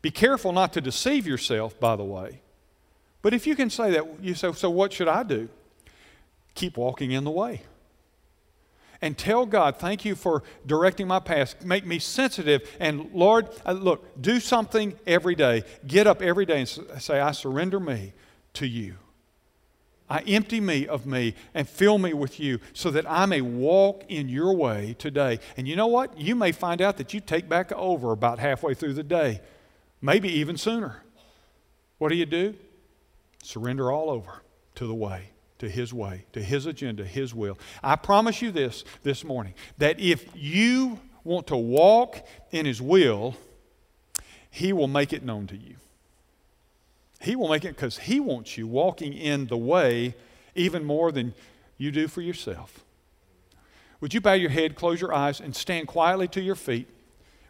Be 0.00 0.10
careful 0.10 0.52
not 0.52 0.72
to 0.74 0.80
deceive 0.80 1.26
yourself, 1.26 1.78
by 1.80 1.96
the 1.96 2.04
way. 2.04 2.40
But 3.22 3.34
if 3.34 3.46
you 3.46 3.56
can 3.56 3.68
say 3.68 3.90
that, 3.92 4.22
you 4.22 4.34
say, 4.34 4.52
So 4.52 4.70
what 4.70 4.92
should 4.92 5.08
I 5.08 5.22
do? 5.22 5.48
Keep 6.54 6.76
walking 6.76 7.12
in 7.12 7.24
the 7.24 7.30
way 7.30 7.62
and 9.00 9.16
tell 9.16 9.46
God, 9.46 9.76
thank 9.78 10.04
you 10.04 10.14
for 10.14 10.42
directing 10.66 11.06
my 11.06 11.20
path. 11.20 11.64
Make 11.64 11.86
me 11.86 11.98
sensitive. 11.98 12.68
And 12.80 13.10
Lord, 13.12 13.48
uh, 13.64 13.72
look, 13.72 14.20
do 14.20 14.40
something 14.40 14.98
every 15.06 15.34
day. 15.34 15.64
Get 15.86 16.06
up 16.06 16.20
every 16.20 16.46
day 16.46 16.60
and 16.60 16.68
say, 17.00 17.20
I 17.20 17.32
surrender 17.32 17.78
me 17.78 18.12
to 18.54 18.66
you. 18.66 18.96
I 20.10 20.20
empty 20.20 20.60
me 20.60 20.86
of 20.86 21.04
me 21.06 21.34
and 21.52 21.68
fill 21.68 21.98
me 21.98 22.14
with 22.14 22.40
you 22.40 22.60
so 22.72 22.90
that 22.90 23.08
I 23.08 23.26
may 23.26 23.42
walk 23.42 24.04
in 24.08 24.28
your 24.28 24.54
way 24.54 24.96
today. 24.98 25.38
And 25.56 25.68
you 25.68 25.76
know 25.76 25.86
what? 25.86 26.18
You 26.18 26.34
may 26.34 26.50
find 26.50 26.80
out 26.80 26.96
that 26.96 27.12
you 27.12 27.20
take 27.20 27.48
back 27.48 27.70
over 27.72 28.12
about 28.12 28.38
halfway 28.38 28.72
through 28.72 28.94
the 28.94 29.02
day, 29.02 29.42
maybe 30.00 30.28
even 30.28 30.56
sooner. 30.56 31.02
What 31.98 32.10
do 32.10 32.16
you 32.16 32.26
do? 32.26 32.54
Surrender 33.42 33.90
all 33.90 34.10
over 34.10 34.42
to 34.76 34.86
the 34.86 34.94
way 34.94 35.30
to 35.58 35.68
His 35.68 35.92
way, 35.92 36.24
to 36.32 36.42
His 36.42 36.66
agenda, 36.66 37.04
His 37.04 37.34
will. 37.34 37.58
I 37.82 37.96
promise 37.96 38.40
you 38.42 38.50
this 38.50 38.84
this 39.02 39.24
morning 39.24 39.54
that 39.78 40.00
if 40.00 40.26
you 40.34 41.00
want 41.24 41.48
to 41.48 41.56
walk 41.56 42.24
in 42.50 42.66
His 42.66 42.80
will, 42.80 43.36
He 44.50 44.72
will 44.72 44.88
make 44.88 45.12
it 45.12 45.24
known 45.24 45.46
to 45.48 45.56
you. 45.56 45.76
He 47.20 47.34
will 47.34 47.48
make 47.48 47.64
it 47.64 47.74
because 47.74 47.98
He 47.98 48.20
wants 48.20 48.56
you 48.56 48.66
walking 48.66 49.12
in 49.12 49.46
the 49.46 49.56
way 49.56 50.14
even 50.54 50.84
more 50.84 51.12
than 51.12 51.34
you 51.76 51.90
do 51.90 52.08
for 52.08 52.20
yourself. 52.20 52.84
Would 54.00 54.14
you 54.14 54.20
bow 54.20 54.34
your 54.34 54.50
head, 54.50 54.76
close 54.76 55.00
your 55.00 55.12
eyes, 55.12 55.40
and 55.40 55.54
stand 55.54 55.88
quietly 55.88 56.28
to 56.28 56.40
your 56.40 56.54
feet? 56.54 56.88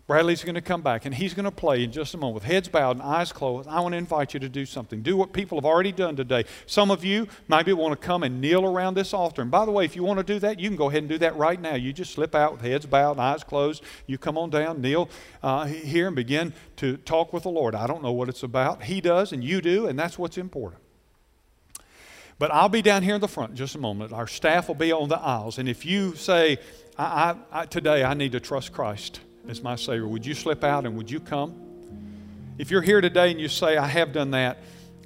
Bradley's 0.08 0.42
going 0.42 0.54
to 0.54 0.62
come 0.62 0.80
back 0.80 1.04
and 1.04 1.14
he's 1.14 1.34
going 1.34 1.44
to 1.44 1.50
play 1.50 1.84
in 1.84 1.92
just 1.92 2.14
a 2.14 2.16
moment 2.16 2.36
with 2.36 2.44
heads 2.44 2.66
bowed 2.66 2.92
and 2.96 3.02
eyes 3.02 3.30
closed. 3.30 3.68
I 3.68 3.78
want 3.80 3.92
to 3.92 3.98
invite 3.98 4.32
you 4.32 4.40
to 4.40 4.48
do 4.48 4.64
something. 4.64 5.02
Do 5.02 5.18
what 5.18 5.34
people 5.34 5.58
have 5.58 5.66
already 5.66 5.92
done 5.92 6.16
today. 6.16 6.46
Some 6.64 6.90
of 6.90 7.04
you 7.04 7.28
maybe 7.46 7.74
want 7.74 7.92
to 8.00 8.06
come 8.06 8.22
and 8.22 8.40
kneel 8.40 8.64
around 8.64 8.94
this 8.94 9.12
altar. 9.12 9.42
And 9.42 9.50
by 9.50 9.66
the 9.66 9.70
way, 9.70 9.84
if 9.84 9.94
you 9.94 10.02
want 10.02 10.16
to 10.16 10.24
do 10.24 10.38
that, 10.38 10.58
you 10.58 10.70
can 10.70 10.78
go 10.78 10.88
ahead 10.88 11.02
and 11.02 11.10
do 11.10 11.18
that 11.18 11.36
right 11.36 11.60
now. 11.60 11.74
You 11.74 11.92
just 11.92 12.12
slip 12.12 12.34
out 12.34 12.52
with 12.52 12.62
heads 12.62 12.86
bowed 12.86 13.12
and 13.12 13.20
eyes 13.20 13.44
closed. 13.44 13.82
You 14.06 14.16
come 14.16 14.38
on 14.38 14.48
down, 14.48 14.80
kneel 14.80 15.10
uh, 15.42 15.66
here, 15.66 16.06
and 16.06 16.16
begin 16.16 16.54
to 16.76 16.96
talk 16.96 17.34
with 17.34 17.42
the 17.42 17.50
Lord. 17.50 17.74
I 17.74 17.86
don't 17.86 18.02
know 18.02 18.12
what 18.12 18.30
it's 18.30 18.42
about. 18.42 18.84
He 18.84 19.02
does, 19.02 19.30
and 19.30 19.44
you 19.44 19.60
do, 19.60 19.88
and 19.88 19.98
that's 19.98 20.18
what's 20.18 20.38
important. 20.38 20.80
But 22.38 22.50
I'll 22.50 22.70
be 22.70 22.80
down 22.80 23.02
here 23.02 23.16
in 23.16 23.20
the 23.20 23.28
front 23.28 23.50
in 23.50 23.56
just 23.56 23.74
a 23.74 23.78
moment. 23.78 24.14
Our 24.14 24.26
staff 24.26 24.68
will 24.68 24.74
be 24.74 24.90
on 24.90 25.10
the 25.10 25.18
aisles. 25.18 25.58
And 25.58 25.68
if 25.68 25.84
you 25.84 26.14
say, 26.14 26.56
I, 26.96 27.36
I, 27.52 27.60
I, 27.60 27.66
today 27.66 28.04
I 28.04 28.14
need 28.14 28.32
to 28.32 28.40
trust 28.40 28.72
Christ 28.72 29.20
as 29.48 29.62
my 29.62 29.74
Savior. 29.74 30.06
Would 30.06 30.26
you 30.26 30.34
slip 30.34 30.62
out 30.62 30.84
and 30.86 30.96
would 30.96 31.10
you 31.10 31.20
come? 31.20 31.54
If 32.58 32.70
you're 32.70 32.82
here 32.82 33.00
today 33.00 33.30
and 33.30 33.40
you 33.40 33.48
say, 33.48 33.76
I 33.76 33.86
have 33.86 34.12
done 34.12 34.32
that, 34.32 34.58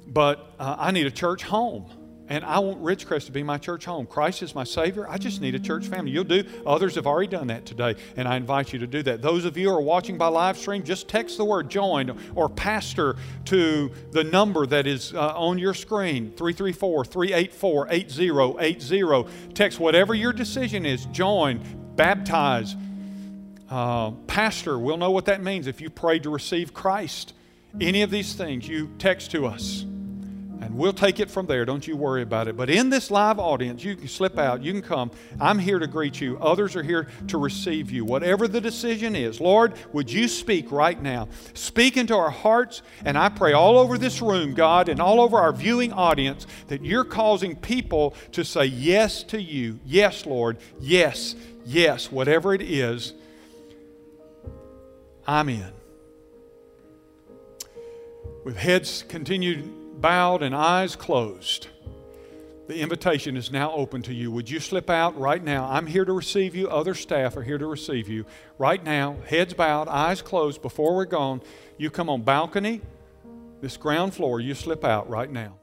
but 0.07 0.53
uh, 0.59 0.75
I 0.77 0.91
need 0.91 1.07
a 1.07 1.11
church 1.11 1.43
home, 1.43 1.85
and 2.27 2.43
I 2.43 2.59
want 2.59 2.81
Ridgecrest 2.81 3.27
to 3.27 3.31
be 3.31 3.43
my 3.43 3.57
church 3.57 3.85
home. 3.85 4.05
Christ 4.05 4.41
is 4.41 4.55
my 4.55 4.63
Savior. 4.63 5.07
I 5.07 5.17
just 5.17 5.39
need 5.39 5.55
a 5.55 5.59
church 5.59 5.85
family. 5.85 6.11
You'll 6.11 6.23
do. 6.23 6.43
Others 6.65 6.95
have 6.95 7.07
already 7.07 7.27
done 7.27 7.47
that 7.47 7.65
today, 7.65 7.95
and 8.17 8.27
I 8.27 8.35
invite 8.37 8.73
you 8.73 8.79
to 8.79 8.87
do 8.87 9.03
that. 9.03 9.21
Those 9.21 9.45
of 9.45 9.55
you 9.55 9.69
who 9.69 9.75
are 9.75 9.81
watching 9.81 10.17
by 10.17 10.27
live 10.27 10.57
stream, 10.57 10.83
just 10.83 11.07
text 11.07 11.37
the 11.37 11.45
word 11.45 11.69
join 11.69 12.17
or 12.35 12.49
pastor 12.49 13.15
to 13.45 13.91
the 14.11 14.23
number 14.23 14.65
that 14.65 14.87
is 14.87 15.13
uh, 15.13 15.33
on 15.37 15.57
your 15.57 15.73
screen 15.73 16.33
334 16.35 17.05
384 17.05 17.87
8080. 17.91 19.53
Text 19.53 19.79
whatever 19.79 20.13
your 20.13 20.33
decision 20.33 20.85
is 20.85 21.05
join, 21.07 21.61
baptize. 21.95 22.75
Uh, 23.73 24.11
pastor, 24.27 24.77
we'll 24.77 24.97
know 24.97 25.09
what 25.09 25.25
that 25.25 25.41
means 25.41 25.65
if 25.65 25.81
you 25.81 25.89
prayed 25.89 26.21
to 26.21 26.29
receive 26.29 26.75
Christ. 26.75 27.33
Any 27.81 28.03
of 28.03 28.11
these 28.11 28.35
things, 28.35 28.67
you 28.67 28.91
text 28.99 29.31
to 29.31 29.47
us. 29.47 29.81
And 29.81 30.77
we'll 30.77 30.93
take 30.93 31.19
it 31.19 31.31
from 31.31 31.47
there. 31.47 31.65
Don't 31.65 31.87
you 31.87 31.97
worry 31.97 32.21
about 32.21 32.47
it. 32.47 32.55
But 32.55 32.69
in 32.69 32.91
this 32.91 33.09
live 33.09 33.39
audience, 33.39 33.83
you 33.83 33.95
can 33.95 34.07
slip 34.07 34.37
out. 34.37 34.61
You 34.61 34.73
can 34.73 34.83
come. 34.83 35.09
I'm 35.41 35.57
here 35.57 35.79
to 35.79 35.87
greet 35.87 36.21
you. 36.21 36.37
Others 36.37 36.75
are 36.75 36.83
here 36.83 37.07
to 37.29 37.39
receive 37.39 37.89
you. 37.89 38.05
Whatever 38.05 38.47
the 38.47 38.61
decision 38.61 39.15
is, 39.15 39.41
Lord, 39.41 39.73
would 39.91 40.11
you 40.11 40.27
speak 40.27 40.71
right 40.71 41.01
now? 41.01 41.27
Speak 41.55 41.97
into 41.97 42.15
our 42.15 42.29
hearts. 42.29 42.83
And 43.05 43.17
I 43.17 43.29
pray 43.29 43.53
all 43.53 43.79
over 43.79 43.97
this 43.97 44.21
room, 44.21 44.53
God, 44.53 44.87
and 44.87 44.99
all 44.99 45.19
over 45.19 45.37
our 45.37 45.51
viewing 45.51 45.91
audience 45.93 46.45
that 46.67 46.85
you're 46.85 47.05
causing 47.05 47.55
people 47.55 48.13
to 48.33 48.45
say 48.45 48.65
yes 48.65 49.23
to 49.23 49.41
you. 49.41 49.79
Yes, 49.83 50.27
Lord. 50.27 50.59
Yes, 50.79 51.33
yes. 51.65 52.11
Whatever 52.11 52.53
it 52.53 52.61
is, 52.61 53.15
I'm 55.25 55.49
in. 55.49 55.71
With 58.43 58.57
heads 58.57 59.05
continued 59.07 60.01
bowed 60.01 60.43
and 60.43 60.53
eyes 60.53 60.95
closed, 60.95 61.67
the 62.67 62.79
invitation 62.79 63.37
is 63.37 63.51
now 63.51 63.71
open 63.71 64.01
to 64.03 64.13
you. 64.13 64.31
Would 64.31 64.49
you 64.49 64.59
slip 64.59 64.89
out 64.89 65.17
right 65.17 65.43
now? 65.43 65.65
I'm 65.65 65.87
here 65.87 66.05
to 66.05 66.13
receive 66.13 66.55
you. 66.55 66.69
Other 66.69 66.93
staff 66.93 67.37
are 67.37 67.43
here 67.43 67.57
to 67.57 67.67
receive 67.67 68.07
you. 68.07 68.25
Right 68.57 68.83
now, 68.83 69.17
heads 69.27 69.53
bowed, 69.53 69.87
eyes 69.87 70.21
closed, 70.21 70.61
before 70.61 70.95
we're 70.95 71.05
gone, 71.05 71.41
you 71.77 71.89
come 71.89 72.09
on 72.09 72.21
balcony, 72.21 72.81
this 73.61 73.77
ground 73.77 74.13
floor, 74.13 74.39
you 74.39 74.53
slip 74.53 74.83
out 74.83 75.09
right 75.09 75.31
now. 75.31 75.57